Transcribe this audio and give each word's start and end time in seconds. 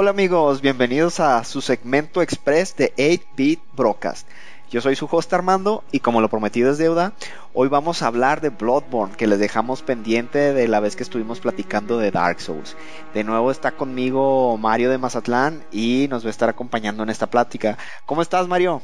Hola 0.00 0.10
amigos, 0.10 0.60
bienvenidos 0.60 1.18
a 1.18 1.42
su 1.42 1.60
segmento 1.60 2.22
express 2.22 2.76
de 2.76 2.94
8-Bit 2.94 3.58
Broadcast. 3.74 4.28
Yo 4.70 4.80
soy 4.80 4.94
su 4.94 5.08
host 5.10 5.32
Armando 5.32 5.82
y 5.90 5.98
como 5.98 6.20
lo 6.20 6.28
prometido 6.28 6.70
es 6.70 6.78
deuda, 6.78 7.14
hoy 7.52 7.66
vamos 7.66 8.00
a 8.00 8.06
hablar 8.06 8.40
de 8.40 8.50
Bloodborne 8.50 9.16
que 9.16 9.26
les 9.26 9.40
dejamos 9.40 9.82
pendiente 9.82 10.52
de 10.52 10.68
la 10.68 10.78
vez 10.78 10.94
que 10.94 11.02
estuvimos 11.02 11.40
platicando 11.40 11.98
de 11.98 12.12
Dark 12.12 12.40
Souls. 12.40 12.76
De 13.12 13.24
nuevo 13.24 13.50
está 13.50 13.72
conmigo 13.72 14.56
Mario 14.56 14.88
de 14.88 14.98
Mazatlán 14.98 15.64
y 15.72 16.06
nos 16.08 16.24
va 16.24 16.28
a 16.28 16.30
estar 16.30 16.48
acompañando 16.48 17.02
en 17.02 17.08
esta 17.08 17.26
plática. 17.26 17.76
¿Cómo 18.06 18.22
estás 18.22 18.46
Mario? 18.46 18.82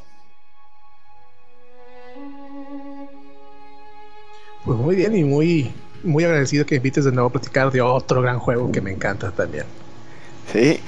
Pues 4.64 4.78
muy 4.80 4.96
bien 4.96 5.16
y 5.16 5.22
muy, 5.22 5.72
muy 6.02 6.24
agradecido 6.24 6.66
que 6.66 6.74
invites 6.74 7.04
de 7.04 7.12
nuevo 7.12 7.28
a 7.28 7.32
platicar 7.32 7.70
de 7.70 7.82
otro 7.82 8.20
gran 8.20 8.40
juego 8.40 8.72
que 8.72 8.80
me 8.80 8.90
encanta 8.90 9.30
también. 9.30 9.83
Sí. 10.52 10.80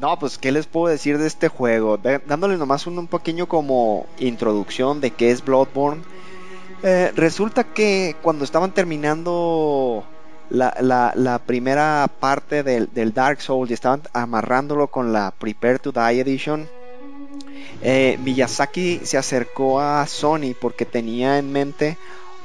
No, 0.00 0.18
pues, 0.18 0.36
¿qué 0.36 0.52
les 0.52 0.66
puedo 0.66 0.88
decir 0.88 1.18
de 1.18 1.26
este 1.26 1.48
juego? 1.48 1.98
dándole 1.98 2.56
nomás 2.56 2.86
un, 2.86 3.06
pequeño 3.06 3.46
como 3.48 4.06
introducción 4.18 5.00
de 5.00 5.10
qué 5.10 5.30
es 5.30 5.44
Bloodborne. 5.44 6.02
Eh, 6.82 7.12
resulta 7.16 7.64
que 7.64 8.14
cuando 8.20 8.44
estaban 8.44 8.72
terminando 8.72 10.04
la, 10.50 11.40
primera 11.46 12.08
parte 12.20 12.62
del, 12.62 13.14
Dark 13.14 13.40
Souls 13.40 13.70
y 13.70 13.74
estaban 13.74 14.02
amarrándolo 14.12 14.88
con 14.88 15.12
la 15.12 15.30
Prepare 15.30 15.78
to 15.78 15.92
Die 15.92 16.20
Edition, 16.20 16.68
eh, 17.82 18.18
Miyazaki 18.22 19.00
se 19.02 19.16
acercó 19.16 19.80
a 19.80 20.06
Sony 20.06 20.54
porque 20.60 20.84
tenía 20.84 21.38
en 21.38 21.50
mente 21.52 21.96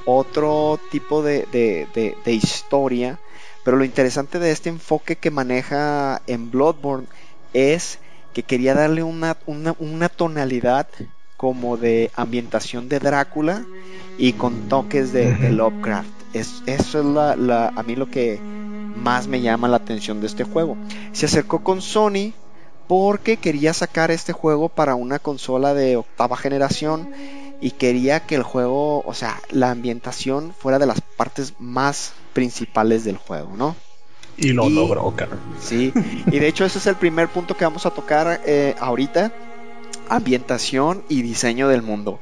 otro 0.06 0.80
tipo 0.90 1.22
de, 1.22 1.46
de 1.52 2.32
historia 2.34 3.20
pero 3.64 3.78
lo 3.78 3.84
interesante 3.84 4.40
de 4.40 4.52
este 4.52 4.70
enfoque 4.70 5.16
que 5.16 5.32
maneja 5.32 6.22
en 6.28 6.52
Bloodborne 6.52 7.08
es 7.54 8.00
que 8.34 8.44
quería 8.44 8.74
darle 8.74 9.04
una, 9.04 9.38
una, 9.46 10.10
tonalidad 10.10 10.88
como 11.38 11.78
de 11.78 12.12
ambientación 12.16 12.88
de 12.88 13.00
Drácula 13.00 13.66
y 14.18 14.34
con 14.34 14.70
toques 14.70 15.12
de, 15.12 15.52
Lovecraft. 15.52 16.10
Es, 16.34 16.64
eso 16.66 17.00
es 17.00 17.06
la, 17.38 17.68
a 17.76 17.84
mí 17.84 17.96
lo 17.96 18.10
que 18.10 18.40
más 18.96 19.28
me 19.28 19.42
llama 19.42 19.68
la 19.68 19.78
atención 19.78 20.22
de 20.22 20.28
este 20.28 20.44
juego. 20.44 20.78
Se 21.12 21.26
acercó 21.26 21.64
con 21.64 21.82
Sony 21.82 22.34
porque 22.88 23.38
quería 23.38 23.74
sacar 23.74 24.12
este 24.12 24.34
juego 24.34 24.70
para 24.70 24.96
una 24.96 25.20
consola 25.20 25.74
de 25.74 25.98
octava 25.98 26.38
generación 26.38 27.10
y 27.62 27.72
quería 27.72 28.22
que 28.22 28.36
el 28.36 28.44
juego, 28.44 29.02
o 29.06 29.14
sea, 29.14 29.40
la 29.52 29.70
ambientación 29.70 30.54
fuera 30.58 30.80
de 30.80 30.88
las 30.88 31.00
partes 31.00 31.54
más 31.60 32.14
principales 32.34 33.04
del 33.04 33.18
juego, 33.18 33.56
¿no? 33.56 33.76
Y 34.36 34.54
lo 34.54 34.68
logró, 34.68 35.16
cara. 35.16 35.38
Sí, 35.60 35.94
y 36.32 36.40
de 36.40 36.48
hecho 36.48 36.66
ese 36.66 36.80
es 36.80 36.88
el 36.88 36.96
primer 36.96 37.28
punto 37.28 37.56
que 37.56 37.64
vamos 37.64 37.86
a 37.86 37.92
tocar 37.92 38.42
eh, 38.46 38.76
ahorita, 38.80 39.32
ambientación 40.10 41.04
y 41.08 41.22
diseño 41.22 41.68
del 41.68 41.84
mundo. 41.84 42.20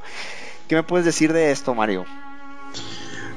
¿Qué 0.68 0.74
me 0.74 0.82
puedes 0.82 1.06
decir 1.06 1.32
de 1.32 1.50
esto, 1.50 1.74
Mario? 1.74 2.04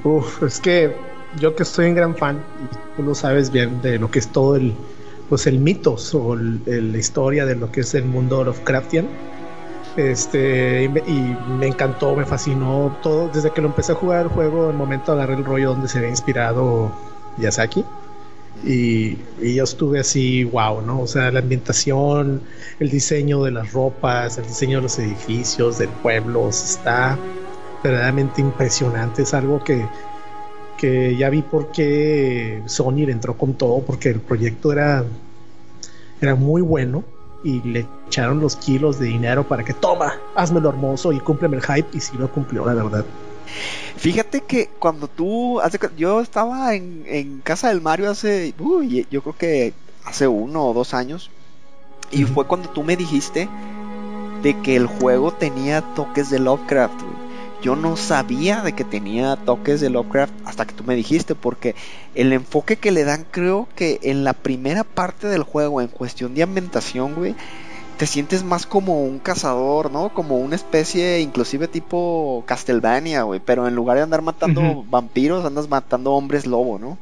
Uf, 0.03 0.43
es 0.43 0.59
que 0.59 0.93
yo 1.39 1.55
que 1.55 1.63
soy 1.63 1.87
un 1.87 1.95
gran 1.95 2.17
fan, 2.17 2.43
y 2.63 2.97
tú 2.97 3.03
lo 3.03 3.15
sabes 3.15 3.49
bien, 3.49 3.81
de 3.81 3.97
lo 3.97 4.11
que 4.11 4.19
es 4.19 4.27
todo 4.27 4.57
el, 4.57 4.73
pues 5.29 5.47
el 5.47 5.59
mitos 5.59 6.13
o 6.13 6.35
la 6.35 6.97
historia 6.97 7.45
de 7.45 7.55
lo 7.55 7.71
que 7.71 7.81
es 7.81 7.93
el 7.93 8.03
mundo 8.03 8.43
Lovecraftian 8.43 9.07
este, 9.95 10.85
y 10.85 11.37
me, 11.59 11.67
encantó, 11.67 12.15
me 12.15 12.25
fascinó 12.25 12.97
todo. 13.01 13.29
Desde 13.29 13.51
que 13.51 13.61
lo 13.61 13.67
empecé 13.67 13.91
a 13.91 13.95
jugar 13.95 14.23
el 14.23 14.27
juego, 14.29 14.69
el 14.69 14.75
momento 14.75 15.11
agarré 15.11 15.35
el 15.35 15.45
rollo 15.45 15.69
donde 15.69 15.87
se 15.87 15.99
había 15.99 16.09
inspirado 16.09 16.91
Yasaki. 17.37 17.85
Y, 18.63 19.17
yo 19.41 19.63
estuve 19.63 19.99
así, 19.99 20.43
wow, 20.45 20.81
¿no? 20.81 21.01
O 21.01 21.07
sea, 21.07 21.31
la 21.31 21.39
ambientación, 21.39 22.41
el 22.79 22.89
diseño 22.89 23.43
de 23.43 23.51
las 23.51 23.73
ropas, 23.73 24.37
el 24.37 24.45
diseño 24.45 24.77
de 24.77 24.83
los 24.83 24.99
edificios, 24.99 25.77
del 25.77 25.89
pueblo, 25.89 26.49
está 26.49 27.17
verdaderamente 27.83 28.41
impresionante. 28.41 29.23
Es 29.23 29.33
algo 29.33 29.63
que, 29.63 29.85
que 30.77 31.15
ya 31.17 31.29
vi 31.29 31.41
por 31.41 31.71
qué 31.71 32.61
Sony 32.65 33.05
le 33.05 33.11
entró 33.11 33.37
con 33.37 33.55
todo, 33.55 33.81
porque 33.81 34.09
el 34.09 34.21
proyecto 34.21 34.71
era, 34.71 35.03
era 36.21 36.35
muy 36.35 36.61
bueno 36.61 37.03
y 37.43 37.61
le 37.61 37.85
echaron 38.13 38.39
los 38.39 38.55
kilos 38.55 38.99
de 38.99 39.07
dinero 39.07 39.47
para 39.47 39.63
que 39.63 39.73
toma, 39.73 40.19
hazmelo 40.35 40.69
hermoso 40.69 41.11
y 41.11 41.19
cúmpleme 41.19 41.57
el 41.57 41.63
hype 41.63 41.97
y 41.97 41.99
si 41.99 42.15
lo 42.15 42.29
cumplió, 42.31 42.63
la 42.63 42.75
verdad. 42.75 43.05
Fíjate 43.97 44.41
que 44.41 44.69
cuando 44.77 45.07
tú, 45.07 45.59
hace, 45.61 45.79
yo 45.97 46.21
estaba 46.21 46.75
en, 46.75 47.41
casa 47.43 47.69
del 47.69 47.81
Mario 47.81 48.11
hace, 48.11 48.53
uy, 48.59 49.07
yo 49.09 49.23
creo 49.23 49.35
que 49.35 49.73
hace 50.05 50.27
uno 50.27 50.67
o 50.67 50.73
dos 50.75 50.93
años, 50.93 51.31
y 52.11 52.25
fue 52.25 52.45
cuando 52.45 52.69
tú 52.69 52.83
me 52.83 52.95
dijiste 52.95 53.49
de 54.43 54.59
que 54.61 54.75
el 54.75 54.85
juego 54.85 55.31
tenía 55.31 55.81
toques 55.81 56.29
de 56.29 56.37
Lovecraft. 56.37 57.01
Yo 57.63 57.75
no 57.75 57.95
sabía 57.95 58.61
de 58.61 58.73
que 58.73 58.83
tenía 58.83 59.37
toques 59.37 59.81
de 59.81 59.89
Lovecraft 59.89 60.33
hasta 60.45 60.65
que 60.65 60.75
tú 60.75 60.83
me 60.83 60.95
dijiste, 60.95 61.33
porque 61.33 61.73
el 62.13 62.31
enfoque 62.31 62.75
que 62.75 62.91
le 62.91 63.05
dan, 63.05 63.25
creo 63.31 63.67
que 63.75 63.99
en 64.03 64.23
la 64.23 64.33
primera 64.33 64.83
parte 64.83 65.27
del 65.27 65.41
juego, 65.41 65.81
en 65.81 65.87
cuestión 65.87 66.35
de 66.35 66.43
ambientación, 66.43 67.15
güey, 67.15 67.35
te 68.03 68.07
sientes 68.07 68.43
más 68.43 68.65
como 68.65 69.01
un 69.01 69.17
cazador, 69.17 69.89
¿no? 69.89 70.13
Como 70.13 70.37
una 70.37 70.57
especie, 70.57 71.21
inclusive 71.21 71.69
tipo 71.69 72.43
Castlevania, 72.45 73.23
güey, 73.23 73.39
pero 73.39 73.65
en 73.65 73.75
lugar 73.75 73.95
de 73.95 74.03
andar 74.03 74.21
matando 74.21 74.83
vampiros, 74.89 75.45
andas 75.45 75.69
matando 75.69 76.11
hombres 76.11 76.45
lobo, 76.45 76.77
¿no? 76.77 76.97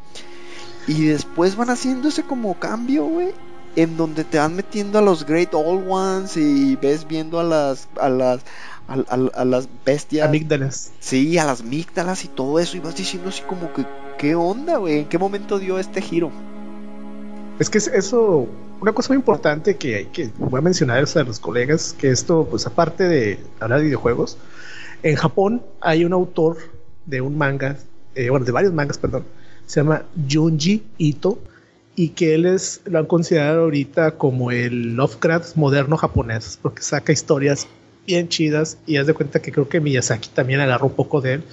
Y 0.85 1.06
después 1.06 1.56
van 1.56 1.72
haciendo 1.72 2.09
ese 2.09 2.22
como 2.22 2.53
cambio, 2.59 3.06
güey, 3.06 3.29
en 3.75 3.97
donde 3.97 4.23
te 4.23 4.38
van 4.38 4.56
metiendo 4.56 5.00
a 5.00 5.01
los 5.01 5.25
Great 5.25 5.56
Old 5.56 5.89
Ones 5.89 6.38
y 6.38 6.75
ves 6.75 7.07
viendo 7.07 7.39
a 7.39 7.44
las 7.45 7.88
a 8.00 8.07
las 8.07 8.41
a, 8.88 9.44
las 9.44 9.69
bestias. 9.83 10.28
Amígdalas. 10.28 10.91
Sí, 11.00 11.35
a 11.39 11.45
las 11.45 11.62
amígdalas 11.62 12.25
y 12.25 12.28
todo 12.28 12.59
eso. 12.59 12.78
Y 12.78 12.79
vas 12.79 12.95
diciendo 12.95 13.29
así 13.29 13.41
como 13.41 13.73
que, 13.73 13.88
¿qué 14.19 14.35
onda, 14.35 14.78
güey? 14.78 15.00
¿En 15.00 15.06
qué 15.06 15.18
momento 15.18 15.57
dio 15.57 15.79
este 15.79 16.00
giro? 16.00 16.31
Es 17.57 17.72
que 17.72 17.79
eso, 17.79 18.47
una 18.81 18.94
cosa 18.94 19.09
muy 19.09 19.18
importante 19.18 19.78
que 19.78 20.08
que, 20.12 20.30
voy 20.38 20.59
a 20.59 20.62
mencionar 20.62 20.97
a 20.97 21.24
los 21.24 21.40
colegas, 21.40 21.96
que 21.97 22.09
esto, 22.09 22.47
pues 22.50 22.66
aparte 22.66 23.08
de 23.08 23.40
hablar 23.59 23.80
de 23.80 23.86
videojuegos, 23.86 24.38
en 25.03 25.16
Japón 25.16 25.62
hay 25.80 26.03
un 26.03 26.14
autor 26.14 26.58
de 27.06 27.22
un 27.22 27.38
manga, 27.38 27.78
eh, 28.16 28.30
bueno, 28.30 28.46
de 28.46 28.52
varios 28.52 28.74
mangas, 28.74 28.97
perdón, 28.97 29.24
se 29.66 29.80
llama 29.80 30.03
Junji 30.30 30.84
Ito, 30.97 31.40
y 31.96 32.09
que 32.09 32.34
él 32.34 32.46
es, 32.46 32.81
lo 32.86 33.00
han 33.00 33.06
considerado 33.06 33.64
ahorita 33.64 34.18
como 34.18 34.52
el 34.52 34.96
Lovecraft 34.96 35.56
moderno 35.56 35.98
japonés, 35.98 36.58
porque 36.62 36.81
saca 36.81 37.12
historias 37.12 37.68
bien 38.08 38.30
chidas 38.30 38.78
y 38.88 38.98
haz 38.98 39.08
de 39.08 39.13
cuenta 39.13 39.42
que 39.42 39.52
creo 39.52 39.69
que 39.69 39.80
Miyazaki 39.80 40.30
también 40.30 40.59
agarró 40.59 40.88
un 40.88 40.94
poco 40.94 41.22
de 41.22 41.34
él. 41.34 41.44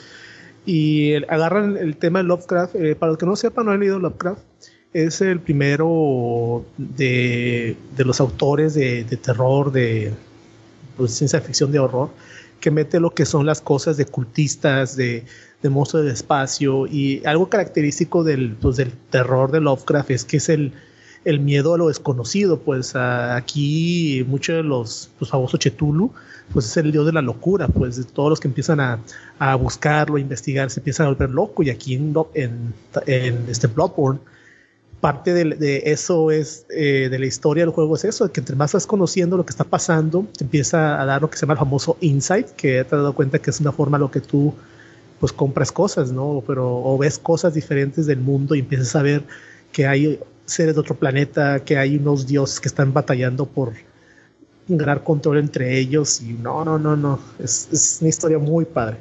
Y 0.64 1.14
agarran 1.28 1.76
el 1.78 1.96
tema 1.96 2.18
de 2.18 2.26
Lovecraft. 2.26 2.74
Eh, 2.74 2.94
para 2.94 3.10
los 3.10 3.18
que 3.18 3.24
no 3.24 3.36
sepan, 3.36 3.66
no 3.66 3.72
han 3.72 3.80
leído 3.80 3.98
Lovecraft. 3.98 4.42
Es 4.92 5.20
el 5.20 5.40
primero 5.40 6.64
de, 6.76 7.76
de 7.96 8.04
los 8.04 8.20
autores 8.20 8.74
de, 8.74 9.04
de 9.04 9.16
terror, 9.16 9.70
de 9.70 10.12
pues, 10.96 11.12
ciencia 11.12 11.40
ficción, 11.40 11.70
de 11.72 11.78
horror, 11.78 12.10
que 12.60 12.70
mete 12.70 12.98
lo 12.98 13.10
que 13.10 13.26
son 13.26 13.46
las 13.46 13.60
cosas 13.60 13.96
de 13.96 14.06
cultistas, 14.06 14.96
de, 14.96 15.24
de 15.62 15.68
monstruos 15.68 16.04
del 16.04 16.14
espacio. 16.14 16.86
Y 16.86 17.22
algo 17.26 17.48
característico 17.48 18.24
del, 18.24 18.56
pues, 18.60 18.76
del 18.76 18.92
terror 19.10 19.52
de 19.52 19.60
Lovecraft 19.60 20.10
es 20.10 20.24
que 20.24 20.38
es 20.38 20.48
el, 20.48 20.72
el 21.24 21.40
miedo 21.40 21.74
a 21.74 21.78
lo 21.78 21.88
desconocido. 21.88 22.58
Pues 22.58 22.96
aquí 22.96 24.24
muchos 24.26 24.56
de 24.56 24.62
los, 24.62 25.10
los 25.20 25.30
famosos 25.30 25.60
Chetulu 25.60 26.12
pues 26.52 26.66
es 26.66 26.76
el 26.76 26.92
dios 26.92 27.06
de 27.06 27.12
la 27.12 27.22
locura, 27.22 27.68
pues 27.68 28.04
todos 28.12 28.30
los 28.30 28.40
que 28.40 28.48
empiezan 28.48 28.80
a, 28.80 28.98
a 29.38 29.54
buscarlo, 29.54 30.16
a 30.16 30.20
investigar, 30.20 30.70
se 30.70 30.80
empiezan 30.80 31.06
a 31.06 31.10
volver 31.10 31.30
loco 31.30 31.62
y 31.62 31.70
aquí 31.70 31.94
en, 31.94 32.14
en, 33.06 33.44
este 33.48 33.66
Bloodborne, 33.66 34.20
parte 35.00 35.32
de, 35.32 35.82
eso 35.86 36.30
es, 36.30 36.66
eh, 36.70 37.08
de 37.10 37.18
la 37.18 37.26
historia 37.26 37.64
del 37.64 37.72
juego 37.72 37.94
es 37.94 38.04
eso, 38.04 38.30
que 38.32 38.40
entre 38.40 38.56
más 38.56 38.70
estás 38.70 38.86
conociendo 38.86 39.36
lo 39.36 39.46
que 39.46 39.50
está 39.50 39.64
pasando, 39.64 40.26
te 40.36 40.44
empieza 40.44 41.00
a 41.00 41.04
dar 41.04 41.22
lo 41.22 41.30
que 41.30 41.36
se 41.36 41.42
llama 41.42 41.54
el 41.54 41.58
famoso 41.58 41.96
insight, 42.00 42.48
que 42.50 42.72
te 42.72 42.80
has 42.80 42.90
dado 42.90 43.14
cuenta 43.14 43.38
que 43.38 43.50
es 43.50 43.60
una 43.60 43.72
forma 43.72 43.96
en 43.96 44.02
lo 44.02 44.10
que 44.10 44.20
tú 44.20 44.54
pues 45.20 45.32
compras 45.32 45.72
cosas, 45.72 46.12
¿no? 46.12 46.42
Pero, 46.46 46.66
o 46.68 46.96
ves 46.98 47.18
cosas 47.18 47.54
diferentes 47.54 48.06
del 48.06 48.20
mundo 48.20 48.54
y 48.54 48.60
empiezas 48.60 48.94
a 48.96 49.02
ver 49.02 49.24
que 49.72 49.86
hay 49.86 50.20
seres 50.46 50.74
de 50.74 50.80
otro 50.80 50.94
planeta, 50.94 51.60
que 51.64 51.76
hay 51.76 51.96
unos 51.96 52.26
dioses 52.26 52.60
que 52.60 52.68
están 52.68 52.92
batallando 52.92 53.46
por 53.46 53.72
gran 54.68 55.00
control 55.00 55.38
entre 55.38 55.78
ellos 55.78 56.20
y 56.20 56.34
no, 56.34 56.64
no, 56.64 56.78
no, 56.78 56.96
no, 56.96 57.18
es, 57.38 57.68
es 57.72 57.98
una 58.00 58.08
historia 58.08 58.38
muy 58.38 58.64
padre. 58.64 58.98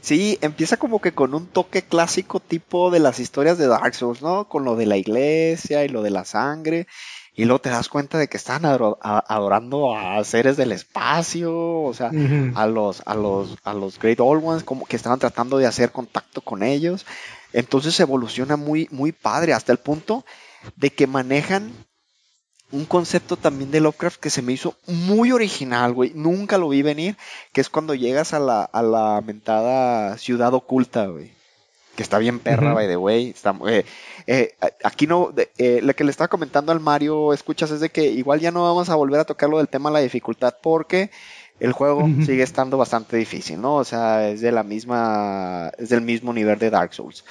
Sí, 0.00 0.38
empieza 0.42 0.76
como 0.76 1.00
que 1.00 1.12
con 1.12 1.34
un 1.34 1.46
toque 1.46 1.82
clásico 1.82 2.40
tipo 2.40 2.90
de 2.90 3.00
las 3.00 3.18
historias 3.20 3.56
de 3.58 3.66
Dark 3.66 3.94
Souls, 3.94 4.22
¿no? 4.22 4.48
Con 4.48 4.64
lo 4.64 4.76
de 4.76 4.86
la 4.86 4.96
iglesia 4.96 5.84
y 5.84 5.88
lo 5.88 6.02
de 6.02 6.10
la 6.10 6.24
sangre. 6.24 6.86
Y 7.36 7.46
luego 7.46 7.60
te 7.60 7.70
das 7.70 7.88
cuenta 7.88 8.16
de 8.18 8.28
que 8.28 8.36
están 8.36 8.64
adorando 8.64 9.96
a 9.96 10.22
seres 10.22 10.56
del 10.56 10.70
espacio, 10.70 11.82
o 11.82 11.92
sea, 11.92 12.12
a 12.54 12.66
los, 12.66 13.02
a 13.06 13.14
los, 13.16 13.56
a 13.64 13.74
los 13.74 13.98
Great 13.98 14.20
Old 14.20 14.44
Ones, 14.44 14.62
como 14.62 14.86
que 14.86 14.94
estaban 14.94 15.18
tratando 15.18 15.58
de 15.58 15.66
hacer 15.66 15.90
contacto 15.90 16.42
con 16.42 16.62
ellos. 16.62 17.06
Entonces 17.52 17.98
evoluciona 17.98 18.56
muy, 18.56 18.88
muy 18.92 19.10
padre, 19.10 19.52
hasta 19.52 19.72
el 19.72 19.78
punto 19.78 20.24
de 20.76 20.90
que 20.90 21.08
manejan 21.08 21.72
un 22.74 22.84
concepto 22.86 23.36
también 23.36 23.70
de 23.70 23.80
Lovecraft 23.80 24.20
que 24.20 24.30
se 24.30 24.42
me 24.42 24.52
hizo 24.52 24.74
muy 24.86 25.30
original, 25.30 25.92
güey. 25.92 26.12
Nunca 26.14 26.58
lo 26.58 26.68
vi 26.68 26.82
venir, 26.82 27.16
que 27.52 27.60
es 27.60 27.70
cuando 27.70 27.94
llegas 27.94 28.34
a 28.34 28.40
la, 28.40 28.64
a 28.64 28.82
la 28.82 29.22
mentada 29.24 30.18
ciudad 30.18 30.52
oculta, 30.52 31.06
güey. 31.06 31.30
Que 31.94 32.02
está 32.02 32.18
bien 32.18 32.40
perra, 32.40 32.74
by 32.74 32.88
the 32.88 32.96
way. 32.96 33.30
Está, 33.30 33.56
eh, 33.68 33.84
eh, 34.26 34.54
aquí 34.82 35.06
no, 35.06 35.32
eh, 35.58 35.80
lo 35.82 35.94
que 35.94 36.02
le 36.02 36.10
estaba 36.10 36.26
comentando 36.26 36.72
al 36.72 36.80
Mario, 36.80 37.32
escuchas, 37.32 37.70
es 37.70 37.78
de 37.78 37.90
que 37.90 38.06
igual 38.06 38.40
ya 38.40 38.50
no 38.50 38.64
vamos 38.64 38.88
a 38.88 38.96
volver 38.96 39.20
a 39.20 39.24
tocar 39.24 39.48
lo 39.48 39.58
del 39.58 39.68
tema 39.68 39.90
de 39.90 39.94
la 39.94 40.00
dificultad 40.00 40.56
porque 40.60 41.12
el 41.60 41.70
juego 41.70 42.08
sigue 42.26 42.42
estando 42.42 42.76
bastante 42.76 43.16
difícil, 43.16 43.60
¿no? 43.60 43.76
O 43.76 43.84
sea, 43.84 44.28
es 44.28 44.40
de 44.40 44.50
la 44.50 44.64
misma, 44.64 45.70
es 45.78 45.90
del 45.90 46.00
mismo 46.00 46.32
nivel 46.32 46.58
de 46.58 46.70
Dark 46.70 46.92
Souls. 46.92 47.24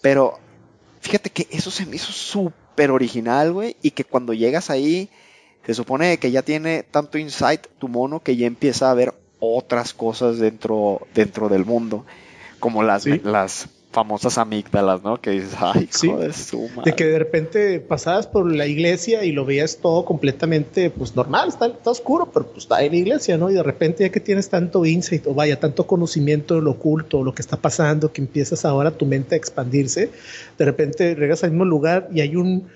Pero 0.00 0.38
fíjate 1.00 1.30
que 1.30 1.48
eso 1.50 1.72
se 1.72 1.84
me 1.84 1.96
hizo 1.96 2.12
súper 2.12 2.63
original, 2.76 3.52
güey, 3.52 3.76
y 3.82 3.92
que 3.92 4.04
cuando 4.04 4.32
llegas 4.32 4.70
ahí, 4.70 5.08
se 5.66 5.74
supone 5.74 6.18
que 6.18 6.30
ya 6.30 6.42
tiene 6.42 6.82
tanto 6.82 7.18
insight 7.18 7.66
tu 7.78 7.88
mono 7.88 8.20
que 8.20 8.36
ya 8.36 8.46
empieza 8.46 8.90
a 8.90 8.94
ver 8.94 9.14
otras 9.38 9.94
cosas 9.94 10.38
dentro, 10.38 11.06
dentro 11.14 11.48
del 11.48 11.64
mundo, 11.64 12.04
como 12.60 12.82
las, 12.82 13.06
las 13.06 13.68
famosas 13.94 14.38
amígdalas, 14.38 15.04
¿no? 15.04 15.20
Que 15.20 15.30
dices, 15.30 15.54
ay, 15.56 15.88
sí, 15.88 16.08
de 16.08 16.32
De 16.84 16.94
que 16.96 17.06
de 17.06 17.18
repente 17.18 17.78
pasabas 17.78 18.26
por 18.26 18.52
la 18.52 18.66
iglesia 18.66 19.24
y 19.24 19.30
lo 19.30 19.44
veías 19.44 19.76
todo 19.76 20.04
completamente, 20.04 20.90
pues 20.90 21.14
normal, 21.14 21.48
está, 21.48 21.70
oscuro, 21.84 22.28
pero 22.34 22.48
pues 22.48 22.64
está 22.64 22.82
en 22.82 22.90
la 22.90 22.98
iglesia, 22.98 23.38
¿no? 23.38 23.50
Y 23.50 23.54
de 23.54 23.62
repente 23.62 24.02
ya 24.02 24.10
que 24.10 24.18
tienes 24.18 24.50
tanto 24.50 24.84
insight, 24.84 25.26
o 25.28 25.34
vaya, 25.34 25.60
tanto 25.60 25.86
conocimiento 25.86 26.56
de 26.56 26.62
lo 26.62 26.72
oculto, 26.72 27.22
lo 27.22 27.34
que 27.34 27.42
está 27.42 27.56
pasando, 27.56 28.12
que 28.12 28.20
empiezas 28.20 28.64
ahora 28.64 28.90
tu 28.90 29.06
mente 29.06 29.36
a 29.36 29.38
expandirse, 29.38 30.10
de 30.58 30.64
repente 30.64 31.14
regresas 31.14 31.44
al 31.44 31.50
mismo 31.52 31.64
lugar 31.64 32.08
y 32.12 32.20
hay 32.20 32.34
un, 32.34 32.66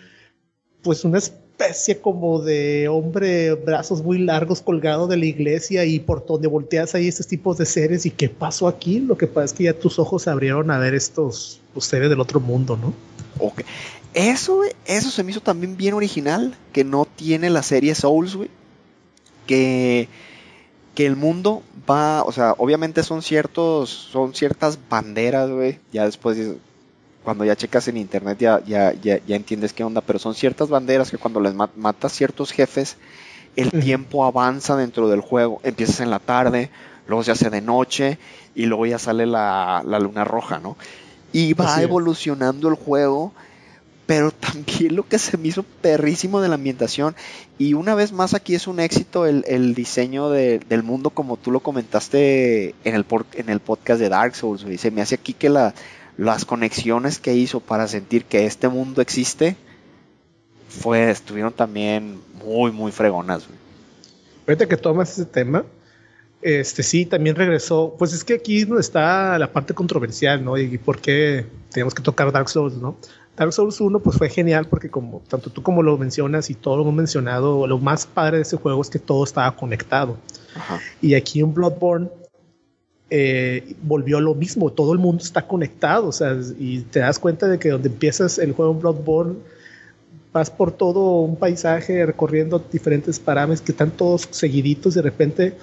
pues 0.82 1.05
una 1.05 1.19
especie 1.58 2.00
como 2.00 2.40
de 2.40 2.87
hombre, 2.88 3.55
brazos 3.55 4.02
muy 4.02 4.19
largos 4.19 4.62
colgado 4.62 5.08
de 5.08 5.16
la 5.16 5.26
iglesia 5.26 5.84
y 5.84 5.99
por 5.99 6.25
donde 6.25 6.46
volteas 6.46 6.94
ahí 6.94 7.08
estos 7.08 7.26
tipos 7.26 7.58
de 7.58 7.66
seres 7.66 8.06
y 8.06 8.10
qué 8.10 8.28
pasó 8.28 8.69
aquí, 8.69 9.00
lo 9.00 9.19
que 9.19 9.26
pasa 9.26 9.46
es 9.46 9.52
que 9.55 9.64
ya 9.64 9.75
tus 9.75 9.99
ojos 9.99 10.22
se 10.22 10.31
abrieron 10.31 10.70
a 10.70 10.78
ver 10.78 10.94
estos 10.94 11.60
pues, 11.75 11.87
seres 11.87 12.10
del 12.10 12.20
otro 12.20 12.38
mundo, 12.38 12.76
¿no? 12.76 12.94
Ok. 13.44 13.62
Eso, 14.14 14.62
eso 14.87 15.10
se 15.10 15.25
me 15.25 15.32
hizo 15.32 15.40
también 15.40 15.76
bien 15.76 15.94
original, 15.94 16.56
que 16.72 16.84
no 16.84 17.05
tiene 17.05 17.50
la 17.50 17.62
serie 17.62 17.94
Souls, 17.94 18.37
güey. 18.37 18.50
Que, 19.46 20.08
que 20.94 21.06
el 21.06 21.16
mundo 21.16 21.62
va, 21.88 22.22
o 22.22 22.32
sea, 22.32 22.55
obviamente 22.58 23.02
son 23.02 23.22
ciertos, 23.22 23.90
son 23.90 24.34
ciertas 24.34 24.78
banderas, 24.88 25.50
güey. 25.50 25.78
Ya 25.93 26.05
después 26.05 26.38
cuando 27.28 27.44
ya 27.44 27.56
checas 27.56 27.86
en 27.88 27.98
internet 27.98 28.38
ya, 28.40 28.64
ya, 28.64 28.94
ya, 28.94 29.20
ya 29.26 29.36
entiendes 29.36 29.75
qué 29.75 29.84
onda, 29.84 30.00
pero 30.00 30.19
son 30.19 30.34
ciertas 30.34 30.70
banderas 30.70 31.10
que 31.10 31.19
cuando 31.19 31.40
les 31.40 31.52
matas 31.52 32.10
ciertos 32.10 32.52
jefes, 32.52 32.96
el 33.54 33.70
tiempo 33.70 34.25
avanza 34.25 34.76
dentro 34.76 35.10
del 35.10 35.20
juego. 35.20 35.60
Empiezas 35.62 36.00
en 36.00 36.08
la 36.08 36.20
tarde, 36.20 36.70
luego 37.06 37.22
se 37.22 37.32
hace 37.32 37.50
de 37.50 37.60
noche 37.60 38.16
y 38.54 38.64
luego 38.64 38.86
ya 38.86 38.98
sale 38.98 39.26
la, 39.26 39.82
luna 40.00 40.25
roja, 40.25 40.58
¿no? 40.58 40.78
Y 41.30 41.52
va 41.52 41.82
evolucionando 41.82 42.70
el 42.70 42.76
juego, 42.76 43.34
pero 44.06 44.31
también 44.31 44.96
lo 44.96 45.06
que 45.06 45.19
se 45.19 45.36
me 45.36 45.48
hizo 45.48 45.64
perrísimo 45.82 46.40
de 46.40 46.48
la 46.48 46.54
ambientación. 46.54 47.14
Y 47.58 47.74
una 47.74 47.94
vez 47.94 48.10
más 48.10 48.32
aquí 48.32 48.54
es 48.54 48.66
un 48.66 48.81
éxito 48.81 49.26
el, 49.26 49.74
diseño 49.74 50.31
del 50.31 50.82
mundo 50.82 51.10
como 51.10 51.36
tú 51.36 51.50
lo 51.50 51.60
comentaste 51.60 52.74
en 52.84 52.94
el, 52.94 53.04
en 53.34 53.50
el 53.50 53.60
podcast 53.60 54.00
de 54.00 54.08
Dark 54.08 54.34
Souls. 54.34 54.64
Y 54.64 54.78
se 54.78 54.90
me 54.90 55.02
hace 55.02 55.16
aquí 55.16 55.34
que 55.34 55.50
la, 55.50 55.74
las 56.19 56.44
conexiones 56.44 57.19
que 57.19 57.35
hizo 57.35 57.61
para 57.61 57.87
sentir 57.87 58.25
que 58.25 58.44
este 58.44 58.69
mundo 58.69 59.00
existe 59.00 59.56
fue 60.69 61.11
estuvieron 61.11 61.53
también 61.53 62.20
muy 62.44 62.73
muy 62.73 62.93
fregonas. 62.93 63.47
Ahorita 64.47 64.67
que 64.67 64.76
tomas 64.76 65.12
ese 65.12 65.25
tema, 65.25 65.65
este 66.43 66.82
sí 66.82 67.06
también 67.06 67.37
regresó, 67.37 67.94
pues 67.99 68.12
es 68.12 68.25
que 68.25 68.35
aquí 68.35 68.67
no 68.67 68.79
está 68.79 69.38
la 69.38 69.53
parte 69.53 69.75
controversial, 69.75 70.44
¿no? 70.44 70.59
Y 70.59 70.76
por 70.79 71.00
qué 71.00 71.47
tenemos 71.70 71.94
que 71.94 72.03
tocar 72.03 72.32
Dark 72.32 72.49
Souls, 72.49 72.75
¿no? 72.75 72.97
Dark 73.37 73.53
Souls 73.53 73.81
1 73.81 74.00
pues 74.00 74.19
fue 74.19 74.29
genial 74.29 74.67
porque 74.67 74.91
como 74.91 75.23
tanto 75.29 75.50
tú 75.50 75.62
como 75.62 75.85
lo 75.85 75.97
mencionas 75.97 76.50
y 76.50 76.55
todo 76.55 76.76
lo 76.76 76.82
hemos 76.82 76.94
mencionado, 76.94 77.65
lo 77.69 77.79
más 77.79 78.06
padre 78.06 78.38
de 78.38 78.43
ese 78.43 78.56
juego 78.56 78.82
es 78.82 78.91
que 78.91 78.99
todo 78.99 79.23
estaba 79.23 79.55
conectado. 79.55 80.17
Y 81.00 81.15
aquí 81.15 81.38
en 81.38 81.55
Bloodborne 81.55 82.11
eh, 83.10 83.75
volvió 83.82 84.20
lo 84.20 84.34
mismo, 84.34 84.70
todo 84.70 84.93
el 84.93 84.99
mundo 84.99 85.22
está 85.25 85.46
conectado, 85.46 86.08
o 86.08 86.12
sea, 86.12 86.37
y 86.58 86.81
te 86.81 87.00
das 87.00 87.19
cuenta 87.19 87.49
de 87.49 87.58
que 87.58 87.70
donde 87.70 87.88
empiezas 87.88 88.38
el 88.38 88.52
juego 88.52 88.75
Bloodborne, 88.75 89.37
vas 90.32 90.50
por 90.50 90.72
todo 90.72 91.20
un 91.22 91.37
paisaje 91.37 92.05
recorriendo 92.05 92.62
diferentes 92.70 93.19
parámetros 93.19 93.62
que 93.62 93.72
están 93.72 93.90
todos 93.90 94.28
seguiditos, 94.31 94.94
de 94.94 95.02
repente, 95.02 95.55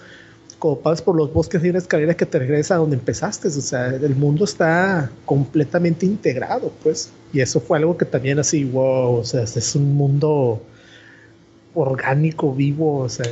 como 0.58 0.80
pasas 0.80 1.04
por 1.04 1.16
los 1.16 1.32
bosques, 1.32 1.62
hay 1.62 1.70
una 1.70 1.80
escalera 1.80 2.16
que 2.16 2.26
te 2.26 2.40
regresa 2.40 2.76
a 2.76 2.78
donde 2.78 2.96
empezaste, 2.96 3.50
o 3.50 3.52
sea, 3.52 3.90
el 3.90 4.16
mundo 4.16 4.46
está 4.46 5.12
completamente 5.26 6.08
integrado, 6.08 6.72
pues, 6.82 7.12
y 7.32 7.42
eso 7.42 7.60
fue 7.60 7.78
algo 7.78 7.96
que 7.96 8.06
también 8.06 8.40
así, 8.40 8.64
wow, 8.64 9.18
o 9.18 9.24
sea, 9.24 9.44
es 9.44 9.76
un 9.76 9.94
mundo 9.94 10.62
orgánico, 11.76 12.54
vivo, 12.54 13.00
o 13.00 13.10
sea. 13.10 13.32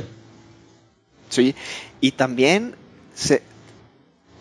Sí, 1.30 1.54
y 2.00 2.12
también 2.12 2.74
se, 3.14 3.42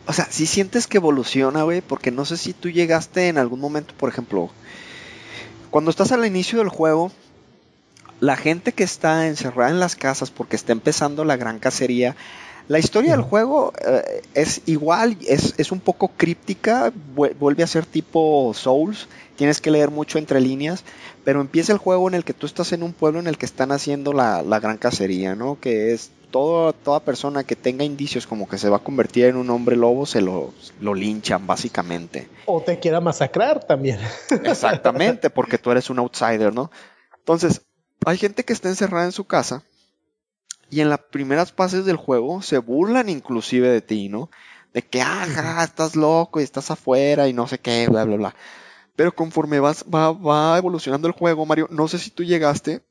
o 0.06 0.14
sea, 0.14 0.28
si 0.30 0.46
sientes 0.46 0.88
que 0.88 0.98
evoluciona, 0.98 1.64
güey, 1.64 1.82
porque 1.82 2.12
no 2.12 2.26
sé 2.26 2.38
si 2.38 2.54
tú 2.54 2.70
llegaste 2.70 3.30
en 3.30 3.38
algún 3.38 3.60
momento, 3.60 3.94
por 3.98 4.10
ejemplo, 4.10 4.50
cuando 5.70 5.92
estás 5.92 6.12
al 6.12 6.26
inicio 6.26 6.60
del 6.60 6.70
juego, 6.70 7.12
la 8.20 8.36
gente 8.36 8.74
que 8.74 8.84
está 8.84 9.28
encerrada 9.28 9.72
en 9.72 9.80
las 9.80 9.96
casas 9.96 10.32
porque 10.32 10.56
está 10.56 10.72
empezando 10.72 11.26
la 11.26 11.38
gran 11.38 11.60
cacería, 11.60 12.16
la 12.68 12.80
historia 12.80 13.12
del 13.12 13.22
juego 13.22 13.74
eh, 13.86 14.22
es 14.34 14.62
igual, 14.66 15.18
es, 15.28 15.56
es, 15.58 15.72
un 15.72 15.82
poco 15.82 16.10
críptica, 16.16 16.94
vuelve 17.16 17.64
a 17.64 17.68
ser 17.68 17.86
tipo 17.86 18.54
Souls, 18.54 19.08
tienes 19.36 19.62
que 19.62 19.72
leer 19.72 19.92
mucho 19.92 20.18
entre 20.18 20.42
líneas, 20.42 20.84
pero 21.24 21.42
empieza 21.42 21.74
el 21.74 21.80
juego 21.80 22.08
en 22.08 22.16
el 22.16 22.24
que 22.24 22.34
tú 22.34 22.46
estás 22.46 22.72
en 22.74 22.84
un 22.84 22.94
pueblo 22.94 23.20
en 23.20 23.28
el 23.28 23.38
que 23.38 23.46
están 23.46 23.72
haciendo 23.72 24.14
la, 24.14 24.42
la 24.42 24.60
gran 24.60 24.78
cacería, 24.78 25.36
¿no? 25.36 25.60
Que 25.60 25.94
es 25.94 26.12
toda 26.34 27.00
persona 27.02 27.44
que 27.44 27.56
tenga 27.56 27.84
indicios 27.84 28.26
como 28.26 28.48
que 28.48 28.58
se 28.58 28.68
va 28.68 28.78
a 28.78 28.84
convertir 28.84 29.26
en 29.26 29.36
un 29.36 29.52
hombre 29.52 29.76
lobo, 29.76 30.08
se 30.08 30.20
lo, 30.20 30.52
lo 30.82 30.96
linchan 30.96 31.46
básicamente. 31.46 32.28
O 32.48 32.62
te 32.62 32.80
quiera 32.80 33.00
masacrar 33.00 33.64
también. 33.64 34.00
Exactamente, 34.44 35.30
porque 35.30 35.60
tú 35.60 35.70
eres 35.70 35.92
un 35.92 36.00
outsider, 36.00 36.52
¿no? 36.52 36.72
Entonces, 37.20 37.62
hay 38.04 38.18
gente 38.18 38.44
que 38.44 38.54
está 38.54 38.70
encerrada 38.70 39.06
en 39.06 39.12
su 39.12 39.26
casa 39.26 39.64
y 40.72 40.82
en 40.82 40.90
las 40.90 41.00
primeras 41.00 41.54
fases 41.54 41.86
del 41.86 41.98
juego 41.98 42.42
se 42.42 42.58
burlan 42.58 43.10
inclusive 43.10 43.70
de 43.70 43.82
ti, 43.82 44.10
¿no? 44.10 44.32
De 44.74 44.82
que, 44.82 45.04
ah, 45.04 45.64
estás 45.64 45.96
loco 45.96 46.42
y 46.42 46.44
estás 46.44 46.72
afuera 46.72 47.28
y 47.28 47.34
no 47.34 47.48
sé 47.48 47.60
qué, 47.60 47.88
bla, 47.88 48.06
bla, 48.06 48.16
bla. 48.16 48.36
Pero 48.96 49.14
conforme 49.14 49.60
vas, 49.60 49.84
va, 49.94 50.12
va 50.12 50.58
evolucionando 50.58 51.08
el 51.08 51.14
juego, 51.14 51.46
Mario, 51.46 51.68
no 51.72 51.88
sé 51.88 51.98
si 51.98 52.12
tú 52.12 52.24
llegaste 52.24 52.82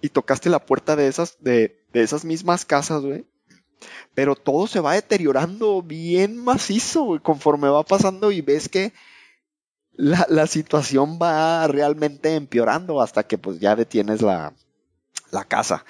y 0.00 0.08
tocaste 0.08 0.48
la 0.48 0.64
puerta 0.64 0.96
de 0.96 1.08
esas, 1.08 1.36
de, 1.40 1.84
esas 1.92 2.24
mismas 2.24 2.64
casas, 2.64 3.02
güey. 3.02 3.24
Pero 4.14 4.36
todo 4.36 4.66
se 4.66 4.80
va 4.80 4.94
deteriorando 4.94 5.82
bien 5.82 6.36
macizo, 6.36 7.02
güey, 7.02 7.20
conforme 7.20 7.68
va 7.68 7.82
pasando 7.82 8.30
y 8.30 8.40
ves 8.40 8.68
que 8.68 8.92
la, 9.92 10.26
la, 10.28 10.46
situación 10.46 11.18
va 11.20 11.66
realmente 11.66 12.34
empeorando 12.34 13.00
hasta 13.00 13.22
que 13.22 13.38
pues 13.38 13.60
ya 13.60 13.76
detienes 13.76 14.22
la, 14.22 14.54
la 15.30 15.44
casa. 15.44 15.84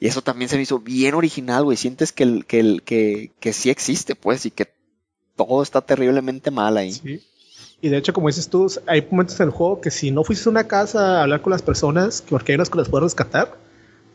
Y 0.00 0.06
eso 0.06 0.22
también 0.22 0.48
se 0.48 0.56
me 0.56 0.62
hizo 0.62 0.80
bien 0.80 1.14
original, 1.14 1.64
güey. 1.64 1.76
Sientes 1.76 2.12
que, 2.12 2.24
el, 2.24 2.44
que, 2.46 2.80
que, 2.84 3.32
que 3.40 3.52
sí 3.52 3.70
existe, 3.70 4.14
pues, 4.14 4.44
y 4.44 4.50
que 4.50 4.68
todo 5.36 5.62
está 5.62 5.80
terriblemente 5.80 6.50
mal 6.50 6.76
ahí. 6.76 6.92
Sí. 6.92 7.22
Y 7.84 7.90
de 7.90 7.98
hecho, 7.98 8.14
como 8.14 8.28
dices 8.28 8.48
tú, 8.48 8.66
hay 8.86 9.06
momentos 9.10 9.38
en 9.40 9.48
el 9.48 9.52
juego 9.52 9.82
que 9.82 9.90
si 9.90 10.10
no 10.10 10.24
fuiste 10.24 10.48
a 10.48 10.52
una 10.52 10.64
casa 10.64 11.18
a 11.18 11.22
hablar 11.24 11.42
con 11.42 11.50
las 11.50 11.60
personas, 11.60 12.24
porque 12.26 12.52
hay 12.52 12.56
unas 12.56 12.70
que 12.70 12.78
las 12.78 12.88
puedes 12.88 13.02
rescatar, 13.02 13.58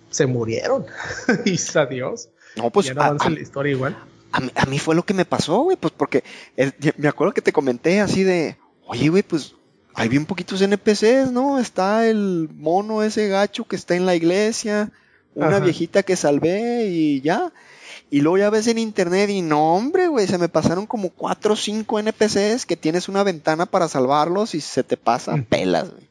se 0.10 0.26
murieron. 0.26 0.88
y 1.46 1.56
adiós. 1.78 2.30
No, 2.58 2.72
pues. 2.72 2.88
Ya 2.88 2.96
no 2.96 3.04
avanza 3.04 3.30
la 3.30 3.40
historia 3.40 3.74
igual. 3.74 3.96
A 4.32 4.66
mí, 4.66 4.80
fue 4.80 4.96
lo 4.96 5.06
que 5.06 5.14
me 5.14 5.24
pasó, 5.24 5.60
güey, 5.60 5.78
pues 5.78 5.94
porque 5.96 6.24
me 6.98 7.08
acuerdo 7.08 7.32
que 7.32 7.44
te 7.44 7.54
comenté 7.54 8.00
así 8.00 8.24
de, 8.24 8.58
oye, 8.88 9.10
güey, 9.10 9.22
pues 9.22 9.54
hay 9.94 10.10
bien 10.10 10.26
poquitos 10.26 10.64
NPCs, 10.64 11.32
¿no? 11.32 11.60
Está 11.60 12.08
el 12.08 12.50
mono 12.52 13.04
ese 13.04 13.28
gacho 13.28 13.66
que 13.66 13.76
está 13.76 13.94
en 13.94 14.08
la 14.08 14.16
iglesia, 14.16 14.92
una 15.36 15.60
viejita 15.60 16.02
que 16.02 16.16
salvé 16.16 16.88
y 16.88 17.22
ya. 17.22 17.54
Y 18.12 18.22
luego 18.22 18.40
ya 18.40 18.50
ves 18.50 18.68
en 18.68 18.80
internet 18.80 19.30
y 19.30 19.42
no, 19.42 19.76
hombre, 19.76 20.08
güey, 20.08 20.26
se 20.26 20.38
me 20.38 20.50
pasaron 20.50 20.88
como 20.88 21.10
cuatro 21.10 21.54
o 21.54 21.56
cinco 21.56 22.00
NPCs 22.00 22.66
que 22.66 22.76
tienes 22.76 23.08
una 23.08 23.24
ventana 23.24 23.68
para 23.68 23.88
salvarlos 23.88 24.56
y 24.56 24.62
se 24.62 24.84
te 24.84 24.98
pasan 24.98 25.42
mm. 25.42 25.44
pelas, 25.44 25.92
güey. 25.92 26.10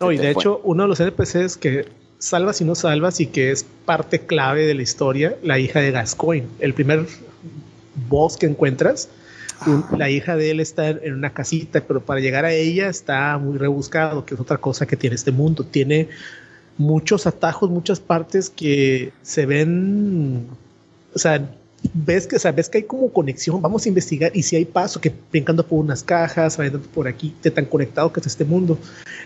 No, 0.00 0.12
y 0.12 0.18
de 0.18 0.30
hecho, 0.30 0.60
uno 0.64 0.84
de 0.84 0.88
los 0.88 1.00
NPCs 1.00 1.56
que 1.56 1.88
salvas 2.18 2.60
y 2.60 2.64
no 2.64 2.74
salvas 2.74 3.20
y 3.20 3.26
que 3.26 3.50
es 3.50 3.64
parte 3.84 4.20
clave 4.20 4.66
de 4.66 4.74
la 4.74 4.82
historia, 4.82 5.36
la 5.42 5.58
hija 5.58 5.80
de 5.80 5.90
Gascoigne. 5.90 6.48
El 6.58 6.74
primer 6.74 7.06
boss 8.08 8.36
que 8.36 8.46
encuentras, 8.46 9.08
ah. 9.60 9.88
la 9.96 10.10
hija 10.10 10.36
de 10.36 10.50
él 10.50 10.60
está 10.60 10.88
en 10.88 11.14
una 11.14 11.32
casita, 11.32 11.82
pero 11.86 12.00
para 12.00 12.20
llegar 12.20 12.44
a 12.44 12.52
ella 12.52 12.88
está 12.88 13.36
muy 13.38 13.58
rebuscado, 13.58 14.24
que 14.24 14.34
es 14.34 14.40
otra 14.40 14.58
cosa 14.58 14.86
que 14.86 14.96
tiene 14.96 15.16
este 15.16 15.32
mundo. 15.32 15.64
Tiene 15.64 16.08
muchos 16.78 17.26
atajos, 17.26 17.70
muchas 17.70 18.00
partes 18.00 18.50
que 18.50 19.12
se 19.22 19.46
ven, 19.46 20.48
o 21.14 21.18
sea, 21.18 21.48
ves 21.92 22.26
que, 22.26 22.38
sabes 22.38 22.68
que 22.68 22.78
hay 22.78 22.84
como 22.84 23.12
conexión, 23.12 23.60
vamos 23.60 23.84
a 23.84 23.88
investigar 23.88 24.32
y 24.34 24.42
si 24.42 24.56
hay 24.56 24.64
paso, 24.64 25.00
que 25.00 25.12
brincando 25.30 25.66
por 25.66 25.80
unas 25.80 26.02
cajas, 26.02 26.56
brincando 26.56 26.86
por 26.88 27.06
aquí, 27.06 27.34
te 27.40 27.50
tan 27.50 27.66
conectado 27.66 28.12
que 28.12 28.20
es 28.20 28.26
este 28.26 28.44
mundo. 28.44 28.78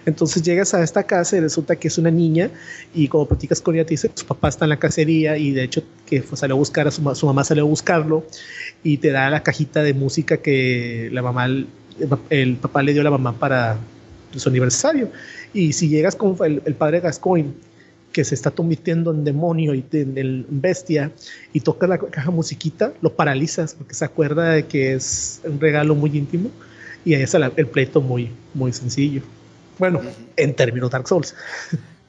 Entonces 0.06 0.42
llegas 0.42 0.74
a 0.74 0.82
esta 0.82 1.04
casa 1.04 1.36
y 1.36 1.40
resulta 1.40 1.76
que 1.76 1.88
es 1.88 1.98
una 1.98 2.10
niña 2.10 2.50
y 2.94 3.08
como 3.08 3.26
platicas 3.26 3.60
con 3.60 3.74
ella 3.74 3.84
te 3.84 3.90
dice, 3.90 4.10
su 4.14 4.26
papá 4.26 4.48
está 4.48 4.64
en 4.64 4.70
la 4.70 4.78
cacería 4.78 5.36
y 5.38 5.52
de 5.52 5.64
hecho 5.64 5.82
que 6.06 6.22
salió 6.34 6.56
a 6.56 6.58
buscar 6.58 6.88
a 6.88 6.90
su, 6.90 7.14
su 7.14 7.26
mamá 7.26 7.44
salió 7.44 7.64
a 7.64 7.66
buscarlo 7.66 8.24
y 8.82 8.98
te 8.98 9.10
da 9.10 9.30
la 9.30 9.42
cajita 9.42 9.82
de 9.82 9.94
música 9.94 10.38
que 10.38 11.10
la 11.12 11.22
mamá, 11.22 11.46
el, 12.30 12.56
papá 12.56 12.82
le 12.82 12.92
dio 12.92 13.02
a 13.02 13.04
la 13.04 13.10
mamá 13.10 13.38
para 13.38 13.78
su 14.34 14.48
aniversario. 14.48 15.10
Y 15.54 15.72
si 15.72 15.88
llegas 15.88 16.14
con 16.16 16.36
el, 16.44 16.62
el 16.64 16.74
padre 16.74 17.00
Gascoigne 17.00 17.52
que 18.18 18.24
se 18.24 18.34
está 18.34 18.50
convirtiendo 18.50 19.12
en 19.12 19.22
demonio 19.22 19.74
y 19.74 19.84
en, 19.92 20.44
bestia 20.48 21.12
y 21.52 21.60
toca 21.60 21.86
la 21.86 21.98
caja 21.98 22.32
musiquita, 22.32 22.92
lo 23.00 23.14
paralizas 23.14 23.74
porque 23.74 23.94
se 23.94 24.04
acuerda 24.04 24.50
de 24.50 24.66
que 24.66 24.94
es 24.94 25.40
un 25.44 25.60
regalo 25.60 25.94
muy 25.94 26.10
íntimo 26.18 26.50
y 27.04 27.14
ahí 27.14 27.22
está 27.22 27.38
el 27.54 27.66
pleito 27.68 28.00
muy, 28.00 28.32
muy 28.54 28.72
sencillo. 28.72 29.22
Bueno, 29.78 30.00
en 30.36 30.54
términos 30.56 30.90
Dark 30.90 31.06
Souls. 31.06 31.36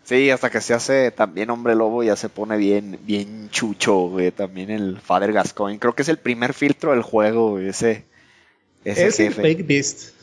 Sí, 0.04 0.32
hasta 0.32 0.50
que 0.50 0.62
se 0.62 0.74
hace 0.74 1.12
también 1.12 1.52
hombre 1.52 1.76
lobo 1.76 2.02
ya 2.02 2.16
se 2.16 2.28
pone 2.28 2.58
bien, 2.58 2.98
bien 3.06 3.52
chucho, 3.52 4.12
También 4.36 4.72
el 4.72 5.00
Father 5.00 5.32
Gascoigne. 5.32 5.78
Creo 5.78 5.94
que 5.94 6.02
es 6.02 6.10
el 6.10 6.18
primer 6.18 6.56
filtro 6.56 6.94
del 6.94 7.04
juego, 7.04 7.60
ese, 7.60 8.06
ese 8.84 9.06
es 9.06 9.20
el 9.20 9.36
Fake 9.36 9.68
Beast. 9.68 10.16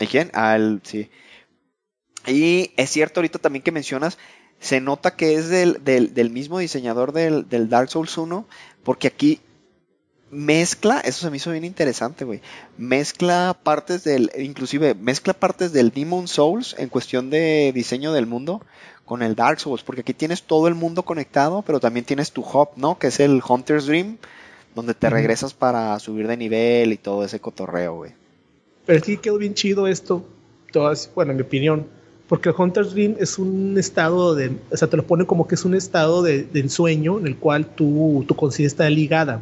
¿Y 0.00 0.06
quién? 0.06 0.30
Ah, 0.34 0.58
sí. 0.82 1.08
Y 2.26 2.72
es 2.76 2.90
cierto 2.90 3.20
ahorita 3.20 3.38
también 3.38 3.62
que 3.62 3.72
mencionas 3.72 4.18
se 4.60 4.80
nota 4.80 5.14
que 5.14 5.34
es 5.34 5.48
del, 5.48 6.30
mismo 6.30 6.58
diseñador 6.58 7.12
del, 7.12 7.68
Dark 7.68 7.90
Souls 7.90 8.16
1, 8.16 8.46
porque 8.82 9.08
aquí 9.08 9.40
mezcla, 10.30 11.00
eso 11.00 11.20
se 11.20 11.30
me 11.30 11.36
hizo 11.36 11.52
bien 11.52 11.64
interesante, 11.64 12.24
güey. 12.24 12.40
Mezcla 12.78 13.56
partes 13.62 14.04
del, 14.04 14.30
inclusive 14.38 14.94
mezcla 14.94 15.32
partes 15.32 15.72
del 15.72 15.90
Demon 15.90 16.28
Souls 16.28 16.74
en 16.78 16.88
cuestión 16.88 17.30
de 17.30 17.72
diseño 17.74 18.12
del 18.12 18.26
mundo 18.26 18.62
con 19.04 19.22
el 19.22 19.34
Dark 19.34 19.60
Souls, 19.60 19.82
porque 19.82 20.00
aquí 20.00 20.14
tienes 20.14 20.42
todo 20.42 20.66
el 20.66 20.74
mundo 20.74 21.02
conectado, 21.02 21.62
pero 21.62 21.78
también 21.78 22.06
tienes 22.06 22.32
tu 22.32 22.40
hub, 22.40 22.70
¿no? 22.76 22.98
Que 22.98 23.08
es 23.08 23.20
el 23.20 23.42
Hunter's 23.46 23.86
Dream, 23.86 24.16
donde 24.74 24.94
te 24.94 25.10
regresas 25.10 25.52
para 25.52 25.98
subir 25.98 26.26
de 26.26 26.36
nivel 26.36 26.92
y 26.92 26.96
todo 26.96 27.24
ese 27.24 27.38
cotorreo, 27.38 27.96
güey. 27.96 28.12
Pero 28.86 29.04
sí 29.04 29.18
quedó 29.18 29.38
bien 29.38 29.54
chido 29.54 29.86
esto, 29.86 30.26
todas, 30.72 31.10
bueno, 31.14 31.32
en 31.32 31.36
mi 31.36 31.42
opinión 31.42 31.86
porque 32.34 32.48
el 32.48 32.54
Hunter's 32.58 32.92
Dream 32.92 33.14
es 33.20 33.38
un 33.38 33.78
estado 33.78 34.34
de, 34.34 34.58
o 34.72 34.76
sea, 34.76 34.90
te 34.90 34.96
lo 34.96 35.06
pone 35.06 35.24
como 35.24 35.46
que 35.46 35.54
es 35.54 35.64
un 35.64 35.72
estado 35.72 36.20
de, 36.20 36.48
ensueño 36.54 37.20
en 37.20 37.28
el 37.28 37.36
cual 37.36 37.64
tu, 37.64 38.24
tu 38.26 38.34
conciencia 38.34 38.66
está 38.66 38.90
ligada. 38.90 39.40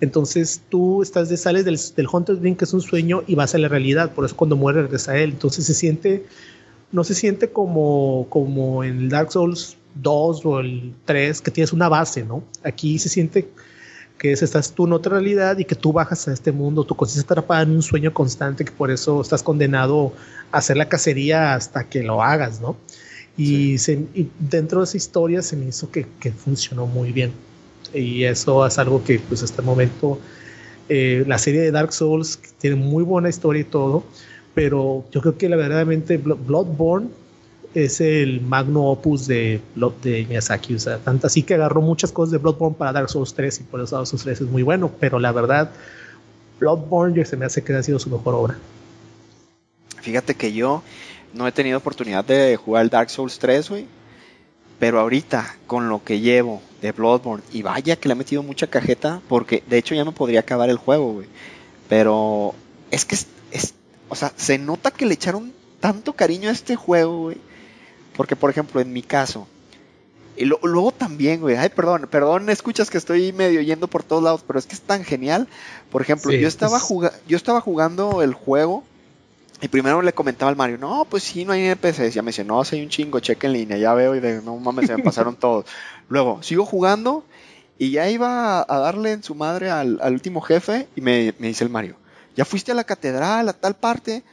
Entonces 0.00 0.60
tú 0.68 1.00
estás 1.00 1.28
de, 1.28 1.36
sales 1.36 1.64
del, 1.64 1.78
del 1.94 2.08
Hunter's 2.12 2.40
Dream, 2.40 2.56
que 2.56 2.64
es 2.64 2.74
un 2.74 2.80
sueño, 2.80 3.22
y 3.28 3.36
vas 3.36 3.54
a 3.54 3.58
la 3.58 3.68
realidad. 3.68 4.10
Por 4.14 4.24
eso 4.24 4.34
cuando 4.34 4.56
muere 4.56 4.82
regresa 4.82 5.12
a 5.12 5.18
él. 5.18 5.30
Entonces 5.30 5.64
se 5.64 5.74
siente, 5.74 6.26
no 6.90 7.04
se 7.04 7.14
siente 7.14 7.50
como, 7.50 8.26
como 8.30 8.82
en 8.82 8.98
el 8.98 9.08
Dark 9.10 9.30
Souls 9.30 9.76
2 10.02 10.44
o 10.44 10.58
el 10.58 10.92
3, 11.04 11.40
que 11.40 11.52
tienes 11.52 11.72
una 11.72 11.88
base, 11.88 12.24
¿no? 12.24 12.42
Aquí 12.64 12.98
se 12.98 13.10
siente 13.10 13.48
que 14.24 14.32
es, 14.32 14.42
estás 14.42 14.72
tú 14.72 14.86
en 14.86 14.94
otra 14.94 15.18
realidad 15.18 15.58
y 15.58 15.66
que 15.66 15.74
tú 15.74 15.92
bajas 15.92 16.26
a 16.28 16.32
este 16.32 16.50
mundo, 16.50 16.82
tu 16.84 16.94
conciencia 16.94 17.20
está 17.20 17.34
atrapada 17.34 17.60
en 17.60 17.72
un 17.72 17.82
sueño 17.82 18.14
constante 18.14 18.64
que 18.64 18.72
por 18.72 18.90
eso 18.90 19.20
estás 19.20 19.42
condenado 19.42 20.14
a 20.50 20.56
hacer 20.56 20.78
la 20.78 20.88
cacería 20.88 21.52
hasta 21.52 21.90
que 21.90 22.02
lo 22.02 22.22
hagas, 22.22 22.58
¿no? 22.58 22.74
Y, 23.36 23.76
dentro 24.38 24.80
de 24.80 24.84
esa 24.84 24.96
historia 24.96 25.42
se 25.42 25.56
me 25.56 25.66
hizo 25.66 25.90
que, 25.90 26.06
funcionó 26.42 26.86
muy 26.86 27.12
bien. 27.12 27.32
Y 27.92 28.24
eso 28.24 28.66
es 28.66 28.78
algo 28.78 29.04
que 29.04 29.18
pues 29.18 29.42
hasta 29.42 29.60
el 29.60 29.66
momento 29.66 30.18
eh, 30.88 31.24
la 31.26 31.36
serie 31.36 31.60
de 31.60 31.70
Dark 31.70 31.92
Souls 31.92 32.38
tiene 32.58 32.76
muy 32.76 33.04
buena 33.04 33.28
historia 33.28 33.60
y 33.60 33.64
todo, 33.64 34.04
pero 34.54 35.04
yo 35.12 35.20
creo 35.20 35.36
que 35.36 35.50
la 35.50 35.56
verdaderamente 35.56 36.16
Bloodborne 36.16 37.10
es 37.74 38.00
el 38.00 38.40
magno 38.40 38.84
opus 38.84 39.26
de, 39.26 39.60
de 40.02 40.26
Miyazaki. 40.26 40.74
O 40.74 40.78
sea, 40.78 40.98
tanto 40.98 41.26
así 41.26 41.42
que 41.42 41.54
agarró 41.54 41.80
muchas 41.80 42.12
cosas 42.12 42.32
de 42.32 42.38
Bloodborne 42.38 42.76
para 42.76 42.92
Dark 42.92 43.10
Souls 43.10 43.34
3 43.34 43.60
y 43.60 43.62
por 43.64 43.80
eso 43.80 43.96
Dark 43.96 44.06
Souls 44.06 44.22
3 44.22 44.40
es 44.42 44.48
muy 44.48 44.62
bueno. 44.62 44.90
Pero 45.00 45.18
la 45.18 45.32
verdad, 45.32 45.70
Bloodborne 46.60 47.16
ya 47.16 47.24
se 47.24 47.36
me 47.36 47.44
hace 47.44 47.62
que 47.62 47.74
ha 47.74 47.82
sido 47.82 47.98
su 47.98 48.10
mejor 48.10 48.34
obra. 48.34 48.58
Fíjate 50.00 50.34
que 50.34 50.52
yo 50.52 50.82
no 51.32 51.46
he 51.48 51.52
tenido 51.52 51.78
oportunidad 51.78 52.24
de 52.24 52.56
jugar 52.56 52.88
Dark 52.88 53.10
Souls 53.10 53.38
3, 53.38 53.70
güey. 53.70 53.86
Pero 54.78 55.00
ahorita, 55.00 55.56
con 55.66 55.88
lo 55.88 56.02
que 56.02 56.20
llevo 56.20 56.60
de 56.82 56.92
Bloodborne, 56.92 57.44
y 57.52 57.62
vaya 57.62 57.96
que 57.96 58.08
le 58.08 58.12
he 58.12 58.16
metido 58.16 58.42
mucha 58.42 58.66
cajeta, 58.66 59.20
porque 59.28 59.62
de 59.66 59.78
hecho 59.78 59.94
ya 59.94 60.04
me 60.04 60.12
podría 60.12 60.40
acabar 60.40 60.68
el 60.68 60.76
juego, 60.76 61.14
güey. 61.14 61.28
Pero 61.88 62.54
es 62.90 63.04
que 63.04 63.14
es, 63.14 63.74
o 64.08 64.14
sea, 64.14 64.32
se 64.36 64.58
nota 64.58 64.90
que 64.90 65.06
le 65.06 65.14
echaron 65.14 65.52
tanto 65.80 66.12
cariño 66.12 66.48
a 66.48 66.52
este 66.52 66.76
juego, 66.76 67.22
güey 67.22 67.38
porque, 68.16 68.36
por 68.36 68.50
ejemplo, 68.50 68.80
en 68.80 68.92
mi 68.92 69.02
caso, 69.02 69.46
y 70.36 70.46
luego 70.46 70.90
también, 70.90 71.40
güey, 71.40 71.56
ay, 71.56 71.68
perdón, 71.68 72.08
perdón, 72.10 72.50
escuchas 72.50 72.90
que 72.90 72.98
estoy 72.98 73.32
medio 73.32 73.60
yendo 73.60 73.86
por 73.86 74.02
todos 74.02 74.22
lados, 74.22 74.42
pero 74.44 74.58
es 74.58 74.66
que 74.66 74.74
es 74.74 74.80
tan 74.80 75.04
genial. 75.04 75.46
Por 75.90 76.02
ejemplo, 76.02 76.32
yo, 76.32 76.48
estaba 76.48 76.80
yo 77.28 77.36
estaba 77.36 77.60
jugando 77.60 78.20
el 78.20 78.34
juego 78.34 78.82
y 79.60 79.68
primero 79.68 80.02
le 80.02 80.12
comentaba 80.12 80.50
al 80.50 80.56
Mario, 80.56 80.78
no, 80.78 81.06
pues 81.08 81.22
sí, 81.22 81.44
no 81.44 81.52
hay 81.52 81.66
NPCs. 81.66 82.14
Ya 82.14 82.22
me 82.22 82.30
dice, 82.30 82.42
no, 82.42 82.64
si 82.64 82.76
hay 82.76 82.82
un 82.82 82.88
chingo, 82.88 83.20
cheque 83.20 83.46
en 83.46 83.52
línea, 83.52 83.76
ya 83.78 83.94
veo 83.94 84.16
y 84.16 84.20
de, 84.20 84.42
no 84.42 84.56
mames, 84.56 84.88
se 84.88 84.96
me 84.96 85.04
pasaron 85.04 85.36
todos. 85.36 85.66
Luego, 86.08 86.42
sigo 86.42 86.66
jugando 86.66 87.24
y 87.78 87.92
ya 87.92 88.10
iba 88.10 88.60
a 88.60 88.78
darle 88.78 89.12
en 89.12 89.22
su 89.22 89.36
madre 89.36 89.70
al, 89.70 90.00
último 90.02 90.40
jefe 90.40 90.88
y 90.96 91.00
me, 91.00 91.32
me 91.38 91.46
dice 91.46 91.62
el 91.62 91.70
Mario, 91.70 91.94
ya 92.36 92.44
fuiste 92.44 92.72
a 92.72 92.74
la 92.74 92.84
catedral, 92.84 93.48
a 93.48 93.52
tal 93.52 93.76
parte. 93.76 94.24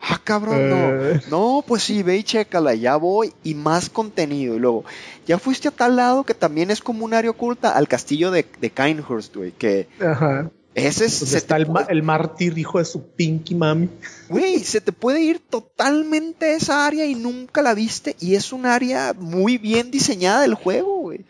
Ah, 0.00 0.20
cabrón, 0.22 0.70
no. 0.70 1.04
Eh. 1.04 1.20
No, 1.30 1.64
pues 1.66 1.82
sí, 1.82 2.02
ve 2.02 2.16
y 2.16 2.24
chécala, 2.24 2.74
ya 2.74 2.96
voy 2.96 3.32
y 3.44 3.54
más 3.54 3.90
contenido. 3.90 4.56
Y 4.56 4.58
luego, 4.58 4.84
ya 5.26 5.38
fuiste 5.38 5.68
a 5.68 5.72
tal 5.72 5.96
lado 5.96 6.24
que 6.24 6.34
también 6.34 6.70
es 6.70 6.80
como 6.80 7.04
un 7.04 7.12
área 7.12 7.30
oculta 7.30 7.70
al 7.72 7.86
castillo 7.86 8.30
de, 8.30 8.46
de 8.60 8.70
Kinehurst, 8.70 9.36
güey, 9.36 9.52
que... 9.52 9.88
Ajá. 10.00 10.50
Ese 10.74 11.06
es... 11.06 11.14
Se 11.14 11.36
está 11.36 11.56
el, 11.56 11.68
el, 11.88 12.02
mártir 12.02 12.56
hijo 12.56 12.78
de 12.78 12.84
su 12.84 13.02
pinky 13.02 13.54
mami. 13.54 13.90
Güey, 14.28 14.60
se 14.60 14.80
te 14.80 14.92
puede 14.92 15.20
ir 15.20 15.40
totalmente 15.40 16.54
esa 16.54 16.86
área 16.86 17.04
y 17.06 17.14
nunca 17.14 17.60
la 17.60 17.74
viste 17.74 18.16
y 18.20 18.36
es 18.36 18.52
un 18.52 18.66
área 18.66 19.12
muy 19.12 19.58
bien 19.58 19.90
diseñada 19.90 20.42
del 20.42 20.54
juego, 20.54 20.98
güey. 20.98 21.24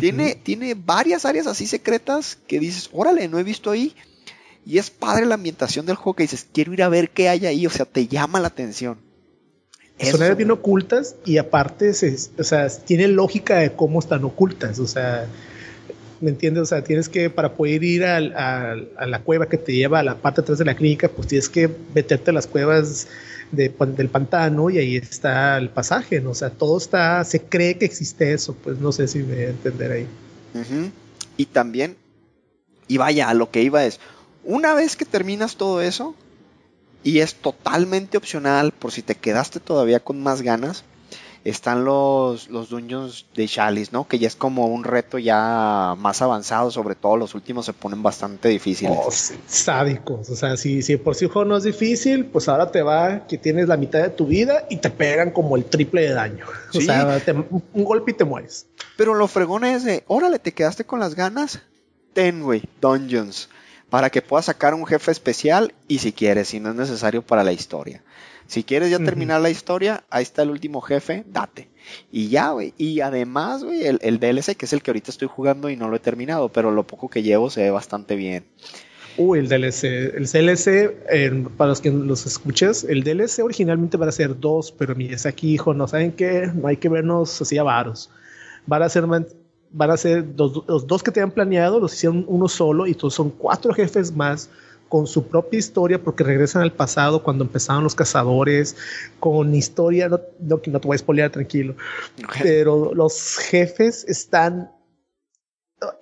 tiene, 0.00 0.34
tiene 0.34 0.74
varias 0.74 1.24
áreas 1.24 1.46
así 1.46 1.66
secretas 1.66 2.38
que 2.46 2.60
dices, 2.60 2.88
órale, 2.92 3.26
no 3.26 3.38
he 3.38 3.42
visto 3.42 3.70
ahí 3.70 3.94
y 4.68 4.76
es 4.76 4.90
padre 4.90 5.24
la 5.24 5.36
ambientación 5.36 5.86
del 5.86 5.96
juego 5.96 6.14
que 6.14 6.24
dices, 6.24 6.46
quiero 6.52 6.74
ir 6.74 6.82
a 6.82 6.90
ver 6.90 7.08
qué 7.08 7.30
hay 7.30 7.46
ahí, 7.46 7.66
o 7.66 7.70
sea, 7.70 7.86
te 7.86 8.06
llama 8.06 8.38
la 8.38 8.48
atención. 8.48 8.98
Son 9.98 10.20
áreas 10.20 10.36
bien 10.36 10.50
ocultas 10.50 11.16
y 11.24 11.38
aparte, 11.38 11.90
o 11.90 12.44
sea, 12.44 12.68
tiene 12.68 13.08
lógica 13.08 13.56
de 13.56 13.72
cómo 13.72 13.98
están 13.98 14.24
ocultas, 14.24 14.78
o 14.78 14.86
sea, 14.86 15.26
¿me 16.20 16.28
entiendes? 16.28 16.64
O 16.64 16.66
sea, 16.66 16.84
tienes 16.84 17.08
que, 17.08 17.30
para 17.30 17.54
poder 17.54 17.82
ir 17.82 18.04
a, 18.04 18.20
la 18.20 19.22
cueva 19.24 19.48
que 19.48 19.56
te 19.56 19.72
lleva 19.72 20.00
a 20.00 20.02
la 20.02 20.16
parte 20.16 20.42
atrás 20.42 20.58
de 20.58 20.66
la 20.66 20.76
clínica, 20.76 21.08
pues 21.08 21.28
tienes 21.28 21.48
que 21.48 21.70
meterte 21.94 22.30
a 22.30 22.34
las 22.34 22.46
cuevas 22.46 23.08
del 23.50 24.08
pantano 24.10 24.68
y 24.68 24.76
ahí 24.76 24.96
está 24.96 25.56
el 25.56 25.70
pasaje, 25.70 26.20
¿no? 26.20 26.32
O 26.32 26.34
sea, 26.34 26.50
todo 26.50 26.76
está, 26.76 27.24
se 27.24 27.40
cree 27.40 27.78
que 27.78 27.86
existe 27.86 28.34
eso, 28.34 28.52
pues 28.52 28.78
no 28.78 28.92
sé 28.92 29.08
si 29.08 29.20
me 29.20 29.34
voy 29.34 29.44
a 29.44 29.48
entender 29.48 29.92
ahí. 29.92 30.06
Y 31.38 31.46
también, 31.46 31.96
y 32.86 32.98
vaya, 32.98 33.30
a 33.30 33.34
lo 33.34 33.50
que 33.50 33.62
iba 33.62 33.86
es, 33.86 33.98
una 34.48 34.72
vez 34.72 34.96
que 34.96 35.04
terminas 35.04 35.56
todo 35.56 35.82
eso, 35.82 36.14
y 37.04 37.20
es 37.20 37.34
totalmente 37.34 38.16
opcional 38.16 38.72
por 38.72 38.92
si 38.92 39.02
te 39.02 39.14
quedaste 39.14 39.60
todavía 39.60 40.00
con 40.00 40.22
más 40.22 40.40
ganas, 40.40 40.84
están 41.44 41.84
los, 41.84 42.48
los 42.48 42.70
dungeons 42.70 43.26
de 43.34 43.46
Chalice, 43.46 43.90
¿no? 43.92 44.08
Que 44.08 44.18
ya 44.18 44.26
es 44.26 44.36
como 44.36 44.66
un 44.68 44.84
reto 44.84 45.18
ya 45.18 45.94
más 45.98 46.22
avanzado, 46.22 46.70
sobre 46.70 46.94
todo 46.94 47.18
los 47.18 47.34
últimos 47.34 47.66
se 47.66 47.74
ponen 47.74 48.02
bastante 48.02 48.48
difíciles. 48.48 48.96
Oh, 48.98 49.10
sádicos, 49.46 50.30
o 50.30 50.34
sea, 50.34 50.56
si, 50.56 50.80
si 50.80 50.96
por 50.96 51.14
sí 51.14 51.26
el 51.26 51.30
juego 51.30 51.50
no 51.50 51.58
es 51.58 51.64
difícil, 51.64 52.24
pues 52.24 52.48
ahora 52.48 52.70
te 52.70 52.80
va 52.80 53.26
que 53.26 53.36
tienes 53.36 53.68
la 53.68 53.76
mitad 53.76 54.02
de 54.02 54.08
tu 54.08 54.26
vida 54.26 54.64
y 54.70 54.78
te 54.78 54.88
pegan 54.88 55.30
como 55.30 55.56
el 55.56 55.66
triple 55.66 56.02
de 56.02 56.14
daño. 56.14 56.46
O 56.74 56.80
sea, 56.80 57.20
un 57.74 57.84
golpe 57.84 58.12
y 58.12 58.14
te 58.14 58.24
mueres. 58.24 58.66
Pero 58.96 59.14
lo 59.14 59.28
fregón 59.28 59.64
es 59.64 59.84
de, 59.84 60.04
órale, 60.06 60.38
te 60.38 60.52
quedaste 60.52 60.84
con 60.84 61.00
las 61.00 61.14
ganas, 61.14 61.60
ten, 62.14 62.42
güey, 62.42 62.62
dungeons 62.80 63.50
para 63.90 64.10
que 64.10 64.22
puedas 64.22 64.46
sacar 64.46 64.74
un 64.74 64.86
jefe 64.86 65.10
especial 65.10 65.74
y 65.86 65.98
si 65.98 66.12
quieres, 66.12 66.48
si 66.48 66.60
no 66.60 66.70
es 66.70 66.76
necesario 66.76 67.22
para 67.22 67.44
la 67.44 67.52
historia. 67.52 68.02
Si 68.46 68.64
quieres 68.64 68.90
ya 68.90 68.98
terminar 68.98 69.42
la 69.42 69.50
historia, 69.50 70.04
ahí 70.08 70.22
está 70.22 70.42
el 70.42 70.50
último 70.50 70.80
jefe, 70.80 71.22
date. 71.28 71.68
Y 72.10 72.28
ya, 72.28 72.50
güey. 72.50 72.72
Y 72.78 73.00
además, 73.00 73.62
güey, 73.62 73.84
el, 73.84 74.18
DLC, 74.18 74.56
que 74.56 74.64
es 74.64 74.72
el 74.72 74.82
que 74.82 74.90
ahorita 74.90 75.10
estoy 75.10 75.28
jugando 75.28 75.68
y 75.68 75.76
no 75.76 75.88
lo 75.88 75.96
he 75.96 76.00
terminado, 76.00 76.48
pero 76.50 76.70
lo 76.70 76.86
poco 76.86 77.10
que 77.10 77.22
llevo 77.22 77.50
se 77.50 77.64
ve 77.64 77.70
bastante 77.70 78.16
bien. 78.16 78.46
Uy, 79.18 79.40
el 79.40 79.48
DLC. 79.48 79.84
El 79.84 80.24
DLC, 80.24 81.50
para 81.58 81.68
los 81.68 81.82
que 81.82 81.90
los 81.90 82.24
escuches, 82.24 82.84
el 82.84 83.04
DLC 83.04 83.44
originalmente 83.44 83.98
van 83.98 84.08
a 84.08 84.12
ser 84.12 84.38
dos, 84.40 84.72
pero 84.72 84.94
aquí 85.26 85.52
hijo, 85.52 85.74
no 85.74 85.86
saben 85.86 86.12
qué, 86.12 86.50
no 86.54 86.68
hay 86.68 86.78
que 86.78 86.88
vernos 86.88 87.42
así 87.42 87.58
a 87.58 87.62
varos. 87.62 88.10
Van 88.66 88.82
a 88.82 88.88
ser, 88.88 89.04
van 89.70 89.90
a 89.90 89.96
ser 89.96 90.24
los 90.36 90.86
dos 90.86 91.02
que 91.02 91.10
tenían 91.10 91.30
planeado, 91.30 91.80
los 91.80 91.94
hicieron 91.94 92.24
uno 92.28 92.48
solo, 92.48 92.86
y 92.86 92.94
todos 92.94 93.14
son 93.14 93.30
cuatro 93.30 93.72
jefes 93.72 94.14
más 94.14 94.48
con 94.88 95.06
su 95.06 95.26
propia 95.26 95.58
historia, 95.58 96.02
porque 96.02 96.24
regresan 96.24 96.62
al 96.62 96.72
pasado 96.72 97.22
cuando 97.22 97.44
empezaron 97.44 97.84
los 97.84 97.94
cazadores, 97.94 98.76
con 99.20 99.54
historia, 99.54 100.08
no, 100.08 100.20
no, 100.40 100.60
no 100.64 100.80
te 100.80 100.86
voy 100.88 100.94
a 100.94 100.98
spoilear, 100.98 101.30
tranquilo, 101.30 101.74
pero 102.42 102.94
los 102.94 103.36
jefes 103.36 104.04
están 104.08 104.70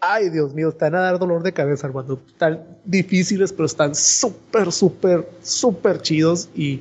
Ay, 0.01 0.31
Dios 0.31 0.55
mío, 0.55 0.71
están 0.71 0.95
a 0.95 1.01
dar 1.01 1.19
dolor 1.19 1.43
de 1.43 1.53
cabeza, 1.53 1.87
hermano. 1.87 2.19
Están 2.27 2.65
difíciles, 2.87 3.53
pero 3.53 3.67
están 3.67 3.95
súper, 3.95 4.73
súper, 4.73 5.29
súper 5.43 6.01
chidos. 6.01 6.49
Y 6.55 6.81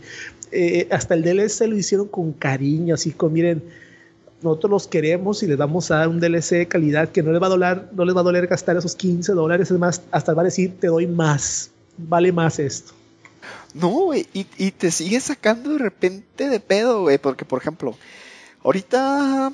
eh, 0.51 0.87
hasta 0.91 1.13
el 1.13 1.23
DLC 1.23 1.67
lo 1.67 1.75
hicieron 1.75 2.07
con 2.07 2.31
cariño, 2.31 2.95
así 2.95 3.11
como, 3.11 3.33
miren, 3.33 3.61
nosotros 4.41 4.71
los 4.71 4.87
queremos 4.87 5.41
y 5.43 5.47
les 5.47 5.57
vamos 5.57 5.89
a 5.91 5.97
dar 5.97 6.07
un 6.07 6.19
DLC 6.19 6.51
de 6.51 6.67
calidad 6.67 7.09
que 7.09 7.23
no 7.23 7.31
les 7.31 7.41
va 7.41 7.47
a 7.47 7.49
doler, 7.49 7.89
no 7.93 8.05
les 8.05 8.15
va 8.15 8.21
a 8.21 8.23
doler 8.23 8.47
gastar 8.47 8.77
esos 8.77 8.95
15 8.95 9.33
dólares. 9.33 9.71
Es 9.71 9.79
más, 9.79 10.01
hasta 10.11 10.33
va 10.33 10.41
a 10.41 10.45
decir, 10.45 10.79
te 10.79 10.87
doy 10.87 11.07
más, 11.07 11.71
vale 11.97 12.31
más 12.31 12.59
esto. 12.59 12.93
No, 13.73 13.89
güey, 13.89 14.27
y, 14.33 14.45
y 14.57 14.71
te 14.71 14.91
sigue 14.91 15.19
sacando 15.19 15.71
de 15.71 15.79
repente 15.79 16.49
de 16.49 16.59
pedo, 16.59 17.01
güey, 17.01 17.17
porque, 17.17 17.45
por 17.45 17.61
ejemplo, 17.61 17.95
ahorita 18.63 19.51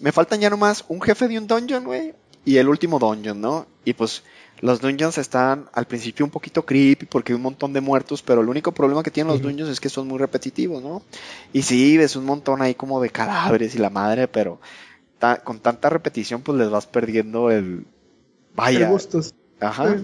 me 0.00 0.12
faltan 0.12 0.40
ya 0.40 0.50
nomás 0.50 0.84
un 0.88 1.00
jefe 1.00 1.28
de 1.28 1.38
un 1.38 1.46
dungeon, 1.46 1.84
güey, 1.84 2.14
y 2.46 2.58
el 2.58 2.68
último 2.68 2.98
dungeon, 2.98 3.40
¿no? 3.40 3.66
Y 3.84 3.92
pues 3.92 4.22
los 4.60 4.80
dungeons 4.80 5.18
están 5.18 5.68
al 5.72 5.86
principio 5.86 6.24
un 6.24 6.30
poquito 6.30 6.64
creepy 6.64 7.04
porque 7.04 7.32
hay 7.32 7.36
un 7.36 7.42
montón 7.42 7.72
de 7.72 7.80
muertos, 7.80 8.22
pero 8.22 8.40
el 8.40 8.48
único 8.48 8.72
problema 8.72 9.02
que 9.02 9.10
tienen 9.10 9.32
los 9.32 9.42
dungeons 9.42 9.68
es 9.68 9.80
que 9.80 9.88
son 9.88 10.06
muy 10.06 10.18
repetitivos, 10.18 10.80
¿no? 10.80 11.02
Y 11.52 11.62
sí, 11.62 11.98
ves 11.98 12.14
un 12.14 12.24
montón 12.24 12.62
ahí 12.62 12.74
como 12.74 13.02
de 13.02 13.10
cadáveres 13.10 13.74
y 13.74 13.78
la 13.78 13.90
madre, 13.90 14.28
pero 14.28 14.60
con 15.42 15.58
tanta 15.58 15.90
repetición 15.90 16.40
pues 16.42 16.56
les 16.56 16.70
vas 16.70 16.86
perdiendo 16.86 17.50
el... 17.50 17.84
Vaya. 18.54 18.90
El 18.90 19.24
Ajá. 19.60 19.96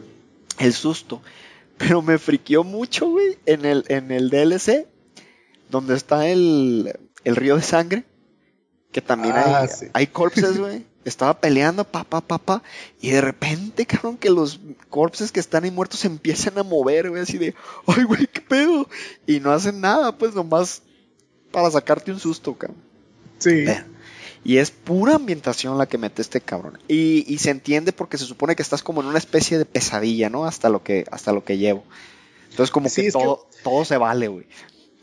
El 0.59 0.73
susto. 0.73 1.23
Pero 1.79 2.03
me 2.03 2.19
friqueó 2.19 2.65
mucho, 2.65 3.09
güey, 3.09 3.39
en 3.47 3.65
el, 3.65 3.85
en 3.87 4.11
el 4.11 4.31
DLC, 4.31 4.89
donde 5.71 5.95
está 5.95 6.27
el, 6.27 6.93
el 7.23 7.37
río 7.37 7.55
de 7.55 7.63
sangre, 7.63 8.05
que 8.91 9.01
también 9.01 9.37
hay, 9.37 9.45
ah, 9.47 9.69
hay 9.93 10.07
corpses, 10.09 10.59
güey 10.59 10.92
estaba 11.05 11.41
peleando, 11.41 11.85
papá, 11.85 12.21
papá, 12.21 12.63
y 13.01 13.11
de 13.11 13.21
repente, 13.21 13.87
cabrón, 13.87 14.17
que 14.17 14.31
los 14.31 14.61
corpses 14.89 15.33
que 15.33 15.41
están 15.41 15.65
ahí 15.65 15.71
muertos 15.71 16.01
se 16.01 16.07
empiezan 16.07 16.59
a 16.59 16.63
mover, 16.63 17.11
güey, 17.11 17.23
así 17.23 17.39
de, 17.39 17.55
ay, 17.87 18.05
güey, 18.05 18.27
qué 18.27 18.41
pedo. 18.41 18.89
Y 19.27 19.41
no 19.41 19.53
hacen 19.53 19.81
nada, 19.81 20.17
pues 20.17 20.35
nomás 20.35 20.83
para 21.51 21.71
sacarte 21.71 22.13
un 22.13 22.21
susto, 22.21 22.55
cabrón. 22.55 22.79
Sí. 23.39 23.65
Y 24.45 24.57
es 24.57 24.71
pura 24.71 25.15
ambientación 25.15 25.79
la 25.79 25.87
que 25.87 25.99
mete 25.99 26.23
este 26.23 26.41
cabrón. 26.41 26.79
Y, 26.89 27.25
y, 27.33 27.39
se 27.39 27.51
entiende 27.51 27.93
porque 27.93 28.19
se 28.19 28.25
supone 28.25 28.57
que 28.57 28.63
estás 28.63 28.83
como 28.83 29.01
en 29.01 29.07
una 29.07 29.19
especie 29.19 29.57
de 29.57 29.65
pesadilla, 29.65 30.31
¿no? 30.31 30.47
Hasta 30.47 30.69
lo 30.69 30.83
que, 30.83 31.05
hasta 31.13 31.33
lo 31.33 31.45
que 31.45 31.59
llevo. 31.59 31.85
Entonces 32.51 32.71
como 32.73 32.93
que 32.93 33.11
todo, 33.13 33.47
todo 33.63 33.85
se 33.85 33.97
vale, 33.97 34.29
güey 34.29 34.47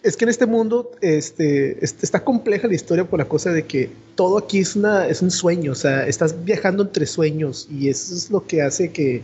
es 0.01 0.15
que 0.15 0.25
en 0.25 0.29
este 0.29 0.45
mundo 0.45 0.91
este, 1.01 1.83
está 1.83 2.23
compleja 2.23 2.67
la 2.67 2.75
historia 2.75 3.05
por 3.05 3.19
la 3.19 3.25
cosa 3.25 3.51
de 3.51 3.65
que 3.65 3.89
todo 4.15 4.37
aquí 4.37 4.59
es, 4.59 4.75
una, 4.75 5.07
es 5.07 5.21
un 5.21 5.31
sueño, 5.31 5.73
o 5.73 5.75
sea, 5.75 6.07
estás 6.07 6.43
viajando 6.45 6.83
entre 6.83 7.05
sueños 7.05 7.67
y 7.69 7.89
eso 7.89 8.15
es 8.15 8.29
lo 8.29 8.45
que 8.45 8.61
hace 8.61 8.91
que 8.91 9.23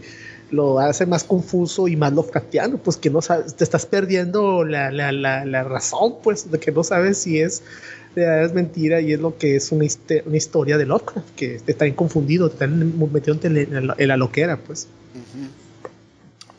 lo 0.51 0.79
hace 0.79 1.05
más 1.05 1.23
confuso 1.23 1.87
y 1.87 1.95
más 1.95 2.13
Lovecraftiano, 2.13 2.77
pues 2.77 2.97
que 2.97 3.09
no 3.09 3.21
sabes, 3.21 3.55
te 3.55 3.63
estás 3.63 3.85
perdiendo 3.85 4.63
la, 4.63 4.91
la, 4.91 5.11
la, 5.11 5.63
razón, 5.63 6.15
pues, 6.21 6.51
de 6.51 6.59
que 6.59 6.71
no 6.71 6.83
sabes 6.83 7.17
si 7.17 7.39
es, 7.39 7.63
es 8.15 8.53
mentira 8.53 9.01
y 9.01 9.13
es 9.13 9.19
lo 9.19 9.37
que 9.37 9.55
es 9.55 9.71
una, 9.71 9.85
una 10.25 10.37
historia 10.37 10.77
de 10.77 10.85
Lovecraft, 10.85 11.35
que 11.35 11.59
te 11.59 11.71
están 11.71 11.91
confundido, 11.93 12.49
te 12.49 12.55
están 12.55 12.93
metiendo 13.11 13.47
en 13.47 13.87
la, 13.87 13.95
en 13.97 14.07
la 14.07 14.17
loquera, 14.17 14.57
pues. 14.57 14.87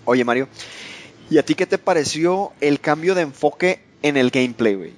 Oye, 0.04 0.24
Mario, 0.24 0.48
¿y 1.30 1.38
a 1.38 1.44
ti 1.44 1.54
qué 1.54 1.66
te 1.66 1.78
pareció 1.78 2.52
el 2.60 2.80
cambio 2.80 3.14
de 3.14 3.22
enfoque 3.22 3.85
en 4.08 4.16
el 4.16 4.30
gameplay, 4.30 4.74
güey. 4.74 4.92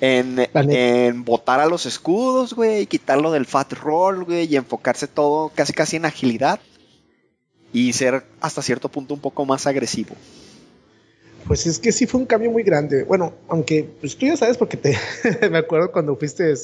En, 0.00 0.38
en, 0.54 1.24
botar 1.24 1.60
a 1.60 1.66
los 1.66 1.84
escudos, 1.84 2.54
güey, 2.54 2.82
y 2.82 2.86
quitarlo 2.86 3.30
del 3.32 3.44
fat 3.44 3.72
roll, 3.74 4.24
güey, 4.24 4.46
y 4.46 4.56
enfocarse 4.56 5.06
todo 5.06 5.50
casi 5.54 5.72
casi 5.72 5.96
en 5.96 6.06
agilidad. 6.06 6.60
Y 7.72 7.92
ser 7.92 8.24
hasta 8.40 8.62
cierto 8.62 8.88
punto 8.88 9.14
un 9.14 9.20
poco 9.20 9.44
más 9.44 9.66
agresivo. 9.66 10.16
Pues 11.46 11.66
es 11.66 11.78
que 11.78 11.92
sí 11.92 12.06
fue 12.06 12.20
un 12.20 12.26
cambio 12.26 12.50
muy 12.50 12.62
grande. 12.62 13.04
Bueno, 13.04 13.34
aunque 13.48 13.88
pues 14.00 14.16
tú 14.16 14.26
ya 14.26 14.36
sabes 14.36 14.56
porque 14.56 14.76
te 14.76 14.98
me 15.50 15.58
acuerdo 15.58 15.92
cuando 15.92 16.16
fuiste 16.16 16.54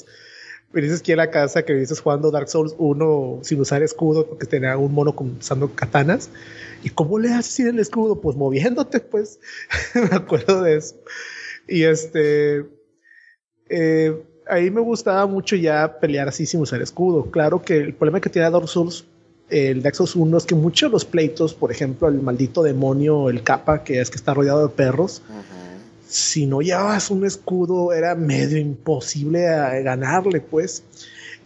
dices 0.73 0.99
aquí 0.99 1.13
a 1.13 1.15
la 1.15 1.31
casa 1.31 1.63
que 1.63 1.73
viste 1.73 1.95
jugando 1.95 2.31
Dark 2.31 2.49
Souls 2.49 2.75
1 2.77 3.39
sin 3.43 3.59
usar 3.59 3.81
escudo 3.83 4.27
porque 4.27 4.45
tenía 4.45 4.77
un 4.77 4.93
mono 4.93 5.15
usando 5.39 5.73
katanas. 5.73 6.29
¿Y 6.83 6.89
cómo 6.89 7.19
le 7.19 7.33
haces 7.33 7.53
sin 7.53 7.67
el 7.67 7.79
escudo? 7.79 8.21
Pues 8.21 8.35
moviéndote, 8.35 8.99
pues. 8.99 9.39
me 9.95 10.15
acuerdo 10.15 10.61
de 10.61 10.77
eso. 10.77 10.95
Y 11.67 11.83
este. 11.83 12.65
Eh, 13.69 14.15
ahí 14.47 14.71
me 14.71 14.81
gustaba 14.81 15.25
mucho 15.27 15.55
ya 15.55 15.99
pelear 15.99 16.27
así 16.27 16.45
sin 16.45 16.61
usar 16.61 16.81
escudo. 16.81 17.29
Claro 17.31 17.61
que 17.61 17.77
el 17.77 17.93
problema 17.93 18.21
que 18.21 18.29
tiene 18.29 18.49
Dark 18.49 18.67
Souls, 18.67 19.05
el 19.49 19.81
Dark 19.81 19.95
Souls 19.95 20.15
1, 20.15 20.37
es 20.37 20.45
que 20.45 20.55
muchos 20.55 20.89
de 20.89 20.93
los 20.93 21.05
pleitos, 21.05 21.53
por 21.53 21.71
ejemplo, 21.71 22.07
el 22.07 22.21
maldito 22.21 22.63
demonio, 22.63 23.29
el 23.29 23.43
capa, 23.43 23.83
que 23.83 23.99
es 23.99 24.09
que 24.09 24.15
está 24.15 24.33
rodeado 24.33 24.67
de 24.67 24.73
perros, 24.73 25.21
si 26.07 26.45
no 26.45 26.61
llevabas 26.61 27.11
un 27.11 27.25
escudo 27.25 27.91
era 27.91 28.15
medio 28.15 28.57
imposible 28.57 29.41
ganarle, 29.83 30.39
pues. 30.39 30.83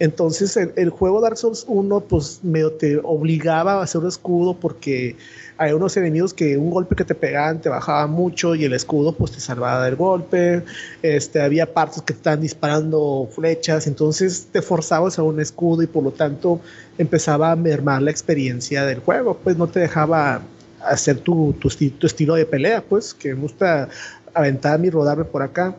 Entonces 0.01 0.57
el, 0.57 0.89
juego 0.89 1.21
Dark 1.21 1.37
Souls 1.37 1.63
1 1.67 1.99
pues 1.99 2.39
medio 2.41 2.71
te 2.71 2.99
obligaba 3.03 3.73
a 3.73 3.83
hacer 3.83 4.01
un 4.01 4.07
escudo 4.07 4.55
porque 4.55 5.15
hay 5.57 5.73
unos 5.73 5.95
enemigos 5.95 6.33
que 6.33 6.57
un 6.57 6.71
golpe 6.71 6.95
que 6.95 7.05
te 7.05 7.13
pegaban 7.13 7.61
te 7.61 7.69
bajaba 7.69 8.07
mucho 8.07 8.55
y 8.55 8.65
el 8.65 8.73
escudo 8.73 9.13
pues 9.13 9.33
te 9.33 9.39
salvaba 9.39 9.85
del 9.85 9.95
golpe. 9.95 10.63
Este, 11.03 11.39
había 11.39 11.71
partes 11.71 12.01
que 12.01 12.13
te 12.13 12.17
estaban 12.17 12.41
disparando 12.41 13.29
flechas, 13.31 13.85
entonces 13.85 14.47
te 14.51 14.63
forzaba 14.63 15.07
a 15.15 15.21
un 15.21 15.39
escudo 15.39 15.83
y 15.83 15.87
por 15.87 16.03
lo 16.03 16.09
tanto 16.09 16.59
empezaba 16.97 17.51
a 17.51 17.55
mermar 17.55 18.01
la 18.01 18.09
experiencia 18.09 18.83
del 18.85 19.01
juego, 19.01 19.37
pues 19.37 19.55
no 19.55 19.67
te 19.67 19.81
dejaba 19.81 20.41
hacer 20.83 21.19
tu, 21.19 21.53
tu, 21.59 21.69
tu 21.69 22.07
estilo 22.07 22.33
de 22.33 22.47
pelea, 22.47 22.83
pues 22.83 23.13
que 23.13 23.35
me 23.35 23.41
gusta 23.41 23.87
aventarme 24.33 24.87
y 24.87 24.89
rodarme 24.89 25.25
por 25.25 25.43
acá. 25.43 25.75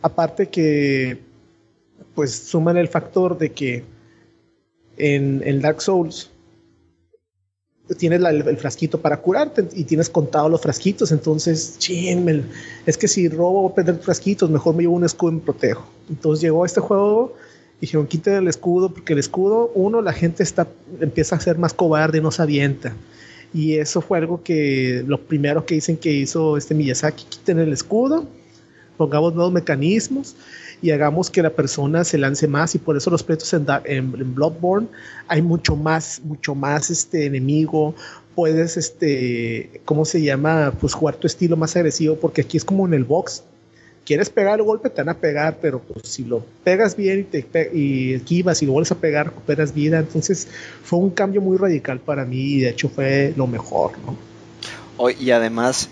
Aparte 0.00 0.48
que 0.48 1.28
pues 2.20 2.34
suman 2.34 2.76
el 2.76 2.86
factor 2.86 3.38
de 3.38 3.50
que 3.52 3.82
en, 4.98 5.40
el 5.42 5.62
Dark 5.62 5.80
Souls 5.80 6.28
tienes 7.96 8.20
el, 8.22 8.58
frasquito 8.58 9.00
para 9.00 9.16
curarte 9.16 9.66
y 9.72 9.84
tienes 9.84 10.10
contado 10.10 10.50
los 10.50 10.60
frasquitos, 10.60 11.12
entonces, 11.12 11.78
ching, 11.78 12.44
es 12.84 12.98
que 12.98 13.08
si 13.08 13.26
robo 13.30 13.64
o 13.64 13.74
perder 13.74 13.96
frasquitos, 14.00 14.50
mejor 14.50 14.74
me 14.74 14.82
llevo 14.82 14.96
un 14.96 15.04
escudo 15.04 15.32
y 15.32 15.34
me 15.36 15.40
protejo. 15.40 15.88
Entonces 16.10 16.42
llegó 16.42 16.66
este 16.66 16.80
juego 16.80 17.36
dijeron, 17.80 18.06
quiten 18.06 18.34
el 18.34 18.48
escudo, 18.48 18.92
porque 18.92 19.14
el 19.14 19.18
escudo, 19.18 19.72
uno, 19.74 20.02
la 20.02 20.12
gente 20.12 20.42
está, 20.42 20.68
empieza 21.00 21.36
a 21.36 21.40
ser 21.40 21.56
más 21.56 21.72
cobarde 21.72 22.18
y 22.18 22.20
no 22.20 22.30
se 22.30 22.42
avienta. 22.42 22.94
Y 23.54 23.76
eso 23.76 24.02
fue 24.02 24.18
algo 24.18 24.42
que 24.42 25.02
lo 25.06 25.18
primero 25.22 25.64
que 25.64 25.76
dicen 25.76 25.96
que 25.96 26.12
hizo 26.12 26.58
este 26.58 26.74
Miyazaki, 26.74 27.24
quiten 27.30 27.60
el 27.60 27.72
escudo, 27.72 28.26
pongamos 28.98 29.34
nuevos 29.34 29.54
mecanismos 29.54 30.36
y 30.82 30.90
hagamos 30.90 31.30
que 31.30 31.42
la 31.42 31.50
persona 31.50 32.04
se 32.04 32.18
lance 32.18 32.48
más 32.48 32.74
y 32.74 32.78
por 32.78 32.96
eso 32.96 33.10
los 33.10 33.22
pleitos 33.22 33.52
en, 33.52 33.66
en, 33.84 34.34
Bloodborne 34.34 34.88
hay 35.28 35.42
mucho 35.42 35.76
más, 35.76 36.20
mucho 36.24 36.54
más 36.54 36.90
este 36.90 37.26
enemigo, 37.26 37.94
puedes 38.34 38.76
este, 38.76 39.82
¿cómo 39.84 40.04
se 40.04 40.22
llama? 40.22 40.72
Pues 40.80 40.94
jugar 40.94 41.16
tu 41.16 41.26
estilo 41.26 41.56
más 41.56 41.76
agresivo 41.76 42.16
porque 42.16 42.42
aquí 42.42 42.56
es 42.56 42.64
como 42.64 42.86
en 42.86 42.94
el 42.94 43.04
box. 43.04 43.44
Quieres 44.06 44.30
pegar 44.30 44.58
el 44.58 44.64
golpe, 44.64 44.88
te 44.88 45.02
van 45.02 45.10
a 45.10 45.18
pegar, 45.18 45.58
pero 45.60 45.78
pues, 45.78 46.08
si 46.08 46.24
lo 46.24 46.44
pegas 46.64 46.96
bien 46.96 47.20
y, 47.20 47.24
te 47.24 47.70
y 47.72 48.14
esquivas 48.14 48.62
y 48.62 48.66
lo 48.66 48.72
vuelves 48.72 48.90
a 48.90 48.96
pegar, 48.96 49.26
recuperas 49.26 49.74
vida. 49.74 49.98
Entonces 49.98 50.48
fue 50.82 50.98
un 50.98 51.10
cambio 51.10 51.40
muy 51.40 51.58
radical 51.58 52.00
para 52.00 52.24
mí 52.24 52.54
y 52.54 52.60
de 52.60 52.70
hecho 52.70 52.88
fue 52.88 53.34
lo 53.36 53.46
mejor, 53.46 53.92
¿no? 54.04 54.16
y 55.18 55.30
además 55.30 55.88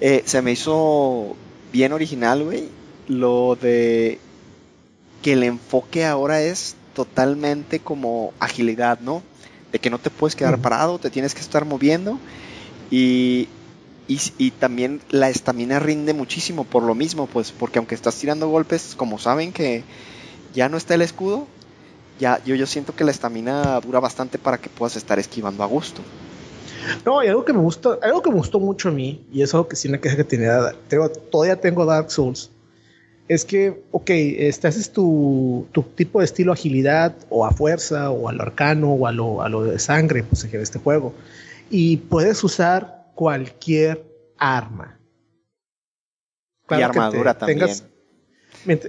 eh, 0.00 0.22
se 0.26 0.42
me 0.42 0.52
hizo 0.52 1.34
bien 1.72 1.92
original, 1.92 2.44
güey, 2.44 2.68
lo 3.08 3.56
de 3.60 4.18
que 5.22 5.32
el 5.32 5.42
enfoque 5.42 6.04
ahora 6.04 6.42
es 6.42 6.76
totalmente 6.94 7.80
como 7.80 8.32
agilidad, 8.38 9.00
¿no? 9.00 9.22
De 9.72 9.78
que 9.78 9.90
no 9.90 9.98
te 9.98 10.10
puedes 10.10 10.36
quedar 10.36 10.58
parado, 10.58 10.98
te 10.98 11.10
tienes 11.10 11.34
que 11.34 11.40
estar 11.40 11.64
moviendo 11.64 12.18
y, 12.90 13.48
y, 14.06 14.50
también 14.52 15.00
la 15.10 15.30
estamina 15.30 15.78
rinde 15.78 16.12
muchísimo 16.12 16.64
por 16.64 16.82
lo 16.82 16.94
mismo, 16.94 17.26
pues 17.26 17.52
porque 17.52 17.78
aunque 17.78 17.94
estás 17.94 18.16
tirando 18.16 18.48
golpes, 18.48 18.94
como 18.96 19.18
saben 19.18 19.52
que 19.52 19.82
ya 20.54 20.68
no 20.68 20.76
está 20.76 20.94
el 20.94 21.02
escudo, 21.02 21.46
ya 22.20 22.40
yo, 22.44 22.54
yo 22.54 22.66
siento 22.66 22.94
que 22.94 23.04
la 23.04 23.10
estamina 23.10 23.80
dura 23.80 24.00
bastante 24.00 24.38
para 24.38 24.58
que 24.58 24.68
puedas 24.68 24.96
estar 24.96 25.18
esquivando 25.18 25.62
a 25.62 25.66
gusto. 25.66 26.02
No, 27.04 27.24
y 27.24 27.28
algo 27.28 27.44
que 27.44 27.52
me 27.52 27.60
gusta, 27.60 27.98
algo 28.02 28.22
que 28.22 28.30
me 28.30 28.36
gustó 28.36 28.60
mucho 28.60 28.90
a 28.90 28.92
mí, 28.92 29.24
y 29.32 29.42
es 29.42 29.54
algo 29.54 29.68
que 29.68 29.76
sí 29.76 29.88
una 29.88 30.00
queja 30.00 30.16
que 30.16 30.24
tenía, 30.24 30.74
tengo, 30.88 31.08
todavía 31.08 31.58
tengo 31.60 31.86
Dark 31.86 32.10
Souls, 32.10 32.50
es 33.28 33.44
que, 33.44 33.82
ok, 33.90 34.10
este, 34.10 34.68
haces 34.68 34.92
tu, 34.92 35.66
tu, 35.72 35.82
tipo 35.82 36.18
de 36.18 36.26
estilo 36.26 36.52
agilidad, 36.52 37.14
o 37.30 37.46
a 37.46 37.50
fuerza, 37.50 38.10
o 38.10 38.28
a 38.28 38.32
lo 38.32 38.42
arcano, 38.42 38.92
o 38.92 39.06
a 39.06 39.12
lo, 39.12 39.42
a 39.42 39.48
lo 39.48 39.64
de 39.64 39.78
sangre, 39.78 40.22
pues 40.22 40.44
en 40.44 40.60
este 40.60 40.78
juego. 40.78 41.14
Y 41.70 41.96
puedes 41.96 42.44
usar 42.44 43.06
cualquier 43.14 44.04
arma. 44.36 44.98
y 46.70 46.82
armadura 46.82 47.38
también. 47.38 47.70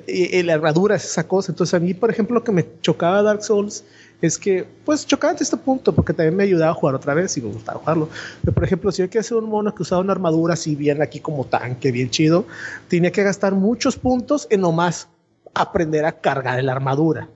y, 0.08 0.44
la 0.44 0.54
armadura 0.54 0.96
es 0.96 1.06
esa 1.06 1.28
cosa. 1.28 1.52
Entonces, 1.52 1.74
a 1.74 1.80
mí, 1.80 1.94
por 1.94 2.10
ejemplo, 2.10 2.36
lo 2.36 2.44
que 2.44 2.52
me 2.52 2.66
chocaba 2.82 3.22
Dark 3.22 3.44
Souls 3.44 3.86
es 4.22 4.38
que, 4.38 4.66
pues, 4.86 5.06
chocaba 5.06 5.32
hasta 5.32 5.44
este 5.44 5.58
punto, 5.58 5.94
porque 5.94 6.14
también 6.14 6.36
me 6.36 6.44
ayudaba 6.44 6.72
a 6.72 6.74
jugar 6.74 6.96
otra 6.96 7.14
vez 7.14 7.36
y 7.38 7.42
me 7.42 7.52
gustaba 7.52 7.80
jugarlo. 7.80 8.10
Pero, 8.42 8.54
por 8.54 8.64
ejemplo, 8.64 8.92
si 8.92 9.02
yo 9.02 9.10
quería 9.10 9.22
hacer 9.22 9.38
un 9.38 9.50
mono 9.50 9.74
que 9.74 9.84
usaba 9.84 10.02
una 10.02 10.14
armadura 10.14 10.54
así 10.54 10.76
bien 10.76 11.02
aquí 11.02 11.20
como 11.20 11.46
tanque, 11.46 11.92
bien 11.92 12.10
chido, 12.10 12.46
tenía 12.88 13.12
que 13.12 13.24
gastar 13.24 13.54
muchos 13.54 13.98
puntos 13.98 14.48
en 14.50 14.62
nomás 14.62 15.08
aprender 15.54 16.06
a 16.06 16.14
cargar 16.14 16.64
la 16.64 16.72
armadura. 16.72 17.30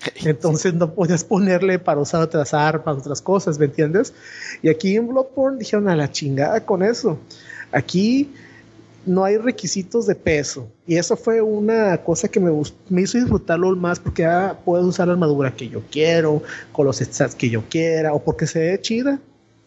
Entonces 0.24 0.74
no 0.74 0.94
podías 0.94 1.24
ponerle 1.24 1.78
para 1.78 2.00
usar 2.00 2.22
otras 2.22 2.54
armas, 2.54 2.98
otras 2.98 3.20
cosas, 3.20 3.58
¿me 3.58 3.66
entiendes? 3.66 4.14
Y 4.62 4.68
aquí 4.68 4.96
en 4.96 5.08
Bloodborne 5.08 5.58
dijeron 5.58 5.88
a 5.88 5.96
la 5.96 6.10
chingada 6.10 6.64
con 6.64 6.82
eso. 6.82 7.18
Aquí 7.72 8.32
no 9.06 9.24
hay 9.24 9.36
requisitos 9.36 10.06
de 10.06 10.14
peso. 10.14 10.68
Y 10.86 10.96
eso 10.96 11.16
fue 11.16 11.40
una 11.40 11.98
cosa 11.98 12.28
que 12.28 12.40
me, 12.40 12.50
me 12.88 13.02
hizo 13.02 13.18
disfrutarlo 13.18 13.74
más 13.76 13.98
porque 13.98 14.22
ya 14.22 14.58
puedo 14.64 14.86
usar 14.86 15.08
la 15.08 15.14
armadura 15.14 15.54
que 15.54 15.68
yo 15.68 15.82
quiero, 15.90 16.42
con 16.72 16.86
los 16.86 16.98
stats 16.98 17.34
que 17.34 17.48
yo 17.48 17.62
quiera, 17.68 18.12
o 18.12 18.22
porque 18.22 18.46
se 18.46 18.58
ve 18.58 18.80
chida. 18.80 19.20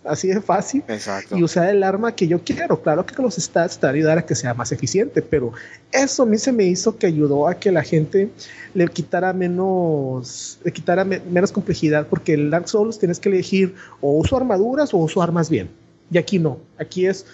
Así 0.06 0.28
de 0.28 0.42
fácil. 0.42 0.84
Exacto. 0.90 1.38
Y 1.38 1.44
usar 1.44 1.70
el 1.70 1.82
arma 1.82 2.14
que 2.14 2.28
yo 2.28 2.44
quiero. 2.44 2.82
Claro 2.82 3.06
que 3.06 3.16
con 3.16 3.24
los 3.24 3.36
stats 3.36 3.80
te 3.80 3.88
va 3.88 3.92
a 3.92 3.96
ayudar 3.96 4.18
a 4.18 4.26
que 4.26 4.36
sea 4.36 4.54
más 4.54 4.72
eficiente, 4.74 5.22
pero 5.22 5.54
eso 5.94 6.24
a 6.24 6.26
mí 6.26 6.38
se 6.38 6.52
me 6.52 6.66
hizo 6.66 6.98
que 6.98 7.08
ayudó 7.08 7.48
a 7.48 7.56
que 7.56 7.72
la 7.72 7.84
gente 7.84 8.30
le 8.74 8.88
quitara 8.90 9.32
menos, 9.32 10.60
le 10.64 10.74
quitara 10.74 11.06
menos 11.06 11.54
complejidad, 11.54 12.08
porque 12.08 12.34
en 12.34 12.50
Dark 12.50 12.68
Souls 12.68 13.00
tienes 13.00 13.20
que 13.20 13.30
elegir 13.30 13.76
o 14.02 14.12
uso 14.12 14.36
armaduras 14.36 14.94
o 14.94 14.98
uso 14.98 15.22
armas 15.22 15.50
bien. 15.50 15.70
Y 16.12 16.18
aquí 16.18 16.38
no. 16.38 16.60
Aquí 16.78 17.06
es, 17.06 17.26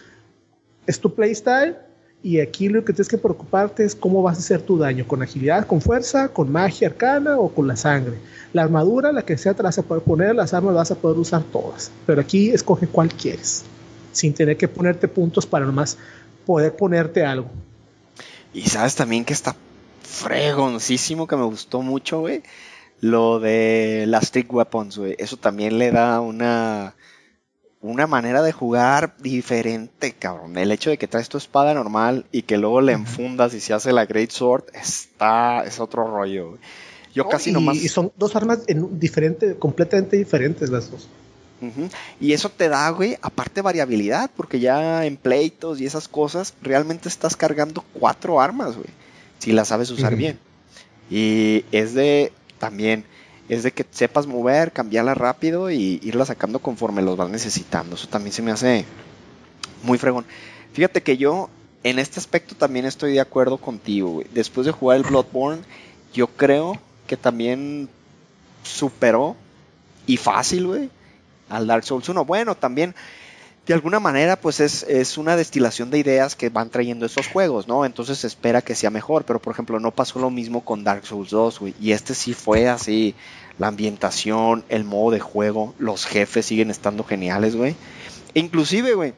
es 0.86 1.00
tu 1.00 1.14
playstyle 1.16 1.76
y 2.21 2.41
aquí 2.41 2.67
lo 2.67 2.84
que 2.84 2.91
tienes 2.91 3.08
que 3.08 3.17
preocuparte 3.17 3.86
es 3.86 3.95
cómo 3.95 4.21
vas 4.21 4.38
a 4.38 4.41
hacer 4.41 4.62
tu 4.62 4.77
daño, 4.77 5.08
con 5.08 5.21
agilidad, 5.21 5.65
con 5.65 5.82
fuerza, 5.82 6.27
con 6.27 6.51
magia 6.51 6.89
arcana 6.89 7.39
o 7.39 7.49
con 7.49 7.67
la 7.67 7.77
sangre. 7.77 8.17
La 8.51 8.63
armadura, 8.63 9.13
la 9.13 9.21
que 9.21 9.38
sea, 9.38 9.53
te 9.53 9.63
la 9.63 9.69
vas 9.69 9.77
a 9.77 9.84
poder 9.84 10.03
poner, 10.03 10.36
las 10.36 10.53
armas 10.53 10.75
vas 10.75 10.91
a 10.91 10.95
poder 10.95 11.17
usar 11.17 11.43
todas. 11.43 11.91
Pero 12.05 12.19
aquí 12.19 12.49
escoge 12.49 12.88
cuál 12.88 13.13
quieres, 13.13 13.63
sin 14.12 14.34
tener 14.34 14.58
que 14.58 14.67
ponerte 14.67 15.08
puntos 15.08 15.45
para 15.45 15.65
nomás 15.65 15.97
poder 16.45 16.75
ponerte 16.75 17.25
algo. 17.25 17.49
Y 18.53 18.63
sabes 18.63 18.95
también 18.95 19.23
que 19.23 19.34
está 19.34 19.55
fregoncísimo, 20.01 21.25
que 21.25 21.38
me 21.38 21.45
gustó 21.45 21.82
mucho, 21.82 22.19
güey. 22.19 22.43
Lo 22.99 23.39
de 23.39 24.03
las 24.08 24.27
stick 24.27 24.51
weapons, 24.51 24.97
güey. 24.97 25.15
Eso 25.19 25.38
también 25.38 25.77
le 25.77 25.91
da 25.91 26.19
una 26.19 26.95
una 27.82 28.08
manera 28.08 28.42
de 28.42 28.52
jugar 28.52 29.15
diferente, 29.20 30.12
cabrón. 30.12 30.58
El 30.58 30.72
hecho 30.72 30.89
de 30.89 30.98
que 30.98 31.08
traes 31.08 31.30
tu 31.30 31.38
espada 31.38 31.74
normal 31.74 32.26
y 32.32 32.42
que 32.42 32.58
luego 32.58 32.82
le 32.82 32.92
enfundas 32.92 33.54
y 33.54 33.62
se 33.62 33.74
hace 33.74 33.94
la 33.94 34.06
Great 34.06 34.32
Sword, 34.32 34.65
está, 34.74 35.63
es 35.63 35.80
otro 35.80 36.06
rollo. 36.06 36.58
Yo 37.13 37.28
casi 37.30 37.52
y, 37.52 37.54
nomás. 37.54 37.78
Y 37.78 37.88
son 37.88 38.12
dos 38.18 38.36
armas 38.36 38.60
en 38.68 39.00
diferente, 39.00 39.56
completamente 39.56 40.18
diferentes 40.18 40.70
las 40.70 40.92
dos. 40.92 41.08
Y 42.22 42.32
eso 42.32 42.50
te 42.50 42.70
da, 42.70 42.89
güey, 42.89 43.18
aparte 43.22 43.62
variabilidad, 43.62 44.32
porque 44.36 44.62
ya 44.62 45.06
en 45.06 45.18
pleitos 45.18 45.82
y 45.82 45.86
esas 45.86 46.08
cosas, 46.08 46.54
realmente 46.62 47.10
estás 47.10 47.36
cargando 47.36 47.84
cuatro 47.94 48.39
armas, 48.39 48.76
güey, 48.76 48.88
si 49.39 49.52
las 49.52 49.68
sabes 49.68 49.92
usar 49.92 50.15
bien. 50.15 50.39
Y 51.10 51.65
es 51.74 51.94
de 51.94 52.32
también 52.60 53.04
es 53.50 53.64
de 53.64 53.72
que 53.72 53.86
sepas 53.90 54.28
mover, 54.28 54.72
cambiarla 54.72 55.16
rápido 55.16 55.72
y 55.72 56.00
irla 56.04 56.24
sacando 56.26 56.60
conforme 56.60 57.02
los 57.02 57.18
vas 57.18 57.30
necesitando. 57.30 57.96
Eso 57.96 58.08
también 58.08 58.32
se 58.32 58.44
me 58.44 58.52
hace 58.52 58.86
muy 59.84 59.98
fregón. 59.98 60.26
Fíjate 60.74 61.02
que 61.02 61.18
yo 61.18 61.50
en 61.84 61.98
este 61.98 62.20
aspecto 62.20 62.56
también 62.56 62.86
estoy 62.86 63.14
de 63.14 63.20
acuerdo 63.20 63.58
contigo. 63.58 64.22
Después 64.34 64.66
de 64.66 64.72
jugar 64.72 64.98
el 64.98 65.04
Bloodborne, 65.04 65.64
yo 66.14 66.28
creo 66.28 66.78
que 67.08 67.18
también 67.18 67.90
superó 68.64 69.36
y 70.06 70.18
fácil, 70.18 70.68
güey, 70.68 70.90
al 71.50 71.66
Dark 71.66 71.84
Souls 71.84 72.08
1. 72.08 72.26
Bueno, 72.26 72.56
también 72.56 72.94
de 73.69 73.75
alguna 73.75 73.99
manera, 73.99 74.36
pues 74.36 74.62
es, 74.62 74.82
es, 74.82 75.19
una 75.19 75.36
destilación 75.36 75.91
de 75.91 75.99
ideas 75.99 76.36
que 76.36 76.49
van 76.49 76.71
trayendo 76.71 77.05
esos 77.05 77.27
juegos, 77.27 77.67
¿no? 77.67 77.86
Entonces 77.86 78.17
se 78.17 78.25
espera 78.25 78.63
que 78.63 78.73
sea 78.73 78.89
mejor, 78.89 79.25
pero 79.25 79.39
por 79.39 79.53
ejemplo, 79.53 79.79
no 79.79 79.91
pasó 79.91 80.17
lo 80.17 80.32
mismo 80.32 80.65
con 80.65 80.84
Dark 80.84 81.05
Souls 81.05 81.29
2, 81.29 81.60
güey. 81.60 81.75
Y 81.79 81.91
este 81.91 82.15
sí 82.15 82.34
fue 82.34 82.67
así 82.67 83.13
la 83.60 83.67
ambientación, 83.67 84.65
el 84.69 84.86
modo 84.86 85.12
de 85.12 85.19
juego, 85.19 85.75
los 85.77 86.08
jefes 86.08 86.47
siguen 86.47 86.71
estando 86.71 87.03
geniales, 87.03 87.55
güey. 87.55 87.75
Inclusive, 88.34 88.95
güey, 88.95 89.13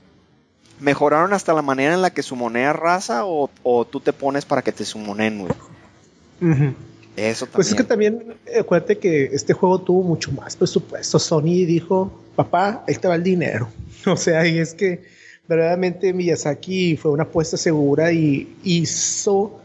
mejoraron 0.82 1.32
hasta 1.32 1.54
la 1.54 1.62
manera 1.62 1.94
en 1.94 2.02
la 2.02 2.10
que 2.10 2.22
sumonea 2.22 2.74
raza 2.74 3.24
o, 3.24 3.50
o 3.64 3.86
tú 3.86 4.02
te 4.02 4.12
pones 4.12 4.44
para 4.44 4.64
que 4.64 4.74
te 4.74 4.84
sumonen, 4.84 5.48
güey. 5.48 6.74
Eso 7.16 7.46
también. 7.46 7.56
Pues 7.56 7.68
es 7.70 7.76
que 7.76 7.84
también, 7.84 8.34
acuérdate 8.60 8.98
que 8.98 9.26
este 9.26 9.54
juego 9.54 9.80
tuvo 9.80 10.04
mucho 10.04 10.32
más 10.32 10.56
presupuesto. 10.56 11.20
Sony 11.20 11.66
dijo, 11.66 12.12
papá, 12.36 12.84
ahí 12.88 12.96
te 12.96 13.08
va 13.08 13.16
el 13.16 13.24
dinero. 13.24 13.70
O 14.08 14.18
sea, 14.18 14.48
y 14.48 14.58
es 14.58 14.74
que 14.74 15.04
verdaderamente 15.48 16.12
Miyazaki 16.12 16.98
fue 16.98 17.12
una 17.12 17.22
apuesta 17.22 17.56
segura 17.56 18.12
y 18.12 18.52
hizo, 18.64 19.60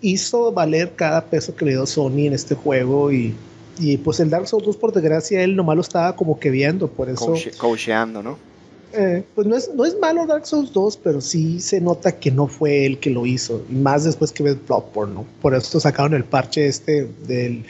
hizo 0.00 0.50
valer 0.50 0.94
cada 0.96 1.24
peso 1.24 1.54
que 1.54 1.66
le 1.66 1.70
dio 1.72 1.86
Sony 1.86 2.26
en 2.26 2.32
este 2.32 2.56
juego 2.56 3.12
y 3.12 3.32
y 3.80 3.96
pues 3.96 4.20
el 4.20 4.30
Dark 4.30 4.48
Souls 4.48 4.64
2, 4.64 4.76
por 4.76 4.92
desgracia, 4.92 5.42
él 5.42 5.54
nomás 5.56 5.76
lo 5.76 5.82
estaba 5.82 6.14
como 6.16 6.38
que 6.38 6.50
viendo, 6.50 6.88
por 6.88 7.08
eso. 7.08 7.34
cocheando, 7.56 8.22
¿no? 8.22 8.38
Eh, 8.92 9.22
pues 9.34 9.46
no 9.46 9.56
es, 9.56 9.70
no 9.74 9.84
es 9.84 9.98
malo 9.98 10.26
Dark 10.26 10.46
Souls 10.46 10.72
2, 10.72 10.96
pero 10.98 11.20
sí 11.20 11.60
se 11.60 11.80
nota 11.80 12.18
que 12.18 12.30
no 12.30 12.46
fue 12.46 12.86
él 12.86 12.98
que 12.98 13.10
lo 13.10 13.26
hizo. 13.26 13.62
Y 13.70 13.74
más 13.74 14.04
después 14.04 14.32
que 14.32 14.42
ves 14.42 14.56
Bloodborne, 14.66 15.14
¿no? 15.14 15.26
Por 15.42 15.54
eso 15.54 15.78
sacaron 15.78 16.14
el 16.14 16.24
parche 16.24 16.66
este 16.66 17.08
del 17.26 17.64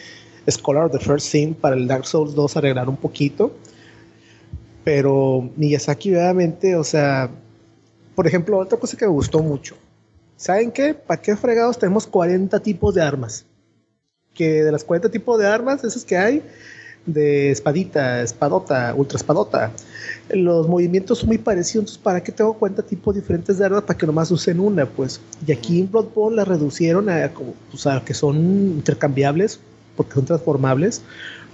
Scholar 0.48 0.86
of 0.86 0.92
the 0.92 0.98
First 0.98 1.26
Sin 1.28 1.54
para 1.54 1.76
el 1.76 1.86
Dark 1.88 2.06
Souls 2.06 2.34
2 2.34 2.56
arreglar 2.56 2.88
un 2.88 2.96
poquito. 2.96 3.52
Pero 4.84 5.50
Miyazaki, 5.56 6.14
obviamente, 6.14 6.76
o 6.76 6.84
sea, 6.84 7.30
por 8.14 8.26
ejemplo, 8.26 8.58
otra 8.58 8.78
cosa 8.78 8.96
que 8.96 9.06
me 9.06 9.12
gustó 9.12 9.42
mucho. 9.42 9.76
¿Saben 10.36 10.70
qué? 10.70 10.94
¿Para 10.94 11.20
qué 11.20 11.36
fregados 11.36 11.78
tenemos 11.78 12.06
40 12.06 12.60
tipos 12.60 12.94
de 12.94 13.02
armas? 13.02 13.44
que 14.38 14.62
de 14.62 14.70
las 14.70 14.84
40 14.84 15.10
tipos 15.10 15.36
de 15.40 15.48
armas, 15.48 15.82
esas 15.82 16.04
que 16.04 16.16
hay, 16.16 16.42
de 17.08 17.50
espadita, 17.50 18.22
espadota, 18.22 18.94
ultra 18.94 19.16
espadota, 19.16 19.72
los 20.30 20.68
movimientos 20.68 21.18
son 21.18 21.28
muy 21.28 21.38
parecidos, 21.38 21.98
¿para 21.98 22.22
qué 22.22 22.30
tengo 22.30 22.52
40 22.54 22.82
tipos 22.82 23.14
diferentes 23.14 23.58
de 23.58 23.64
armas 23.64 23.82
para 23.82 23.98
que 23.98 24.06
nomás 24.06 24.30
usen 24.30 24.60
una? 24.60 24.86
Pues, 24.86 25.20
y 25.46 25.52
aquí 25.52 25.80
en 25.80 25.90
Bloodborne 25.90 26.36
la 26.36 26.44
reducieron 26.44 27.08
a, 27.08 27.30
o 27.34 28.04
que 28.04 28.14
son 28.14 28.36
intercambiables, 28.36 29.58
porque 29.96 30.14
son 30.14 30.26
transformables, 30.26 31.02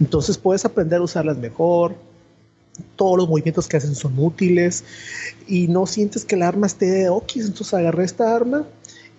entonces 0.01 0.37
puedes 0.37 0.65
aprender 0.65 0.99
a 0.99 1.03
usarlas 1.03 1.39
mejor, 1.39 1.95
todos 2.97 3.17
los 3.17 3.29
movimientos 3.29 3.69
que 3.69 3.77
hacen 3.77 3.95
son 3.95 4.19
útiles. 4.19 4.83
Y 5.47 5.69
no 5.69 5.87
sientes 5.87 6.25
que 6.25 6.35
el 6.35 6.43
arma 6.43 6.67
esté 6.67 6.87
de 6.87 7.09
okis, 7.09 7.47
entonces 7.47 7.73
agarré 7.75 8.05
esta 8.05 8.35
arma 8.35 8.67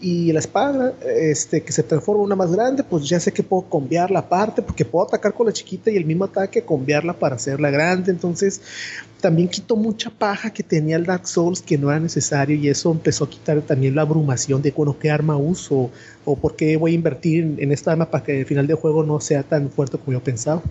y 0.06 0.32
la 0.32 0.38
espada 0.38 0.94
este, 1.04 1.64
que 1.64 1.72
se 1.72 1.82
transforma 1.82 2.22
en 2.22 2.26
una 2.26 2.36
más 2.36 2.52
grande, 2.52 2.84
pues 2.84 3.10
ya 3.10 3.20
sé 3.20 3.34
que 3.34 3.42
puedo 3.42 3.68
cambiar 3.68 4.12
la 4.12 4.30
parte, 4.30 4.62
porque 4.62 4.86
puedo 4.86 5.08
atacar 5.08 5.34
con 5.34 5.48
la 5.48 5.52
chiquita 5.52 5.90
y 5.90 5.98
el 5.98 6.06
mismo 6.06 6.26
ataque 6.26 6.62
cambiarla 6.62 7.14
para 7.14 7.38
hacerla 7.38 7.72
grande. 7.72 8.12
Entonces, 8.12 8.62
también 9.20 9.48
quitó 9.48 9.76
mucha 9.76 10.12
paja 10.12 10.52
que 10.52 10.62
tenía 10.62 10.98
el 10.98 11.08
Dark 11.08 11.28
Souls 11.28 11.60
que 11.60 11.76
no 11.80 11.90
era 11.90 12.00
necesario 12.00 12.56
y 12.56 12.70
eso 12.70 12.92
empezó 12.92 13.24
a 13.24 13.30
quitar 13.32 13.60
también 13.64 13.96
la 13.96 14.04
abrumación 14.04 14.62
de, 14.62 14.70
bueno, 14.70 14.96
qué 15.00 15.10
arma 15.10 15.38
uso 15.38 15.90
o 16.24 16.36
por 16.36 16.56
qué 16.56 16.78
voy 16.78 16.92
a 16.92 16.94
invertir 16.94 17.44
en, 17.44 17.56
en 17.58 17.72
esta 17.72 17.94
arma 17.94 18.12
para 18.12 18.24
que 18.24 18.42
el 18.42 18.46
final 18.46 18.68
del 18.68 18.76
juego 18.76 19.04
no 19.04 19.20
sea 19.20 19.42
tan 19.42 19.72
fuerte 19.72 19.98
como 19.98 20.14
yo 20.14 20.24
pensaba. 20.24 20.62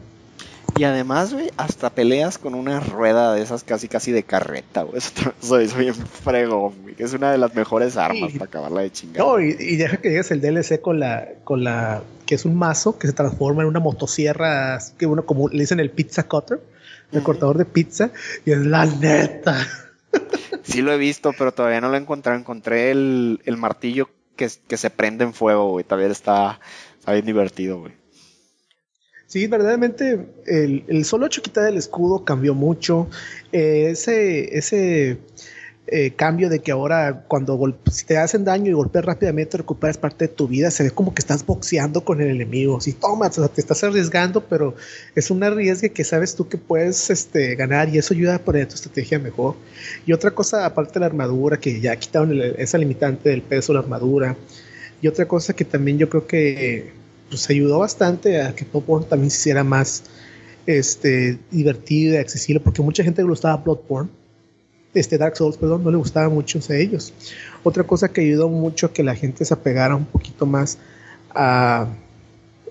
Y 0.76 0.84
además, 0.84 1.32
güey, 1.32 1.50
hasta 1.56 1.90
peleas 1.90 2.38
con 2.38 2.54
una 2.54 2.80
rueda 2.80 3.32
de 3.32 3.42
esas 3.42 3.62
casi 3.62 3.86
casi 3.86 4.10
de 4.10 4.24
carreta, 4.24 4.82
güey. 4.82 4.98
Eso 5.42 5.58
es 5.58 5.76
bien 5.76 5.94
fregón, 5.94 6.74
güey. 6.82 6.96
Es 6.98 7.12
una 7.12 7.30
de 7.30 7.38
las 7.38 7.54
mejores 7.54 7.96
armas 7.96 8.32
para 8.32 8.46
acabarla 8.46 8.80
de 8.80 8.90
chingar. 8.90 9.24
No, 9.24 9.40
y, 9.40 9.76
deja 9.76 9.98
que 9.98 10.10
llegues 10.10 10.30
el 10.32 10.40
DLC 10.40 10.80
con 10.80 10.98
la, 10.98 11.28
con 11.44 11.62
la, 11.62 12.02
que 12.26 12.34
es 12.34 12.44
un 12.44 12.56
mazo 12.56 12.98
que 12.98 13.06
se 13.06 13.12
transforma 13.12 13.62
en 13.62 13.68
una 13.68 13.80
motosierra, 13.80 14.78
que 14.98 15.06
uno 15.06 15.24
como 15.24 15.48
le 15.48 15.60
dicen 15.60 15.78
el 15.78 15.90
pizza 15.90 16.24
cutter, 16.24 16.60
el 17.12 17.22
cortador 17.22 17.56
de 17.56 17.66
pizza, 17.66 18.10
y 18.44 18.52
es 18.52 18.58
la 18.58 18.86
neta. 18.86 19.56
Sí 20.62 20.80
lo 20.80 20.92
he 20.92 20.96
visto, 20.96 21.34
pero 21.36 21.52
todavía 21.52 21.82
no 21.82 21.90
lo 21.90 21.96
he 21.96 22.00
encontrado. 22.00 22.38
Encontré 22.38 22.90
el, 22.90 23.42
el 23.44 23.58
martillo 23.58 24.08
que, 24.34 24.48
que 24.66 24.76
se 24.78 24.88
prende 24.88 25.24
en 25.24 25.34
fuego, 25.34 25.68
güey. 25.68 25.84
Todavía 25.84 26.10
está, 26.10 26.58
está 26.98 27.12
bien 27.12 27.26
divertido, 27.26 27.80
güey. 27.80 27.92
Sí, 29.34 29.48
verdaderamente 29.48 30.28
el, 30.46 31.04
solo 31.04 31.26
hecho 31.26 31.42
quitar 31.42 31.66
el 31.66 31.76
escudo 31.76 32.24
cambió 32.24 32.54
mucho. 32.54 33.08
Eh, 33.50 33.88
ese, 33.90 34.56
ese 34.56 35.18
eh, 35.88 36.12
cambio 36.12 36.48
de 36.48 36.60
que 36.60 36.70
ahora 36.70 37.24
cuando 37.26 37.76
si 37.90 38.06
te 38.06 38.16
hacen 38.16 38.44
daño 38.44 38.70
y 38.70 38.74
golpeas 38.74 39.04
rápidamente 39.04 39.56
recuperas 39.56 39.98
parte 39.98 40.28
de 40.28 40.34
tu 40.34 40.46
vida, 40.46 40.70
se 40.70 40.84
ve 40.84 40.92
como 40.92 41.14
que 41.14 41.18
estás 41.18 41.44
boxeando 41.44 42.04
con 42.04 42.20
el 42.20 42.30
enemigo. 42.30 42.80
Si 42.80 42.92
tomas, 42.92 43.36
o 43.36 43.42
sea, 43.42 43.52
te 43.52 43.60
estás 43.60 43.82
arriesgando, 43.82 44.44
pero 44.44 44.76
es 45.16 45.32
un 45.32 45.42
arriesgue 45.42 45.90
que 45.90 46.04
sabes 46.04 46.36
tú 46.36 46.48
que 46.48 46.56
puedes 46.56 47.10
este, 47.10 47.56
ganar 47.56 47.88
y 47.88 47.98
eso 47.98 48.14
ayuda 48.14 48.36
a 48.36 48.38
poner 48.38 48.68
tu 48.68 48.76
estrategia 48.76 49.18
mejor. 49.18 49.56
Y 50.06 50.12
otra 50.12 50.30
cosa, 50.30 50.64
aparte 50.64 50.92
de 50.92 51.00
la 51.00 51.06
armadura, 51.06 51.56
que 51.56 51.80
ya 51.80 51.96
quitaron 51.96 52.40
esa 52.56 52.78
limitante 52.78 53.30
del 53.30 53.42
peso 53.42 53.72
la 53.72 53.80
armadura. 53.80 54.36
Y 55.02 55.08
otra 55.08 55.26
cosa 55.26 55.56
que 55.56 55.64
también 55.64 55.98
yo 55.98 56.08
creo 56.08 56.24
que 56.28 57.03
pues, 57.28 57.48
ayudó 57.50 57.78
bastante 57.78 58.40
a 58.42 58.54
que 58.54 58.64
Bloodborne 58.64 59.06
también 59.06 59.30
se 59.30 59.38
hiciera 59.38 59.64
más 59.64 60.04
este, 60.66 61.38
divertido 61.50 62.14
y 62.14 62.16
accesible, 62.18 62.60
porque 62.60 62.82
mucha 62.82 63.04
gente 63.04 63.22
le 63.22 63.28
gustaba 63.28 63.56
Bloodborne 63.56 64.10
este 64.94 65.18
Dark 65.18 65.36
Souls, 65.36 65.56
perdón, 65.56 65.82
no 65.82 65.90
le 65.90 65.96
gustaba 65.96 66.28
mucho 66.28 66.60
a 66.68 66.74
ellos. 66.74 67.12
Otra 67.64 67.82
cosa 67.82 68.12
que 68.12 68.20
ayudó 68.20 68.48
mucho 68.48 68.86
a 68.86 68.92
que 68.92 69.02
la 69.02 69.16
gente 69.16 69.44
se 69.44 69.52
apegara 69.52 69.96
un 69.96 70.04
poquito 70.04 70.46
más 70.46 70.78
a 71.30 71.88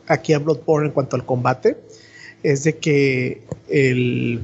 aquí 0.08 0.34
a 0.34 0.40
Bloodborne 0.40 0.88
en 0.88 0.94
cuanto 0.94 1.16
al 1.16 1.26
combate 1.26 1.78
es 2.44 2.64
de 2.64 2.78
que 2.78 3.42
el, 3.70 4.42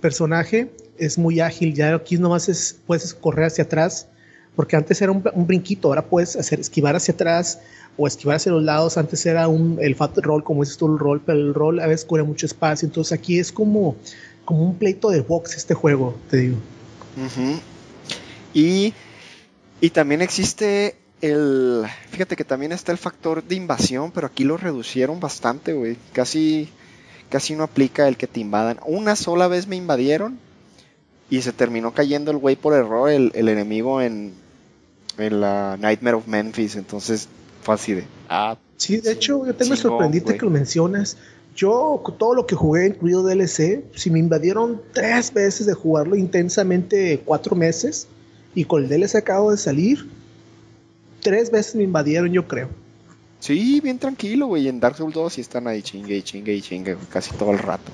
personaje 0.00 0.70
es 0.96 1.18
muy 1.18 1.40
ágil, 1.40 1.74
ya 1.74 1.94
aquí 1.94 2.16
nomás 2.16 2.48
es, 2.48 2.78
puedes 2.86 3.12
correr 3.12 3.46
hacia 3.46 3.64
atrás, 3.64 4.08
porque 4.56 4.74
antes 4.74 5.02
era 5.02 5.12
un, 5.12 5.22
brinquito, 5.46 5.88
ahora 5.88 6.06
puedes 6.06 6.34
hacer 6.34 6.60
esquivar 6.60 6.96
hacia 6.96 7.12
atrás 7.12 7.60
o 7.96 8.06
esquivar 8.06 8.36
hacia 8.36 8.52
los 8.52 8.62
lados, 8.62 8.96
antes 8.96 9.24
era 9.26 9.48
un, 9.48 9.78
el 9.80 9.94
fat 9.94 10.16
roll, 10.18 10.42
como 10.42 10.62
dices 10.62 10.78
tú, 10.78 10.92
el 10.92 10.98
roll, 10.98 11.20
pero 11.24 11.38
el 11.38 11.54
roll 11.54 11.80
a 11.80 11.86
veces 11.86 12.04
cubre 12.04 12.22
mucho 12.22 12.46
espacio, 12.46 12.86
entonces 12.86 13.12
aquí 13.12 13.38
es 13.38 13.52
como, 13.52 13.96
como 14.44 14.64
un 14.64 14.76
pleito 14.76 15.10
de 15.10 15.20
box 15.20 15.56
este 15.56 15.74
juego, 15.74 16.16
te 16.30 16.38
digo 16.38 16.58
y, 18.54 18.94
y 19.80 19.90
también 19.90 20.22
existe 20.22 20.96
el. 21.20 21.84
Fíjate 22.10 22.36
que 22.36 22.44
también 22.44 22.72
está 22.72 22.92
el 22.92 22.98
factor 22.98 23.42
de 23.42 23.54
invasión, 23.54 24.10
pero 24.10 24.26
aquí 24.26 24.44
lo 24.44 24.56
reducieron 24.56 25.20
bastante, 25.20 25.72
güey. 25.72 25.96
Casi, 26.12 26.68
casi 27.28 27.54
no 27.54 27.64
aplica 27.64 28.08
el 28.08 28.16
que 28.16 28.26
te 28.26 28.40
invadan. 28.40 28.78
Una 28.86 29.16
sola 29.16 29.48
vez 29.48 29.66
me 29.66 29.76
invadieron 29.76 30.38
y 31.30 31.42
se 31.42 31.52
terminó 31.52 31.92
cayendo 31.92 32.30
el 32.30 32.36
güey 32.36 32.56
por 32.56 32.74
error, 32.74 33.08
el, 33.10 33.32
enemigo 33.34 34.02
en, 34.02 34.34
en 35.18 35.40
la 35.40 35.76
Nightmare 35.78 36.16
of 36.16 36.26
Memphis. 36.26 36.76
Entonces 36.76 37.28
fue 37.62 37.74
así 37.74 37.94
de. 37.94 38.04
Ah, 38.28 38.58
sí, 38.76 38.98
de 38.98 39.12
hecho, 39.12 39.46
yo 39.46 39.54
te 39.54 39.64
me 39.64 39.76
sorprendiste 39.76 40.36
que 40.36 40.44
lo 40.44 40.50
mencionas. 40.50 41.16
Yo, 41.54 42.02
todo 42.18 42.34
lo 42.34 42.46
que 42.46 42.54
jugué, 42.54 42.86
incluido 42.86 43.22
DLC, 43.22 43.84
si 43.94 44.10
me 44.10 44.18
invadieron 44.18 44.80
tres 44.92 45.32
veces 45.32 45.66
de 45.66 45.74
jugarlo 45.74 46.16
intensamente 46.16 47.20
cuatro 47.24 47.54
meses, 47.54 48.08
y 48.54 48.64
con 48.64 48.82
el 48.82 48.88
DLC 48.88 49.16
acabo 49.16 49.50
de 49.50 49.58
salir, 49.58 50.08
tres 51.20 51.50
veces 51.50 51.74
me 51.74 51.82
invadieron, 51.82 52.32
yo 52.32 52.48
creo. 52.48 52.68
Sí, 53.38 53.80
bien 53.80 53.98
tranquilo, 53.98 54.46
güey. 54.46 54.68
En 54.68 54.80
Dark 54.80 54.96
Souls 54.96 55.14
2 55.14 55.32
sí 55.32 55.40
están 55.40 55.66
ahí 55.66 55.82
chingue 55.82 56.16
y 56.16 56.22
chingue 56.22 56.54
y 56.54 56.62
chingue 56.62 56.96
casi 57.10 57.32
todo 57.32 57.50
el 57.50 57.58
rato. 57.58 57.90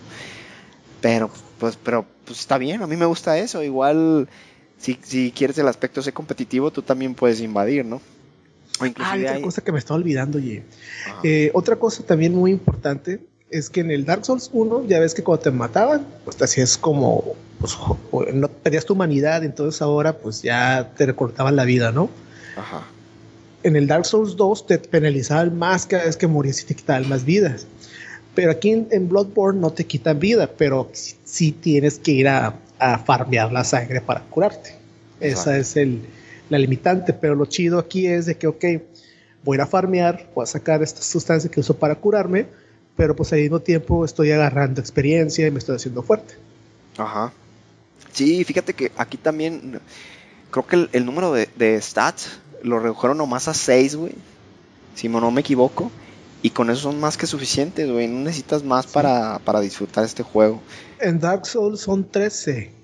Pero, 1.01 1.31
pues, 1.59 1.79
pero, 1.83 2.05
pues 2.25 2.41
está 2.41 2.59
bien, 2.59 2.83
a 2.83 2.87
mí 2.87 2.97
me 2.97 3.07
gusta 3.07 3.39
eso. 3.39 3.63
Igual, 3.63 4.29
si, 4.79 4.99
si 5.03 5.33
quieres 5.33 5.59
el 5.59 5.67
aspecto 5.67 6.01
ese 6.01 6.13
competitivo, 6.13 6.71
tú 6.71 6.83
también 6.83 7.15
puedes 7.15 7.41
invadir, 7.41 7.85
¿no? 7.85 8.01
Ah, 8.81 9.17
otra 9.17 9.41
cosa 9.41 9.63
que 9.63 9.73
me 9.73 9.79
estaba 9.79 9.99
olvidando, 9.99 10.39
oye. 10.39 10.63
Eh, 11.23 11.51
otra 11.55 11.77
cosa 11.77 12.03
también 12.03 12.35
muy 12.35 12.53
importante 12.53 13.21
es 13.51 13.71
que 13.71 13.81
en 13.81 13.91
el 13.91 14.05
Dark 14.05 14.25
Souls 14.25 14.51
1 14.53 14.87
ya 14.87 14.99
ves 15.01 15.15
que 15.15 15.23
cuando 15.23 15.43
te 15.43 15.51
mataban, 15.51 16.07
pues 16.25 16.37
te 16.37 16.45
hacías 16.45 16.77
como, 16.77 17.35
pues, 17.61 17.77
no 18.35 18.49
perdías 18.49 18.85
tu 18.85 18.93
humanidad, 18.93 19.43
entonces 19.45 19.81
ahora 19.81 20.19
pues 20.19 20.43
ya 20.43 20.93
te 20.97 21.07
recortaban 21.07 21.57
la 21.57 21.65
vida, 21.65 21.93
¿no? 21.93 22.11
Ajá. 22.57 22.85
En 23.63 23.75
el 23.77 23.87
Dark 23.87 24.07
Souls 24.07 24.37
2 24.37 24.67
te 24.67 24.79
penalizaban 24.79 25.57
más 25.59 25.87
cada 25.87 26.05
vez 26.05 26.17
que 26.17 26.27
morías 26.27 26.61
y 26.63 26.67
te 26.67 26.75
quitaban 26.75 27.09
más 27.09 27.25
vidas. 27.25 27.67
Pero 28.35 28.53
aquí 28.53 28.71
en, 28.71 29.09
Bloodborne 29.09 29.61
no 29.61 29.73
te 29.73 29.85
quitan 29.85 30.21
vida, 30.21 30.49
pero 30.57 30.89
sí, 30.93 31.51
tienes 31.51 31.99
que 31.99 32.13
ir 32.13 32.29
a, 32.29 32.55
farmear 33.05 33.51
la 33.51 33.65
sangre 33.65 34.01
para 34.01 34.21
curarte. 34.21 34.77
Esa 35.19 35.59
es 35.59 35.77
el, 35.77 36.03
la 36.49 36.59
limitante, 36.59 37.13
pero 37.13 37.35
lo 37.35 37.47
chido 37.47 37.79
aquí 37.79 38.07
es 38.07 38.27
de 38.27 38.37
que, 38.37 38.47
ok, 38.47 38.65
voy 39.45 39.59
a 39.59 39.67
farmear, 39.67 40.31
voy 40.35 40.45
a 40.45 40.47
sacar 40.47 40.83
esta 40.83 41.03
sustancia 41.03 41.51
que 41.51 41.61
uso 41.61 41.77
para 41.77 41.95
curarme, 41.95 42.47
pero 42.97 43.15
pues 43.15 43.33
al 43.33 43.41
mismo 43.41 43.61
tiempo 43.61 44.05
estoy 44.05 44.33
agarrando 44.33 44.81
experiencia 44.81 45.47
y 45.47 45.51
me 45.51 45.59
estoy 45.59 45.77
haciendo 45.77 46.03
fuerte. 46.03 46.35
Ajá. 46.97 47.33
Sí, 48.13 48.43
fíjate 48.45 48.75
que 48.75 48.91
aquí 48.97 49.17
también 49.17 49.81
creo 50.51 50.67
que 50.67 50.89
el, 50.93 51.07
número 51.07 51.33
de, 51.33 51.81
stats 51.81 52.41
lo 52.63 52.81
redujeron 52.81 53.19
nomás 53.19 53.49
a 53.49 53.55
6, 53.55 53.97
güey. 53.97 54.15
Si 54.95 55.09
no 55.09 55.31
me 55.31 55.43
equivoco. 55.43 55.91
Y 56.41 56.51
con 56.51 56.71
eso 56.71 56.83
son 56.83 57.01
más 57.01 57.17
que 57.17 57.27
suficientes, 57.27 57.91
güey. 57.91 58.09
No 58.09 58.21
necesitas 58.21 58.63
más 58.63 58.87
para, 58.87 59.39
para 59.41 59.61
disfrutar 59.61 60.05
este 60.05 60.23
juego. 60.23 60.61
En 61.01 61.21
Dark 61.21 61.47
Souls 61.47 61.81
son 61.81 62.09
13. 62.09 62.78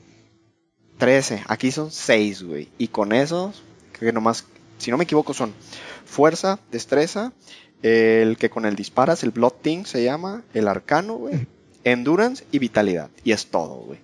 13. 0.98 1.42
Aquí 1.46 1.70
son 1.70 1.90
6, 1.90 2.42
güey. 2.42 2.68
Y 2.78 2.88
con 2.88 3.12
eso, 3.12 3.52
que 3.98 4.12
nomás, 4.12 4.44
si 4.78 4.90
no 4.90 4.96
me 4.96 5.04
equivoco, 5.04 5.34
son 5.34 5.52
fuerza, 6.04 6.58
destreza, 6.70 7.32
el 7.82 8.36
que 8.36 8.50
con 8.50 8.64
el 8.64 8.76
disparas, 8.76 9.22
el 9.22 9.30
Blood 9.30 9.54
Thing 9.62 9.84
se 9.84 10.04
llama, 10.04 10.42
el 10.54 10.68
arcano, 10.68 11.14
güey. 11.16 11.46
Endurance 11.84 12.44
y 12.50 12.58
vitalidad. 12.58 13.10
Y 13.24 13.32
es 13.32 13.46
todo, 13.46 13.76
güey. 13.76 13.98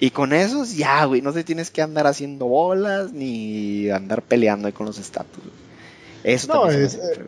Y 0.00 0.10
con 0.10 0.32
esos 0.32 0.76
ya, 0.76 1.04
güey, 1.04 1.22
no 1.22 1.32
te 1.32 1.42
tienes 1.42 1.70
que 1.70 1.82
andar 1.82 2.06
haciendo 2.06 2.46
bolas 2.46 3.12
ni 3.12 3.90
andar 3.90 4.22
peleando 4.22 4.68
ahí 4.68 4.72
con 4.72 4.86
los 4.86 4.98
estatus. 4.98 5.42
Eso 6.22 6.54
no, 6.54 6.70
es, 6.70 6.94
eh, 6.94 7.26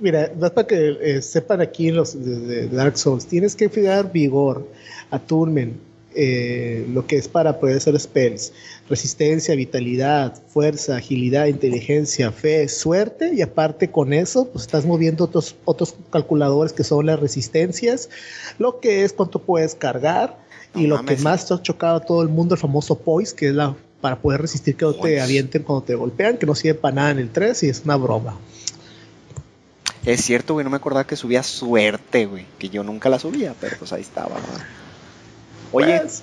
Mira, 0.00 0.32
más 0.38 0.50
para 0.52 0.66
que 0.66 0.96
eh, 1.00 1.22
sepan 1.22 1.60
aquí 1.60 1.90
los 1.90 2.22
de, 2.24 2.68
Dark 2.68 2.96
Souls, 2.96 3.26
tienes 3.26 3.54
que 3.54 3.68
fijar 3.68 4.10
vigor, 4.10 4.66
attunement, 5.10 5.76
eh, 6.14 6.86
lo 6.92 7.06
que 7.06 7.16
es 7.16 7.28
para 7.28 7.60
poder 7.60 7.76
hacer 7.76 7.98
spells, 7.98 8.52
resistencia, 8.88 9.54
vitalidad, 9.54 10.40
fuerza, 10.48 10.96
agilidad, 10.96 11.46
inteligencia, 11.46 12.32
fe, 12.32 12.68
suerte 12.68 13.32
y 13.34 13.42
aparte 13.42 13.90
con 13.90 14.12
eso 14.12 14.48
pues 14.48 14.64
estás 14.64 14.86
moviendo 14.86 15.24
otros, 15.24 15.56
otros 15.64 15.94
calculadores 16.10 16.72
que 16.72 16.84
son 16.84 17.06
las 17.06 17.20
resistencias, 17.20 18.10
lo 18.58 18.80
que 18.80 19.04
es 19.04 19.12
cuánto 19.12 19.40
puedes 19.40 19.74
cargar 19.74 20.38
y 20.74 20.86
lo 20.86 21.04
que 21.04 21.16
más 21.16 21.46
te 21.46 21.54
ha 21.54 21.62
chocado 21.62 21.96
a 21.96 22.00
todo 22.00 22.22
el 22.22 22.28
mundo, 22.28 22.54
el 22.54 22.60
famoso 22.60 22.98
poise, 22.98 23.34
que 23.34 23.48
es 23.48 23.54
la 23.54 23.76
para 24.00 24.16
poder 24.16 24.40
resistir 24.40 24.76
que 24.76 24.84
no 24.84 24.94
te 24.94 25.20
avienten 25.20 25.62
cuando 25.62 25.84
te 25.84 25.94
golpean, 25.94 26.38
que 26.38 26.46
no 26.46 26.54
sirve 26.54 26.74
para 26.74 26.94
nada 26.94 27.10
en 27.10 27.18
el 27.18 27.30
3 27.30 27.62
y 27.64 27.68
es 27.68 27.82
una 27.84 27.96
broma. 27.96 28.36
Es 30.06 30.22
cierto, 30.24 30.54
güey, 30.54 30.64
no 30.64 30.70
me 30.70 30.76
acordaba 30.76 31.06
que 31.06 31.16
subía 31.16 31.42
suerte, 31.42 32.24
güey, 32.24 32.46
que 32.58 32.70
yo 32.70 32.82
nunca 32.82 33.10
la 33.10 33.18
subía, 33.18 33.54
pero 33.60 33.76
pues 33.78 33.92
ahí 33.92 34.00
estaba. 34.00 34.36
Oye, 35.72 35.98
pues. 36.00 36.22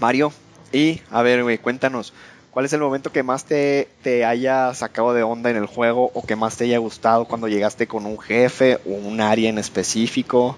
Mario, 0.00 0.32
y 0.72 1.00
a 1.10 1.22
ver, 1.22 1.42
güey, 1.42 1.58
cuéntanos, 1.58 2.12
¿cuál 2.50 2.64
es 2.64 2.72
el 2.72 2.80
momento 2.80 3.12
que 3.12 3.22
más 3.22 3.44
te, 3.44 3.88
te 4.02 4.24
haya 4.24 4.72
sacado 4.74 5.12
de 5.12 5.22
onda 5.22 5.50
en 5.50 5.56
el 5.56 5.66
juego 5.66 6.10
o 6.14 6.24
que 6.24 6.36
más 6.36 6.56
te 6.56 6.64
haya 6.64 6.78
gustado 6.78 7.24
cuando 7.26 7.48
llegaste 7.48 7.86
con 7.86 8.06
un 8.06 8.18
jefe 8.18 8.78
o 8.86 8.90
un 8.90 9.20
área 9.20 9.50
en 9.50 9.58
específico? 9.58 10.56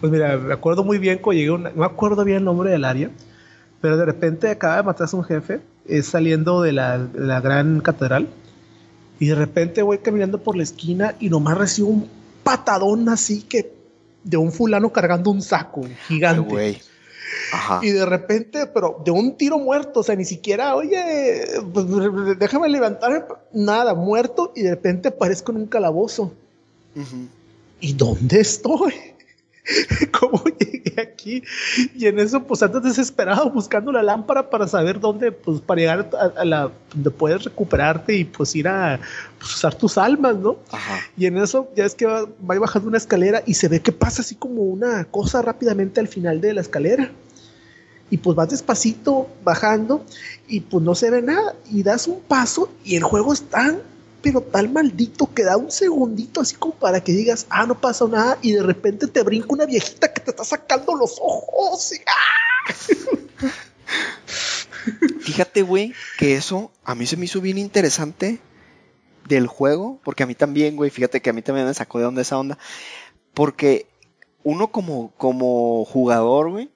Pues 0.00 0.12
mira, 0.12 0.36
me 0.36 0.52
acuerdo 0.52 0.82
muy 0.82 0.98
bien 0.98 1.18
cuando 1.18 1.40
llegué, 1.40 1.58
no 1.58 1.70
me 1.74 1.86
acuerdo 1.86 2.24
bien 2.24 2.38
el 2.38 2.44
nombre 2.44 2.70
del 2.70 2.84
área, 2.84 3.10
pero 3.80 3.96
de 3.96 4.04
repente 4.04 4.48
acaba 4.48 4.76
de 4.76 4.82
matarse 4.82 5.16
un 5.16 5.24
jefe, 5.24 5.60
es 5.86 6.06
saliendo 6.06 6.62
de 6.62 6.72
la, 6.72 6.98
de 6.98 7.26
la 7.26 7.40
gran 7.40 7.80
catedral, 7.80 8.28
y 9.18 9.26
de 9.26 9.34
repente 9.34 9.82
voy 9.82 9.98
caminando 9.98 10.42
por 10.42 10.56
la 10.56 10.62
esquina 10.62 11.14
y 11.20 11.28
nomás 11.28 11.58
recibo 11.58 11.88
un 11.88 12.08
patadón 12.42 13.08
así 13.08 13.42
que 13.42 13.79
de 14.24 14.36
un 14.36 14.52
fulano 14.52 14.92
cargando 14.92 15.30
un 15.30 15.42
saco 15.42 15.82
gigante. 16.06 16.80
Y 17.82 17.90
de 17.90 18.04
repente, 18.06 18.66
pero 18.66 19.00
de 19.04 19.10
un 19.10 19.36
tiro 19.36 19.58
muerto, 19.58 20.00
o 20.00 20.02
sea, 20.02 20.16
ni 20.16 20.24
siquiera, 20.24 20.74
oye, 20.74 21.44
pues, 21.72 21.86
déjame 22.38 22.68
levantarme, 22.68 23.22
nada, 23.52 23.94
muerto, 23.94 24.52
y 24.54 24.62
de 24.62 24.70
repente 24.70 25.08
aparezco 25.08 25.52
en 25.52 25.58
un 25.58 25.66
calabozo. 25.66 26.32
¿Y 27.80 27.92
dónde 27.94 28.40
estoy? 28.40 28.92
¿Cómo 30.18 30.44
llegué 30.58 31.00
aquí? 31.00 31.42
Y 31.94 32.06
en 32.06 32.18
eso, 32.18 32.42
pues 32.42 32.62
andas 32.62 32.82
desesperado 32.82 33.50
buscando 33.50 33.92
la 33.92 34.02
lámpara 34.02 34.50
para 34.50 34.66
saber 34.66 35.00
dónde, 35.00 35.32
pues 35.32 35.60
para 35.60 35.80
llegar 35.80 36.10
a, 36.36 36.44
la 36.44 36.70
donde 36.94 37.10
puedes 37.10 37.44
recuperarte 37.44 38.14
y 38.16 38.24
pues 38.24 38.54
ir 38.56 38.68
a 38.68 39.00
pues, 39.38 39.54
usar 39.54 39.74
tus 39.74 39.98
almas, 39.98 40.36
¿no? 40.36 40.58
Y 41.16 41.26
en 41.26 41.38
eso 41.38 41.70
ya 41.76 41.84
es 41.84 41.94
que 41.94 42.06
va, 42.06 42.24
va, 42.24 42.58
bajando 42.58 42.88
una 42.88 42.98
escalera 42.98 43.42
y 43.46 43.54
se 43.54 43.68
ve 43.68 43.80
que 43.80 43.92
pasa 43.92 44.22
así 44.22 44.34
como 44.34 44.62
una 44.62 45.04
cosa 45.04 45.42
rápidamente 45.42 46.00
al 46.00 46.08
final 46.08 46.40
de 46.40 46.54
la 46.54 46.60
escalera. 46.60 47.10
Y 48.12 48.16
pues 48.16 48.34
vas 48.34 48.50
despacito 48.50 49.28
bajando 49.44 50.04
y 50.48 50.60
pues 50.60 50.82
no 50.82 50.96
se 50.96 51.10
ve 51.10 51.22
nada. 51.22 51.54
Y 51.70 51.84
das 51.84 52.08
un 52.08 52.20
paso 52.20 52.68
y 52.84 52.96
el 52.96 53.04
juego 53.04 53.32
es 53.32 53.42
tan 53.42 53.82
pero 54.22 54.40
tal 54.40 54.70
maldito 54.70 55.32
que 55.32 55.44
da 55.44 55.56
un 55.56 55.70
segundito 55.70 56.40
así 56.40 56.56
como 56.56 56.74
para 56.74 57.02
que 57.02 57.12
digas, 57.12 57.46
ah, 57.50 57.66
no 57.66 57.80
pasa 57.80 58.06
nada, 58.06 58.38
y 58.42 58.52
de 58.52 58.62
repente 58.62 59.06
te 59.06 59.22
brinca 59.22 59.48
una 59.50 59.66
viejita 59.66 60.12
que 60.12 60.20
te 60.20 60.30
está 60.30 60.44
sacando 60.44 60.94
los 60.94 61.18
ojos. 61.20 61.92
¡ah! 62.06 62.72
Fíjate, 65.20 65.62
güey, 65.62 65.92
que 66.18 66.36
eso 66.36 66.70
a 66.84 66.94
mí 66.94 67.06
se 67.06 67.16
me 67.16 67.26
hizo 67.26 67.40
bien 67.40 67.58
interesante 67.58 68.40
del 69.28 69.46
juego, 69.46 70.00
porque 70.04 70.22
a 70.22 70.26
mí 70.26 70.34
también, 70.34 70.76
güey, 70.76 70.90
fíjate 70.90 71.20
que 71.20 71.30
a 71.30 71.32
mí 71.32 71.42
también 71.42 71.66
me 71.66 71.74
sacó 71.74 71.98
de 71.98 72.06
onda 72.06 72.22
esa 72.22 72.38
onda, 72.38 72.58
porque 73.34 73.86
uno 74.42 74.72
como, 74.72 75.12
como 75.16 75.84
jugador, 75.84 76.50
güey, 76.50 76.70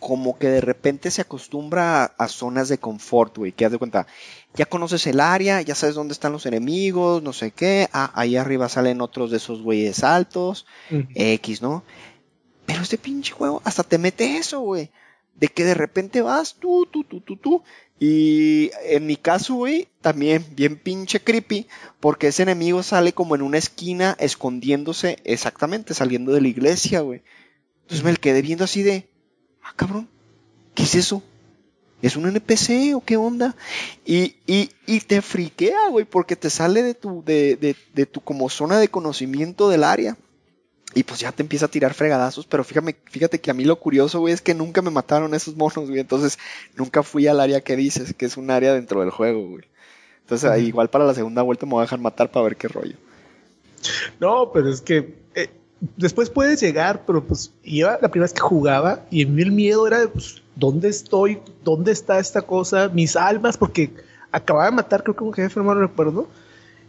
como 0.00 0.38
que 0.38 0.48
de 0.48 0.60
repente 0.60 1.10
se 1.10 1.20
acostumbra 1.20 2.04
a, 2.04 2.06
a 2.18 2.28
zonas 2.28 2.68
de 2.68 2.78
confort, 2.78 3.36
güey, 3.36 3.52
que 3.52 3.64
haz 3.64 3.72
de 3.72 3.78
cuenta, 3.78 4.06
ya 4.54 4.66
conoces 4.66 5.06
el 5.06 5.20
área, 5.20 5.60
ya 5.62 5.74
sabes 5.74 5.94
dónde 5.94 6.12
están 6.12 6.32
los 6.32 6.46
enemigos, 6.46 7.22
no 7.22 7.32
sé 7.32 7.52
qué, 7.52 7.88
ah, 7.92 8.10
ahí 8.14 8.36
arriba 8.36 8.68
salen 8.68 9.00
otros 9.00 9.30
de 9.30 9.36
esos 9.36 9.62
güeyes 9.62 10.02
altos. 10.02 10.66
X, 11.14 11.62
¿no? 11.62 11.84
Pero 12.66 12.82
este 12.82 12.98
pinche 12.98 13.32
juego 13.32 13.62
hasta 13.64 13.82
te 13.82 13.98
mete 13.98 14.38
eso, 14.38 14.60
güey. 14.60 14.90
De 15.36 15.48
que 15.48 15.64
de 15.64 15.74
repente 15.74 16.22
vas 16.22 16.54
tú, 16.54 16.86
tú, 16.90 17.04
tú, 17.04 17.20
tú, 17.20 17.36
tú. 17.36 17.62
Y 17.98 18.70
en 18.84 19.06
mi 19.06 19.16
caso, 19.16 19.54
güey, 19.54 19.88
también 20.00 20.44
bien 20.52 20.76
pinche 20.76 21.20
creepy, 21.20 21.66
porque 22.00 22.28
ese 22.28 22.42
enemigo 22.42 22.82
sale 22.82 23.12
como 23.12 23.34
en 23.34 23.42
una 23.42 23.58
esquina 23.58 24.16
escondiéndose 24.18 25.18
exactamente, 25.24 25.94
saliendo 25.94 26.32
de 26.32 26.40
la 26.40 26.48
iglesia, 26.48 27.00
güey. 27.00 27.22
Entonces 27.82 28.04
me 28.04 28.16
quedé 28.16 28.40
viendo 28.40 28.64
así 28.64 28.82
de, 28.82 29.09
ah, 29.70 29.74
cabrón, 29.76 30.08
¿qué 30.74 30.82
es 30.82 30.94
eso? 30.94 31.22
¿Es 32.02 32.16
un 32.16 32.26
NPC 32.26 32.94
o 32.94 33.02
qué 33.04 33.16
onda? 33.16 33.54
Y, 34.04 34.36
y, 34.46 34.70
y 34.86 35.00
te 35.00 35.20
friquea, 35.20 35.88
güey, 35.90 36.04
porque 36.04 36.34
te 36.34 36.48
sale 36.48 36.82
de 36.82 36.94
tu, 36.94 37.22
de, 37.24 37.56
de, 37.56 37.76
de 37.94 38.06
tu 38.06 38.20
como 38.20 38.48
zona 38.48 38.78
de 38.78 38.88
conocimiento 38.88 39.68
del 39.68 39.84
área. 39.84 40.16
Y 40.92 41.04
pues 41.04 41.20
ya 41.20 41.30
te 41.30 41.42
empieza 41.42 41.66
a 41.66 41.70
tirar 41.70 41.94
fregadazos, 41.94 42.46
pero 42.46 42.64
fíjate, 42.64 42.96
fíjate 43.04 43.40
que 43.40 43.50
a 43.52 43.54
mí 43.54 43.64
lo 43.64 43.78
curioso, 43.78 44.18
güey, 44.18 44.34
es 44.34 44.42
que 44.42 44.54
nunca 44.54 44.82
me 44.82 44.90
mataron 44.90 45.34
esos 45.34 45.54
monos, 45.54 45.88
güey. 45.88 46.00
Entonces 46.00 46.38
nunca 46.74 47.02
fui 47.04 47.28
al 47.28 47.38
área 47.38 47.60
que 47.60 47.76
dices, 47.76 48.14
que 48.14 48.26
es 48.26 48.36
un 48.36 48.50
área 48.50 48.74
dentro 48.74 49.00
del 49.00 49.10
juego, 49.10 49.46
güey. 49.46 49.64
Entonces 50.22 50.62
igual 50.62 50.90
para 50.90 51.04
la 51.04 51.14
segunda 51.14 51.42
vuelta 51.42 51.66
me 51.66 51.72
voy 51.72 51.80
a 51.80 51.84
dejar 51.84 52.00
matar 52.00 52.30
para 52.30 52.44
ver 52.44 52.56
qué 52.56 52.68
rollo. 52.68 52.96
No, 54.18 54.50
pero 54.52 54.68
es 54.68 54.80
que 54.80 55.14
eh, 55.34 55.50
después 55.96 56.30
puedes 56.30 56.60
llegar, 56.60 57.02
pero 57.06 57.24
pues 57.24 57.52
yo 57.64 57.88
la 57.90 58.08
primera 58.08 58.24
vez 58.24 58.32
que 58.32 58.40
jugaba 58.40 59.04
y 59.10 59.22
en 59.22 59.34
mí 59.34 59.42
el 59.42 59.52
miedo 59.52 59.86
era, 59.86 60.06
pues, 60.12 60.42
¿dónde 60.56 60.88
estoy? 60.88 61.38
¿Dónde 61.64 61.92
está 61.92 62.18
esta 62.18 62.42
cosa? 62.42 62.88
Mis 62.88 63.16
almas, 63.16 63.56
porque 63.56 63.90
acababa 64.32 64.66
de 64.66 64.72
matar, 64.72 65.02
creo 65.02 65.16
que 65.16 65.24
un 65.24 65.32
jefe, 65.32 65.60
no 65.60 65.74
recuerdo, 65.74 66.28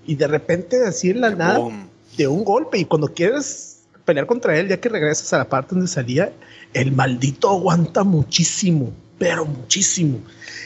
y 0.06 0.16
de 0.16 0.28
repente 0.28 0.86
así 0.86 1.10
en 1.10 1.22
la 1.22 1.30
nada, 1.32 1.60
Boom. 1.60 1.88
de 2.18 2.28
un 2.28 2.44
golpe, 2.44 2.78
y 2.80 2.86
cuando 2.86 3.14
quieres 3.14 3.80
pelear 4.06 4.26
contra 4.28 4.58
él, 4.58 4.68
ya 4.68 4.80
que 4.80 4.90
regresas 4.90 5.32
a 5.34 5.38
la 5.38 5.48
parte 5.50 5.76
donde 5.76 5.88
salía, 5.88 6.34
el 6.74 6.92
maldito 6.92 7.50
aguanta 7.50 8.04
muchísimo, 8.04 8.92
pero 9.18 9.46
muchísimo, 9.46 10.20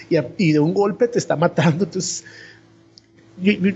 y, 0.09 0.15
a- 0.15 0.27
y 0.37 0.51
de 0.53 0.59
un 0.59 0.73
golpe 0.73 1.07
te 1.07 1.19
está 1.19 1.35
matando, 1.35 1.83
entonces 1.83 2.23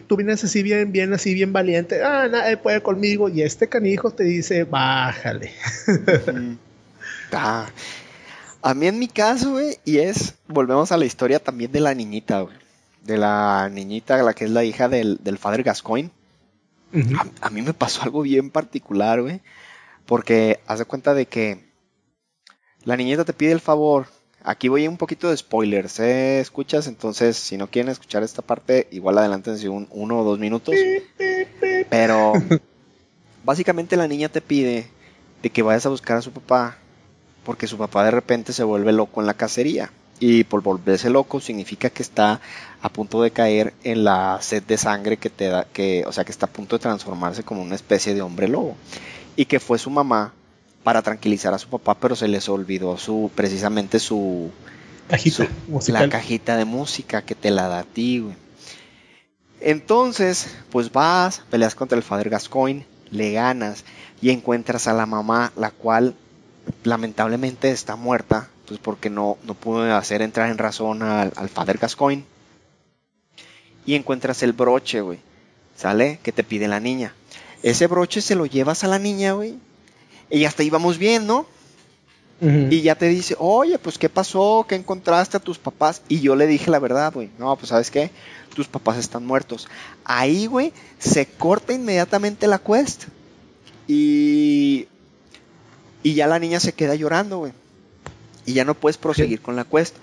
tú 0.08 0.18
vienes 0.18 0.44
así 0.44 0.64
bien, 0.64 0.92
bien, 0.92 1.14
así 1.14 1.34
bien 1.34 1.54
valiente. 1.54 2.04
Ah, 2.04 2.28
nadie 2.30 2.58
puede 2.58 2.82
conmigo. 2.82 3.30
Y 3.30 3.42
este 3.42 3.68
canijo 3.68 4.12
te 4.12 4.24
dice, 4.24 4.64
bájale. 4.64 5.52
Mm. 6.34 6.58
Ah. 7.32 7.68
A 8.62 8.74
mí 8.74 8.88
en 8.88 9.00
mi 9.00 9.08
caso, 9.08 9.52
güey, 9.52 9.78
y 9.86 10.00
es, 10.00 10.36
volvemos 10.48 10.92
a 10.92 10.98
la 10.98 11.06
historia 11.06 11.40
también 11.40 11.72
de 11.72 11.80
la 11.80 11.94
niñita, 11.94 12.42
güey. 12.42 12.56
De 13.04 13.18
la 13.18 13.70
niñita, 13.72 14.22
la 14.22 14.34
que 14.34 14.46
es 14.46 14.52
la 14.52 14.66
hija 14.66 14.90
del, 14.90 15.20
del 15.24 15.38
Father 15.38 15.64
Gascoigne. 15.64 16.12
A, 17.18 17.48
a 17.48 17.50
mí 17.50 17.62
me 17.62 17.74
pasó 17.74 18.04
algo 18.04 18.22
bien 18.24 18.50
particular, 18.50 19.22
güey. 19.22 19.42
Porque 20.06 20.60
haz 20.68 20.80
de 20.80 20.86
cuenta 20.86 21.14
de 21.14 21.26
que 21.26 21.70
la 22.84 22.98
niñita 22.98 23.24
te 23.24 23.34
pide 23.34 23.52
el 23.52 23.62
favor. 23.62 24.08
Aquí 24.44 24.70
voy 24.70 24.86
a 24.86 24.90
un 24.90 24.98
poquito 24.98 25.30
de 25.30 25.38
spoilers, 25.38 26.00
¿eh? 26.00 26.40
Escuchas, 26.40 26.88
entonces 26.88 27.38
si 27.38 27.58
no 27.58 27.68
quieren 27.68 27.92
escuchar 27.92 28.24
esta 28.24 28.42
parte, 28.42 28.88
igual 28.92 29.18
adelántense 29.18 29.68
un, 29.68 29.88
uno 29.92 30.20
o 30.20 30.24
dos 30.24 30.40
minutos. 30.40 30.76
Pero 31.90 32.34
básicamente 33.44 33.98
la 33.98 34.08
niña 34.08 34.30
te 34.30 34.42
pide 34.42 34.88
de 35.42 35.50
que 35.50 35.62
vayas 35.62 35.86
a 35.86 35.90
buscar 35.90 36.18
a 36.18 36.22
su 36.22 36.32
papá 36.32 36.78
porque 37.44 37.68
su 37.68 37.78
papá 37.78 38.04
de 38.06 38.12
repente 38.12 38.54
se 38.54 38.64
vuelve 38.64 38.92
loco 38.92 39.22
en 39.22 39.28
la 39.28 39.34
cacería. 39.34 39.92
Y 40.22 40.44
por 40.44 40.62
volverse 40.62 41.10
loco 41.10 41.40
significa 41.40 41.90
que 41.90 42.04
está 42.04 42.42
a 42.82 42.90
punto 42.90 43.22
de 43.22 43.32
caer 43.32 43.74
en 43.84 44.04
la 44.04 44.38
sed 44.42 44.64
de 44.64 44.78
sangre 44.78 45.18
que 45.18 45.30
te 45.30 45.48
da, 45.48 45.66
que, 45.66 46.04
o 46.06 46.12
sea, 46.12 46.26
que 46.26 46.32
está 46.32 46.46
a 46.46 46.50
punto 46.50 46.78
de 46.78 46.82
transformarse 46.82 47.44
como 47.44 47.62
una 47.62 47.76
especie 47.76 48.14
de 48.14 48.22
hombre 48.22 48.50
lobo. 48.50 48.76
Y 49.38 49.46
que 49.46 49.60
fue 49.60 49.80
su 49.80 49.90
mamá 49.90 50.34
para 50.90 51.04
tranquilizar 51.04 51.54
a 51.54 51.60
su 51.60 51.70
papá, 51.70 51.94
pero 51.94 52.16
se 52.16 52.28
les 52.28 52.50
olvidó 52.50 52.98
su, 52.98 53.30
precisamente 53.36 54.00
su, 54.00 54.50
Cajita 55.08 55.46
su- 55.46 55.72
musical. 55.72 56.02
la 56.02 56.10
cajita 56.10 56.58
de 56.58 56.66
música 56.66 57.22
que 57.22 57.36
te 57.36 57.52
la 57.52 57.68
da 57.68 57.80
a 57.82 57.84
ti, 57.84 58.22
güey. 58.22 58.36
Entonces, 59.62 60.48
pues 60.72 60.92
vas, 60.92 61.44
peleas 61.52 61.76
contra 61.76 61.96
el 61.96 62.04
Father 62.04 62.32
Gascoigne, 62.32 62.88
le 63.12 63.34
ganas 63.34 63.84
y 64.20 64.32
encuentras 64.32 64.88
a 64.88 64.94
la 64.94 65.06
mamá, 65.06 65.52
la 65.56 65.70
cual 65.70 66.16
lamentablemente 66.84 67.70
está 67.70 67.96
muerta, 67.96 68.50
pues 68.68 68.80
porque 68.80 69.12
no, 69.12 69.38
no 69.44 69.54
pudo 69.54 69.96
hacer 69.96 70.24
entrar 70.24 70.50
en 70.50 70.58
razón 70.58 71.04
al, 71.04 71.32
al 71.36 71.50
Father 71.50 71.78
Gascoigne. 71.78 72.26
Y 73.86 73.94
encuentras 73.94 74.42
el 74.42 74.54
broche, 74.54 75.02
güey, 75.02 75.20
¿sale? 75.78 76.18
Que 76.24 76.32
te 76.32 76.44
pide 76.44 76.68
la 76.68 76.80
niña. 76.80 77.14
Ese 77.62 77.86
broche 77.86 78.22
se 78.22 78.34
lo 78.34 78.48
llevas 78.48 78.84
a 78.84 78.88
la 78.88 78.98
niña, 78.98 79.34
güey. 79.34 79.60
Y 80.30 80.46
hasta 80.46 80.64
íbamos 80.64 80.98
bien, 80.98 81.28
¿no? 81.28 81.46
Y 82.42 82.82
ya 82.82 82.96
te 82.96 83.08
dice, 83.10 83.36
oye, 83.38 83.78
pues 83.80 83.98
qué 83.98 84.08
pasó, 84.08 84.66
qué 84.68 84.76
encontraste 84.76 85.36
a 85.36 85.42
tus 85.42 85.58
papás. 85.58 86.04
Y 86.08 86.22
yo 86.22 86.38
le 86.38 86.48
dije 86.48 86.72
la 86.72 86.80
verdad, 86.80 87.12
güey. 87.14 87.30
No, 87.38 87.54
pues 87.58 87.70
sabes 87.70 87.92
qué, 87.92 88.12
tus 88.56 88.68
papás 88.68 88.98
están 88.98 89.26
muertos. 89.26 89.68
Ahí, 90.06 90.46
güey, 90.46 90.72
se 91.00 91.26
corta 91.26 91.74
inmediatamente 91.74 92.48
la 92.48 92.60
quest. 92.60 93.04
Y, 93.90 94.88
y 96.02 96.14
ya 96.14 96.28
la 96.28 96.40
niña 96.40 96.62
se 96.62 96.72
queda 96.72 96.96
llorando, 96.96 97.40
güey. 97.40 97.52
Y 98.46 98.54
ya 98.54 98.64
no 98.64 98.74
puedes 98.74 98.98
proseguir 98.98 99.42
con 99.42 99.58
la 99.58 99.66
quest. 99.66 99.96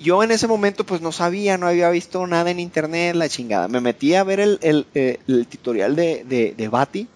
Yo 0.00 0.22
en 0.24 0.32
ese 0.32 0.48
momento 0.48 0.84
pues 0.84 1.00
no 1.00 1.12
sabía, 1.12 1.56
no 1.56 1.68
había 1.68 1.88
visto 1.90 2.26
nada 2.26 2.50
en 2.50 2.58
internet, 2.58 3.14
la 3.14 3.28
chingada. 3.28 3.68
Me 3.68 3.80
metí 3.80 4.14
a 4.14 4.24
ver 4.24 4.40
el, 4.40 4.58
el, 4.60 4.86
eh, 4.94 5.20
el 5.28 5.46
tutorial 5.46 5.94
de, 5.94 6.24
de, 6.24 6.52
de 6.56 6.68
Bati. 6.68 7.06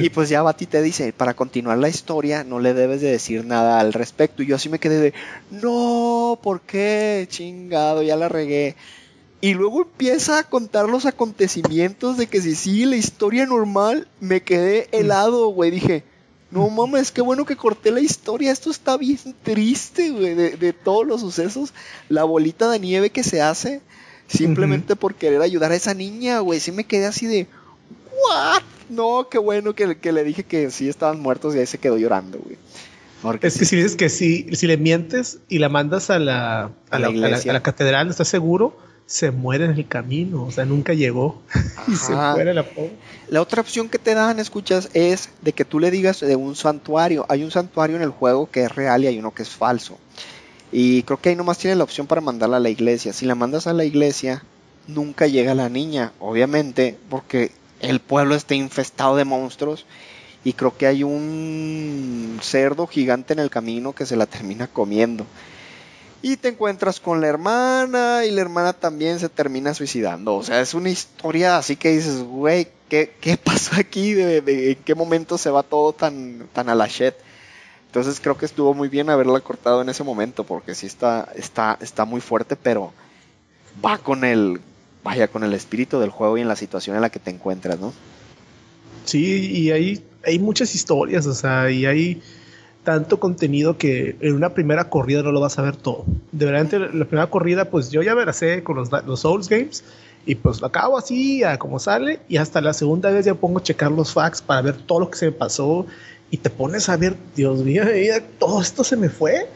Y 0.00 0.08
pues 0.10 0.28
ya 0.28 0.42
Bati 0.42 0.66
te 0.66 0.82
dice, 0.82 1.12
para 1.12 1.34
continuar 1.34 1.78
la 1.78 1.88
historia 1.88 2.42
no 2.42 2.58
le 2.58 2.72
debes 2.72 3.00
de 3.00 3.10
decir 3.10 3.44
nada 3.44 3.80
al 3.80 3.92
respecto. 3.92 4.42
Y 4.42 4.46
yo 4.46 4.56
así 4.56 4.68
me 4.68 4.78
quedé 4.78 4.98
de, 4.98 5.14
no, 5.50 6.38
¿por 6.42 6.60
qué? 6.62 7.26
Chingado, 7.30 8.02
ya 8.02 8.16
la 8.16 8.28
regué. 8.28 8.76
Y 9.40 9.52
luego 9.54 9.82
empieza 9.82 10.38
a 10.38 10.44
contar 10.44 10.88
los 10.88 11.04
acontecimientos 11.04 12.16
de 12.16 12.26
que 12.26 12.40
si 12.40 12.54
sigue 12.54 12.86
la 12.86 12.96
historia 12.96 13.44
normal, 13.44 14.08
me 14.20 14.42
quedé 14.42 14.88
helado, 14.90 15.48
güey. 15.48 15.70
Dije, 15.70 16.02
no 16.50 16.70
mames, 16.70 17.10
qué 17.10 17.20
bueno 17.20 17.44
que 17.44 17.56
corté 17.56 17.90
la 17.90 18.00
historia. 18.00 18.52
Esto 18.52 18.70
está 18.70 18.96
bien 18.96 19.18
triste, 19.42 20.10
güey, 20.10 20.34
de, 20.34 20.56
de 20.56 20.72
todos 20.72 21.06
los 21.06 21.20
sucesos. 21.20 21.74
La 22.08 22.24
bolita 22.24 22.70
de 22.70 22.78
nieve 22.78 23.10
que 23.10 23.22
se 23.22 23.42
hace 23.42 23.82
simplemente 24.28 24.96
por 24.96 25.14
querer 25.14 25.42
ayudar 25.42 25.72
a 25.72 25.76
esa 25.76 25.94
niña, 25.94 26.38
güey. 26.40 26.60
Sí 26.60 26.72
me 26.72 26.84
quedé 26.84 27.06
así 27.06 27.26
de, 27.26 27.46
¿what? 28.10 28.62
No, 28.88 29.28
qué 29.30 29.38
bueno 29.38 29.74
que, 29.74 29.96
que 29.98 30.12
le 30.12 30.24
dije 30.24 30.44
que 30.44 30.70
sí 30.70 30.88
estaban 30.88 31.20
muertos 31.20 31.54
y 31.54 31.58
ahí 31.58 31.66
se 31.66 31.78
quedó 31.78 31.96
llorando, 31.98 32.38
güey. 32.38 32.56
Porque 33.22 33.46
Es 33.46 33.58
que 33.58 33.64
si 33.64 33.76
dices 33.76 33.96
que 33.96 34.08
sí, 34.10 34.46
si 34.52 34.66
le 34.66 34.76
mientes 34.76 35.38
y 35.48 35.58
la 35.58 35.68
mandas 35.70 36.10
a 36.10 36.18
la, 36.18 36.64
a 36.64 36.68
A 36.90 36.98
la, 36.98 36.98
la 36.98 37.06
a 37.06 37.10
la- 37.10 37.16
iglesia. 37.28 37.50
a 37.50 37.54
la 37.54 37.62
catedral, 37.62 38.10
¿estás 38.10 38.28
seguro? 38.28 38.76
Se 39.06 39.30
muere 39.30 39.64
en 39.66 39.70
el 39.72 39.86
camino, 39.88 40.44
o 40.44 40.50
sea, 40.50 40.64
nunca 40.66 40.92
llegó. 40.92 41.42
y 41.88 41.96
se 41.96 42.12
muere 42.14 42.52
la 42.54 42.64
pobre. 42.66 42.92
La 43.28 43.40
otra 43.40 43.62
opción 43.62 43.88
que 43.88 43.98
te 43.98 44.14
dan, 44.14 44.38
escuchas, 44.40 44.90
es 44.92 45.30
de 45.42 45.52
que 45.52 45.64
tú 45.64 45.80
le 45.80 45.90
digas 45.90 46.20
de 46.20 46.36
un 46.36 46.54
santuario. 46.56 47.24
Hay 47.30 47.42
un 47.44 47.50
santuario 47.50 47.96
en 47.96 48.02
el 48.02 48.10
juego 48.10 48.50
que 48.50 48.64
es 48.64 48.74
real 48.74 49.04
y 49.04 49.06
hay 49.06 49.18
uno 49.18 49.32
que 49.32 49.42
es 49.42 49.48
falso. 49.50 49.98
Y 50.72 51.02
creo 51.04 51.18
que 51.20 51.30
ahí 51.30 51.36
nomás 51.36 51.56
tiene 51.58 51.76
la 51.76 51.84
opción 51.84 52.06
para 52.06 52.20
mandarla 52.20 52.56
a 52.58 52.60
la 52.60 52.68
iglesia. 52.70 53.12
Si 53.14 53.24
la 53.24 53.34
mandas 53.34 53.66
a 53.66 53.72
la 53.72 53.84
iglesia, 53.84 54.42
nunca 54.86 55.26
llega 55.26 55.54
la 55.54 55.68
niña, 55.70 56.12
obviamente, 56.18 56.98
porque 57.08 57.52
el 57.88 58.00
pueblo 58.00 58.34
está 58.34 58.54
infestado 58.54 59.16
de 59.16 59.24
monstruos. 59.24 59.86
Y 60.44 60.52
creo 60.52 60.76
que 60.76 60.86
hay 60.86 61.02
un 61.04 62.38
cerdo 62.42 62.86
gigante 62.86 63.32
en 63.32 63.38
el 63.38 63.48
camino 63.50 63.94
que 63.94 64.04
se 64.04 64.16
la 64.16 64.26
termina 64.26 64.66
comiendo. 64.66 65.24
Y 66.20 66.36
te 66.38 66.48
encuentras 66.48 67.00
con 67.00 67.20
la 67.20 67.28
hermana 67.28 68.24
y 68.26 68.30
la 68.30 68.40
hermana 68.42 68.72
también 68.72 69.18
se 69.18 69.28
termina 69.28 69.74
suicidando. 69.74 70.36
O 70.36 70.42
sea, 70.42 70.60
es 70.60 70.74
una 70.74 70.90
historia 70.90 71.56
así 71.58 71.76
que 71.76 71.90
dices, 71.92 72.22
güey, 72.22 72.68
¿qué, 72.88 73.14
qué 73.20 73.36
pasó 73.42 73.76
aquí? 73.76 74.12
¿De, 74.14 74.40
de- 74.40 74.72
en 74.72 74.76
qué 74.84 74.94
momento 74.94 75.38
se 75.38 75.50
va 75.50 75.62
todo 75.62 75.92
tan, 75.92 76.46
tan 76.52 76.68
a 76.68 76.74
la 76.74 76.86
shit? 76.88 77.14
Entonces 77.86 78.20
creo 78.20 78.36
que 78.36 78.46
estuvo 78.46 78.74
muy 78.74 78.88
bien 78.88 79.08
haberla 79.10 79.40
cortado 79.40 79.80
en 79.82 79.88
ese 79.88 80.02
momento 80.02 80.44
porque 80.44 80.74
sí 80.74 80.86
está, 80.86 81.28
está, 81.36 81.78
está 81.80 82.04
muy 82.04 82.20
fuerte, 82.20 82.56
pero 82.56 82.92
va 83.84 83.98
con 83.98 84.24
el, 84.24 84.60
vaya, 85.04 85.28
con 85.28 85.44
el 85.44 85.52
espíritu 85.52 86.00
del 86.00 86.10
juego 86.10 86.38
y 86.38 86.40
en 86.40 86.48
la 86.48 86.56
situación 86.56 86.96
en 86.96 87.02
la 87.02 87.10
que 87.10 87.20
te 87.20 87.30
encuentras, 87.30 87.78
¿no? 87.78 87.92
Sí, 89.04 89.50
y 89.52 89.70
hay, 89.70 90.02
hay 90.24 90.38
muchas 90.38 90.74
historias, 90.74 91.26
o 91.26 91.34
sea, 91.34 91.70
y 91.70 91.84
hay 91.84 92.22
tanto 92.82 93.20
contenido 93.20 93.78
que 93.78 94.16
en 94.20 94.34
una 94.34 94.54
primera 94.54 94.88
corrida 94.88 95.22
no 95.22 95.30
lo 95.30 95.40
vas 95.40 95.58
a 95.58 95.62
ver 95.62 95.76
todo. 95.76 96.04
De 96.32 96.46
verdad, 96.46 96.90
la 96.92 97.04
primera 97.04 97.28
corrida, 97.28 97.66
pues 97.70 97.90
yo 97.90 98.02
ya 98.02 98.14
veré 98.14 98.62
con 98.64 98.76
los, 98.76 98.90
los 99.06 99.20
Souls 99.20 99.48
Games 99.48 99.84
y 100.26 100.34
pues 100.36 100.60
lo 100.60 100.66
acabo 100.68 100.96
así, 100.96 101.44
a 101.44 101.58
como 101.58 101.78
sale, 101.78 102.20
y 102.28 102.38
hasta 102.38 102.60
la 102.62 102.72
segunda 102.72 103.10
vez 103.10 103.26
ya 103.26 103.34
pongo 103.34 103.58
a 103.58 103.62
checar 103.62 103.92
los 103.92 104.12
facts 104.12 104.40
para 104.40 104.62
ver 104.62 104.76
todo 104.76 105.00
lo 105.00 105.10
que 105.10 105.18
se 105.18 105.26
me 105.26 105.32
pasó 105.32 105.86
y 106.30 106.38
te 106.38 106.50
pones 106.50 106.88
a 106.88 106.96
ver, 106.96 107.14
Dios 107.36 107.58
mío, 107.62 107.84
todo 108.38 108.62
esto 108.62 108.84
se 108.84 108.96
me 108.96 109.08
fue. 109.08 109.46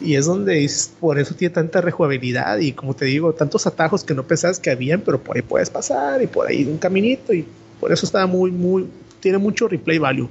Y 0.00 0.16
es 0.16 0.26
donde 0.26 0.68
por 1.00 1.18
eso 1.18 1.34
tiene 1.34 1.54
tanta 1.54 1.80
rejugabilidad 1.80 2.58
y 2.58 2.72
como 2.72 2.94
te 2.94 3.04
digo, 3.04 3.32
tantos 3.32 3.66
atajos 3.66 4.04
que 4.04 4.14
no 4.14 4.26
pensabas 4.26 4.58
que 4.58 4.70
habían, 4.70 5.00
pero 5.00 5.22
por 5.22 5.36
ahí 5.36 5.42
puedes 5.42 5.70
pasar 5.70 6.20
y 6.22 6.26
por 6.26 6.46
ahí 6.46 6.64
un 6.64 6.78
caminito 6.78 7.32
y 7.32 7.46
por 7.80 7.92
eso 7.92 8.04
está 8.06 8.26
muy, 8.26 8.50
muy, 8.50 8.86
tiene 9.20 9.38
mucho 9.38 9.68
replay 9.68 9.98
value. 9.98 10.28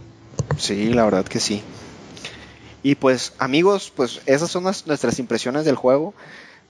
Sí, 0.58 0.90
la 0.94 1.06
verdad 1.06 1.26
que 1.26 1.40
sí. 1.40 1.62
Y 2.84 2.96
pues 2.96 3.34
amigos, 3.40 3.92
pues 3.96 4.22
esas 4.26 4.52
son 4.52 4.64
nuestras 4.64 5.18
impresiones 5.18 5.66
del 5.66 5.76
juego. 5.76 6.14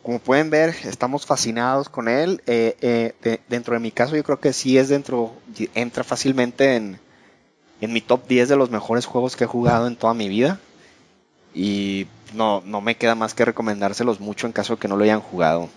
Como 0.03 0.19
pueden 0.19 0.49
ver, 0.49 0.75
estamos 0.83 1.25
fascinados 1.25 1.89
con 1.89 2.07
él. 2.07 2.41
Eh, 2.45 2.75
eh, 2.81 3.39
dentro 3.49 3.73
de 3.73 3.79
mi 3.79 3.91
caso, 3.91 4.15
yo 4.15 4.23
creo 4.23 4.39
que 4.39 4.53
sí 4.53 4.77
es 4.77 4.89
dentro, 4.89 5.33
entra 5.73 6.03
fácilmente 6.03 6.75
en, 6.75 6.99
en 7.81 7.93
mi 7.93 8.01
top 8.01 8.27
10 8.27 8.49
de 8.49 8.55
los 8.55 8.69
mejores 8.69 9.05
juegos 9.05 9.35
que 9.35 9.45
he 9.45 9.47
jugado 9.47 9.87
en 9.87 9.95
toda 9.95 10.13
mi 10.13 10.29
vida. 10.29 10.59
Y 11.55 12.07
no, 12.33 12.61
no 12.65 12.81
me 12.81 12.95
queda 12.95 13.15
más 13.15 13.33
que 13.33 13.45
recomendárselos 13.45 14.19
mucho 14.19 14.47
en 14.47 14.53
caso 14.53 14.73
de 14.73 14.79
que 14.79 14.87
no 14.87 14.97
lo 14.97 15.03
hayan 15.03 15.21
jugado. 15.21 15.69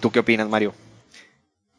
¿Tú 0.00 0.10
qué 0.10 0.20
opinas, 0.20 0.48
Mario? 0.48 0.72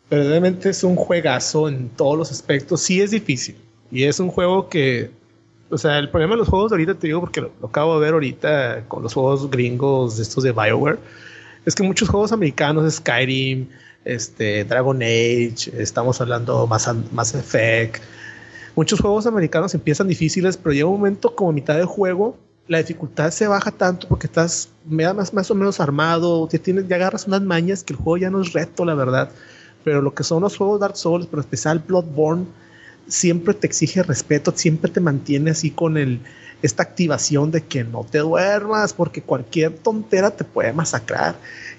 Verdaderamente 0.10 0.70
es 0.70 0.84
un 0.84 0.96
juegazo 0.96 1.68
en 1.68 1.90
todos 1.90 2.18
los 2.18 2.32
aspectos. 2.32 2.82
Sí 2.82 3.02
es 3.02 3.12
difícil. 3.12 3.58
Y 3.92 4.04
es 4.04 4.20
un 4.20 4.30
juego 4.30 4.70
que. 4.70 5.12
O 5.70 5.78
sea, 5.78 6.00
el 6.00 6.10
problema 6.10 6.34
de 6.34 6.40
los 6.40 6.48
juegos 6.48 6.72
de 6.72 6.76
ahorita, 6.76 6.96
te 6.96 7.08
digo, 7.08 7.20
porque 7.20 7.42
lo, 7.42 7.52
acabo 7.64 7.96
de 7.96 8.06
ver 8.06 8.14
ahorita 8.14 8.86
con 8.88 9.04
los 9.04 9.14
juegos 9.14 9.50
gringos 9.50 10.16
de 10.16 10.24
estos 10.24 10.44
de 10.46 10.54
Bioware, 10.54 10.98
es 11.66 11.76
que 11.76 11.84
muchos 11.84 12.08
juegos 12.08 12.32
americanos, 12.32 12.94
Skyrim, 12.94 13.68
este, 14.06 14.64
Dragon 14.64 14.96
Age, 14.96 15.74
estamos 15.78 16.22
hablando 16.22 16.66
más 16.68 16.90
Mass 17.12 17.36
Effect, 17.36 18.02
muchos 18.78 19.02
juegos 19.02 19.28
americanos 19.28 19.74
empiezan 19.74 20.08
difíciles, 20.08 20.56
pero 20.56 20.72
llega 20.72 20.86
un 20.86 21.00
momento 21.00 21.36
como 21.36 21.52
mitad 21.52 21.76
del 21.76 21.86
juego 21.86 22.38
la 22.68 22.80
dificultad 22.80 23.32
se 23.32 23.48
baja 23.48 23.72
tanto 23.72 24.08
porque 24.08 24.28
estás 24.28 24.70
más, 24.86 25.34
más 25.34 25.52
o 25.52 25.56
menos 25.56 25.80
armado, 25.80 26.48
ya, 26.50 26.60
tienes, 26.60 26.88
ya 26.88 26.98
agarras 26.98 27.28
unas 27.28 27.42
mañas 27.42 27.84
que 27.84 27.94
el 27.94 28.00
juego 28.00 28.18
ya 28.18 28.30
no 28.30 28.42
es 28.42 28.54
reto, 28.54 28.86
la 28.86 28.94
verdad. 28.94 29.32
Pero 29.84 30.02
lo 30.02 30.14
que 30.14 30.24
son 30.24 30.44
los 30.44 30.58
juegos 30.58 30.80
Dark 30.80 30.98
Souls, 30.98 31.28
pero 31.28 31.42
especial 31.42 31.80
Bloodborne, 31.80 32.46
siempre 33.08 33.54
te 33.54 33.68
exige 33.68 34.04
respeto, 34.04 34.52
siempre 34.56 34.92
te 34.92 35.00
mantiene 35.00 35.52
así 35.52 35.72
con 35.72 35.98
el, 35.98 36.20
esta 36.62 36.84
activación 36.84 37.52
de 37.52 37.64
que 37.64 37.86
no 37.86 38.04
te 38.04 38.20
duermas 38.20 38.94
porque 38.94 39.22
cualquier 39.22 39.74
tontera 39.76 40.32
te 40.32 40.44
puede 40.44 40.74
masacrar. 40.74 41.36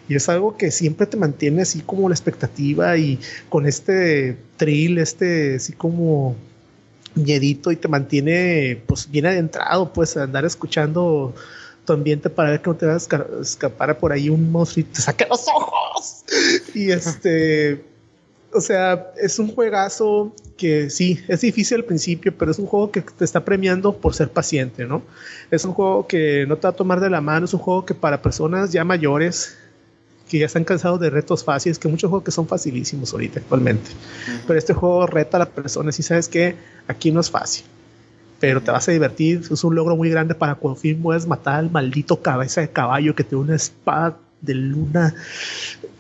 Y 0.09 0.15
es 0.15 0.29
algo 0.31 0.57
que 0.57 0.71
siempre 0.71 1.07
te 1.07 1.19
mantiene 1.19 1.63
así 1.63 1.81
como 1.81 2.09
la 2.09 2.15
expectativa 2.15 2.97
y 2.97 3.19
con 3.51 3.67
este 3.67 4.39
thrill, 4.57 4.97
este 4.99 5.57
así 5.57 5.75
como 5.75 6.35
miedito 7.15 7.71
y 7.73 7.77
te 7.77 7.89
mantiene 7.89 8.83
pues 8.87 9.11
bien 9.11 9.27
adentrado, 9.27 9.93
pues 9.93 10.17
andar 10.17 10.45
escuchando 10.45 11.35
tu 11.85 11.93
ambiente 11.93 12.29
para 12.31 12.51
ver 12.51 12.61
que 12.61 12.71
no 12.71 12.77
te 12.77 12.87
va 12.87 12.95
a 12.95 13.41
escapar 13.41 13.99
por 13.99 14.13
ahí 14.13 14.29
un 14.29 14.51
monstruo 14.53 14.83
y 14.83 14.85
te 14.85 15.01
saque 15.01 15.27
los 15.29 15.47
ojos. 15.49 16.25
Y 16.75 16.91
este, 16.91 17.83
o 18.53 18.61
sea, 18.61 19.13
es 19.17 19.39
un 19.39 19.55
juegazo 19.55 20.35
que 20.57 20.91
sí, 20.91 21.21
es 21.29 21.41
difícil 21.41 21.79
al 21.79 21.85
principio, 21.85 22.35
pero 22.37 22.51
es 22.51 22.59
un 22.59 22.67
juego 22.67 22.91
que 22.91 23.01
te 23.01 23.25
está 23.25 23.45
premiando 23.45 23.97
por 23.97 24.15
ser 24.15 24.31
paciente, 24.31 24.85
¿no? 24.85 25.03
Es 25.51 25.65
un 25.65 25.73
juego 25.73 26.07
que 26.07 26.45
no 26.47 26.57
te 26.57 26.63
va 26.63 26.71
a 26.71 26.77
tomar 26.77 27.01
de 27.01 27.11
la 27.11 27.21
mano, 27.21 27.47
es 27.47 27.55
un 27.55 27.61
juego 27.61 27.87
que 27.87 27.95
para 27.95 28.21
personas 28.21 28.73
ya 28.73 28.85
mayores 28.85 29.57
que 30.29 30.39
ya 30.39 30.47
están 30.47 30.65
cansados 30.65 31.01
de 31.01 31.11
retos 31.11 31.45
fáciles, 31.45 31.79
que 31.79 31.89
muchos 31.89 32.09
juegos 32.09 32.25
que 32.25 32.31
son 32.31 32.47
facilísimos 32.47 33.13
ahorita 33.13 33.41
actualmente. 33.41 33.91
Pero 34.47 34.59
este 34.59 34.75
juego 34.75 35.07
reta 35.07 35.39
a 35.39 35.41
la 35.41 35.49
persona, 35.51 35.91
si 35.93 36.03
sabes 36.03 36.29
que 36.29 36.57
aquí 36.87 37.11
no 37.11 37.21
es 37.21 37.31
fácil, 37.31 37.65
pero 38.41 38.63
te 38.63 38.71
vas 38.71 38.89
a 38.89 38.93
divertir, 38.93 39.43
es 39.51 39.65
un 39.65 39.75
logro 39.75 39.97
muy 39.97 40.11
grande 40.11 40.35
para 40.35 40.55
cuando 40.55 40.79
fin 40.79 41.03
puedes 41.03 41.27
matar 41.27 41.57
al 41.57 41.71
maldito 41.71 42.23
cabeza 42.23 42.61
de 42.61 42.71
caballo 42.71 43.15
que 43.15 43.25
tiene 43.25 43.45
una 43.45 43.57
espada 43.57 44.19
de 44.41 44.55
luna 44.55 45.15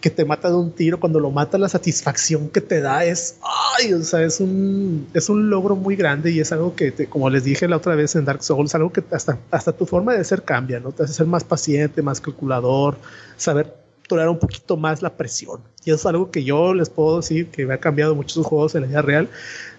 que 0.01 0.11
te 0.11 0.25
mata 0.25 0.49
de 0.49 0.55
un 0.55 0.71
tiro, 0.71 1.01
cuando 1.01 1.19
lo 1.19 1.33
mata 1.33 1.59
la 1.59 1.69
satisfacción 1.69 2.51
que 2.51 2.61
te 2.61 2.81
da 2.81 3.05
es, 3.05 3.37
ay, 3.79 3.93
o 3.95 4.03
sea, 4.03 4.23
es 4.23 4.39
un, 4.39 5.09
es 5.13 5.29
un 5.29 5.51
logro 5.51 5.75
muy 5.75 5.97
grande 5.97 6.31
y 6.31 6.39
es 6.39 6.53
algo 6.53 6.77
que, 6.77 6.93
como 7.09 7.29
les 7.31 7.43
dije 7.43 7.67
la 7.67 7.79
otra 7.79 7.97
vez 7.97 8.15
en 8.15 8.25
Dark 8.25 8.45
Souls, 8.45 8.75
algo 8.77 8.93
que 8.93 9.03
hasta, 9.11 9.39
hasta 9.51 9.73
tu 9.73 9.87
forma 9.87 10.15
de 10.15 10.23
ser 10.23 10.43
cambia, 10.43 10.79
¿no? 10.79 10.93
Te 10.93 11.03
hace 11.03 11.15
ser 11.15 11.27
más 11.27 11.43
paciente, 11.43 12.01
más 12.03 12.21
calculador, 12.21 12.97
saber 13.37 13.75
un 14.11 14.39
poquito 14.39 14.77
más 14.77 15.03
la 15.03 15.17
presión. 15.17 15.61
Y 15.85 15.91
eso 15.91 15.97
es 15.97 16.07
algo 16.07 16.31
que 16.31 16.45
yo 16.45 16.75
les 16.75 16.91
puedo 16.91 17.19
decir 17.19 17.49
que 17.49 17.67
me 17.67 17.75
ha 17.75 17.79
cambiado 17.79 18.15
muchos 18.15 18.45
juegos 18.47 18.75
en 18.75 18.83
la 18.83 18.89
vida 18.89 19.03
real. 19.03 19.29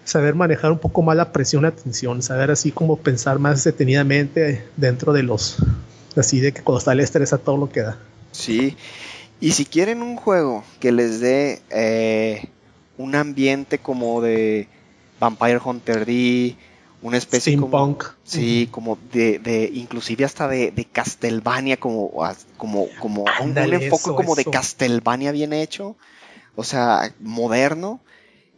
Saber 0.04 0.34
manejar 0.34 0.72
un 0.72 0.78
poco 0.78 1.02
más 1.02 1.16
la 1.16 1.32
presión, 1.32 1.62
la 1.62 1.72
tensión, 1.72 2.22
saber 2.22 2.50
así 2.50 2.72
como 2.72 2.96
pensar 2.96 3.38
más 3.38 3.62
detenidamente 3.64 4.64
dentro 4.76 5.12
de 5.12 5.22
los. 5.22 5.56
Así 6.16 6.40
de 6.40 6.52
que 6.52 6.62
cuando 6.62 6.78
está 6.78 6.92
el 6.92 7.00
estrés 7.00 7.32
a 7.32 7.38
todo 7.38 7.56
lo 7.56 7.70
que 7.70 7.82
da. 7.82 7.98
Sí. 8.32 8.76
Y 9.40 9.52
si 9.52 9.64
quieren 9.64 10.02
un 10.02 10.16
juego 10.16 10.64
que 10.80 10.92
les 10.92 11.20
dé 11.20 11.62
eh, 11.70 12.48
un 12.98 13.14
ambiente 13.14 13.78
como 13.78 14.20
de 14.20 14.68
Vampire 15.18 15.60
Hunter 15.64 16.06
D, 16.06 16.56
una 17.02 17.16
especie 17.16 17.56
como 17.56 17.96
sí 18.24 18.68
como 18.70 18.98
de, 19.12 19.38
de 19.38 19.70
inclusive 19.72 20.24
hasta 20.24 20.48
de, 20.48 20.70
de 20.70 20.84
Castlevania 20.84 21.78
como 21.78 22.10
como 22.56 22.88
como 23.00 23.24
un, 23.42 23.56
enfoque 23.56 24.14
como 24.14 24.34
de 24.34 24.44
Castlevania 24.44 25.32
bien 25.32 25.52
hecho 25.52 25.96
o 26.56 26.64
sea 26.64 27.14
moderno. 27.20 28.00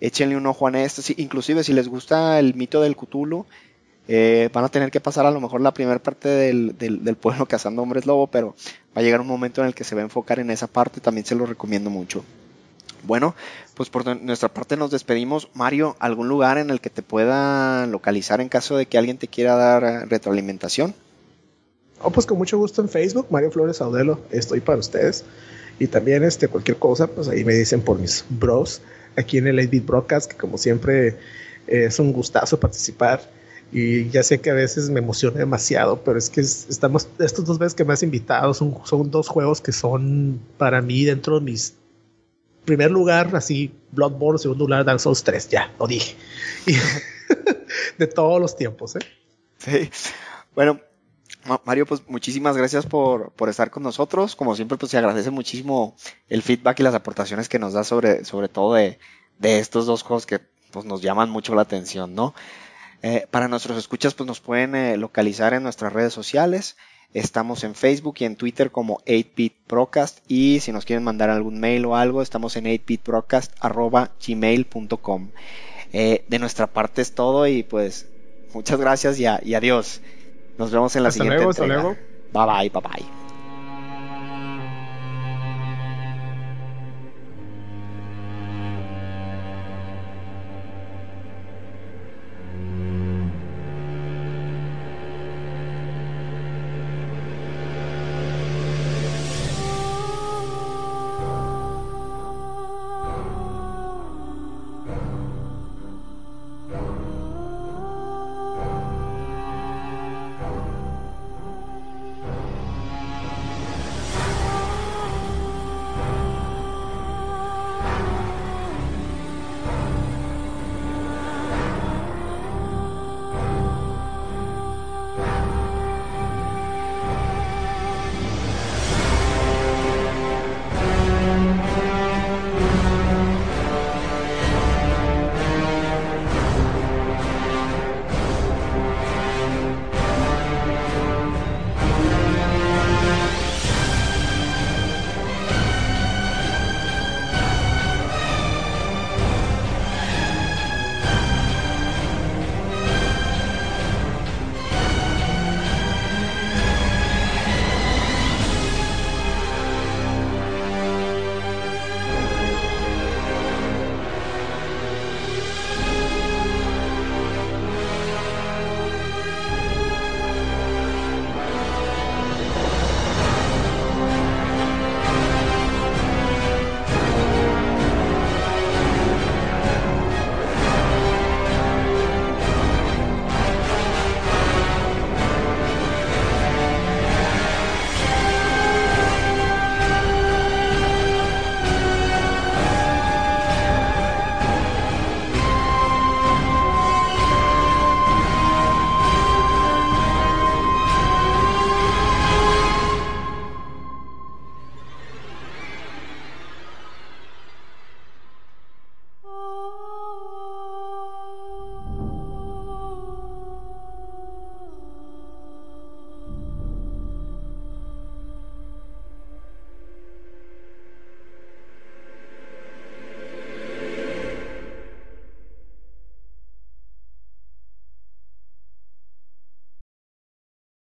Échenle 0.00 0.36
un 0.36 0.46
ojo 0.46 0.66
a 0.66 0.82
esto 0.82 1.00
sí, 1.00 1.14
inclusive 1.16 1.62
si 1.62 1.72
les 1.72 1.86
gusta 1.86 2.40
el 2.40 2.54
mito 2.54 2.80
del 2.80 2.96
Cthulhu 2.96 3.46
eh, 4.08 4.50
van 4.52 4.64
a 4.64 4.68
tener 4.68 4.90
que 4.90 5.00
pasar 5.00 5.26
a 5.26 5.30
lo 5.30 5.40
mejor 5.40 5.60
la 5.60 5.72
primera 5.72 6.02
parte 6.02 6.28
del, 6.28 6.76
del, 6.76 7.04
del, 7.04 7.14
pueblo 7.14 7.46
cazando 7.48 7.82
hombres 7.82 8.04
lobo 8.04 8.26
pero 8.26 8.56
va 8.96 9.00
a 9.00 9.02
llegar 9.02 9.20
un 9.20 9.28
momento 9.28 9.60
en 9.60 9.68
el 9.68 9.74
que 9.74 9.84
se 9.84 9.94
va 9.94 10.00
a 10.00 10.04
enfocar 10.04 10.40
en 10.40 10.50
esa 10.50 10.66
parte 10.66 11.00
también 11.00 11.24
se 11.24 11.36
lo 11.36 11.46
recomiendo 11.46 11.88
mucho 11.88 12.24
bueno, 13.02 13.34
pues 13.74 13.90
por 13.90 14.04
nuestra 14.22 14.48
parte 14.48 14.76
nos 14.76 14.90
despedimos. 14.90 15.48
Mario, 15.54 15.96
¿algún 15.98 16.28
lugar 16.28 16.58
en 16.58 16.70
el 16.70 16.80
que 16.80 16.90
te 16.90 17.02
pueda 17.02 17.86
localizar 17.86 18.40
en 18.40 18.48
caso 18.48 18.76
de 18.76 18.86
que 18.86 18.98
alguien 18.98 19.18
te 19.18 19.28
quiera 19.28 19.56
dar 19.56 19.84
eh, 19.84 20.04
retroalimentación? 20.06 20.94
Oh, 22.00 22.10
pues 22.10 22.26
con 22.26 22.38
mucho 22.38 22.58
gusto 22.58 22.82
en 22.82 22.88
Facebook, 22.88 23.28
Mario 23.30 23.50
Flores 23.50 23.80
Audelo, 23.80 24.20
estoy 24.30 24.60
para 24.60 24.78
ustedes. 24.78 25.24
Y 25.78 25.86
también 25.86 26.24
este, 26.24 26.48
cualquier 26.48 26.78
cosa, 26.78 27.06
pues 27.06 27.28
ahí 27.28 27.44
me 27.44 27.54
dicen 27.54 27.80
por 27.80 27.98
mis 27.98 28.24
bros, 28.28 28.82
aquí 29.16 29.38
en 29.38 29.46
el 29.46 29.58
8 29.58 29.84
Broadcast, 29.86 30.30
que 30.30 30.36
como 30.36 30.58
siempre 30.58 31.16
es 31.66 31.98
un 31.98 32.12
gustazo 32.12 32.58
participar. 32.58 33.20
Y 33.72 34.10
ya 34.10 34.22
sé 34.22 34.40
que 34.40 34.50
a 34.50 34.54
veces 34.54 34.90
me 34.90 35.00
emociona 35.00 35.38
demasiado, 35.38 36.02
pero 36.04 36.18
es 36.18 36.28
que 36.28 36.42
estamos, 36.42 37.08
estos 37.18 37.46
dos 37.46 37.58
veces 37.58 37.74
que 37.74 37.84
me 37.84 37.94
has 37.94 38.02
invitado 38.02 38.52
son 38.52 39.10
dos 39.10 39.28
juegos 39.28 39.62
que 39.62 39.72
son 39.72 40.40
para 40.58 40.82
mí 40.82 41.04
dentro 41.04 41.38
de 41.38 41.46
mis 41.46 41.74
primer 42.64 42.90
lugar, 42.90 43.34
así, 43.34 43.74
Bloodborne, 43.90 44.38
segundo 44.38 44.64
lugar, 44.64 44.84
Dark 44.84 45.00
Souls 45.00 45.22
3, 45.22 45.48
ya, 45.48 45.72
lo 45.78 45.86
dije. 45.86 46.16
de 47.98 48.06
todos 48.06 48.40
los 48.40 48.56
tiempos, 48.56 48.96
¿eh? 48.96 49.00
Sí. 49.58 49.90
Bueno, 50.54 50.80
Mario, 51.64 51.86
pues 51.86 52.02
muchísimas 52.08 52.56
gracias 52.56 52.86
por, 52.86 53.32
por, 53.32 53.48
estar 53.48 53.70
con 53.70 53.82
nosotros. 53.82 54.36
Como 54.36 54.54
siempre, 54.54 54.78
pues 54.78 54.90
se 54.90 54.98
agradece 54.98 55.30
muchísimo 55.30 55.96
el 56.28 56.42
feedback 56.42 56.80
y 56.80 56.82
las 56.82 56.94
aportaciones 56.94 57.48
que 57.48 57.58
nos 57.58 57.72
da 57.72 57.84
sobre, 57.84 58.24
sobre 58.24 58.48
todo 58.48 58.74
de, 58.74 58.98
de 59.38 59.58
estos 59.58 59.86
dos 59.86 60.02
juegos 60.02 60.26
que 60.26 60.40
pues, 60.70 60.84
nos 60.84 61.02
llaman 61.02 61.30
mucho 61.30 61.54
la 61.54 61.62
atención, 61.62 62.14
¿no? 62.14 62.34
Eh, 63.02 63.26
para 63.30 63.48
nuestros 63.48 63.76
escuchas, 63.76 64.14
pues 64.14 64.26
nos 64.26 64.40
pueden 64.40 64.76
eh, 64.76 64.96
localizar 64.96 65.54
en 65.54 65.64
nuestras 65.64 65.92
redes 65.92 66.12
sociales. 66.12 66.76
Estamos 67.14 67.64
en 67.64 67.74
Facebook 67.74 68.14
y 68.20 68.24
en 68.24 68.36
Twitter 68.36 68.70
como 68.70 69.00
8bit 69.06 69.52
Procast 69.66 70.20
y 70.28 70.60
si 70.60 70.72
nos 70.72 70.86
quieren 70.86 71.04
mandar 71.04 71.28
algún 71.30 71.60
mail 71.60 71.84
o 71.84 71.94
algo, 71.96 72.22
estamos 72.22 72.56
en 72.56 72.64
8bitprocast.gmail.com. 72.64 75.30
Eh, 75.92 76.24
de 76.26 76.38
nuestra 76.38 76.68
parte 76.68 77.02
es 77.02 77.14
todo 77.14 77.46
y 77.46 77.64
pues 77.64 78.06
muchas 78.54 78.80
gracias 78.80 79.20
y, 79.20 79.26
adiós. 79.26 80.00
Nos 80.56 80.70
vemos 80.70 80.96
en 80.96 81.02
la 81.02 81.10
siguiente 81.10 81.42
entrega. 81.42 81.98
Bye 82.32 82.46
bye, 82.46 82.70
bye 82.70 82.82
bye. 82.82 83.21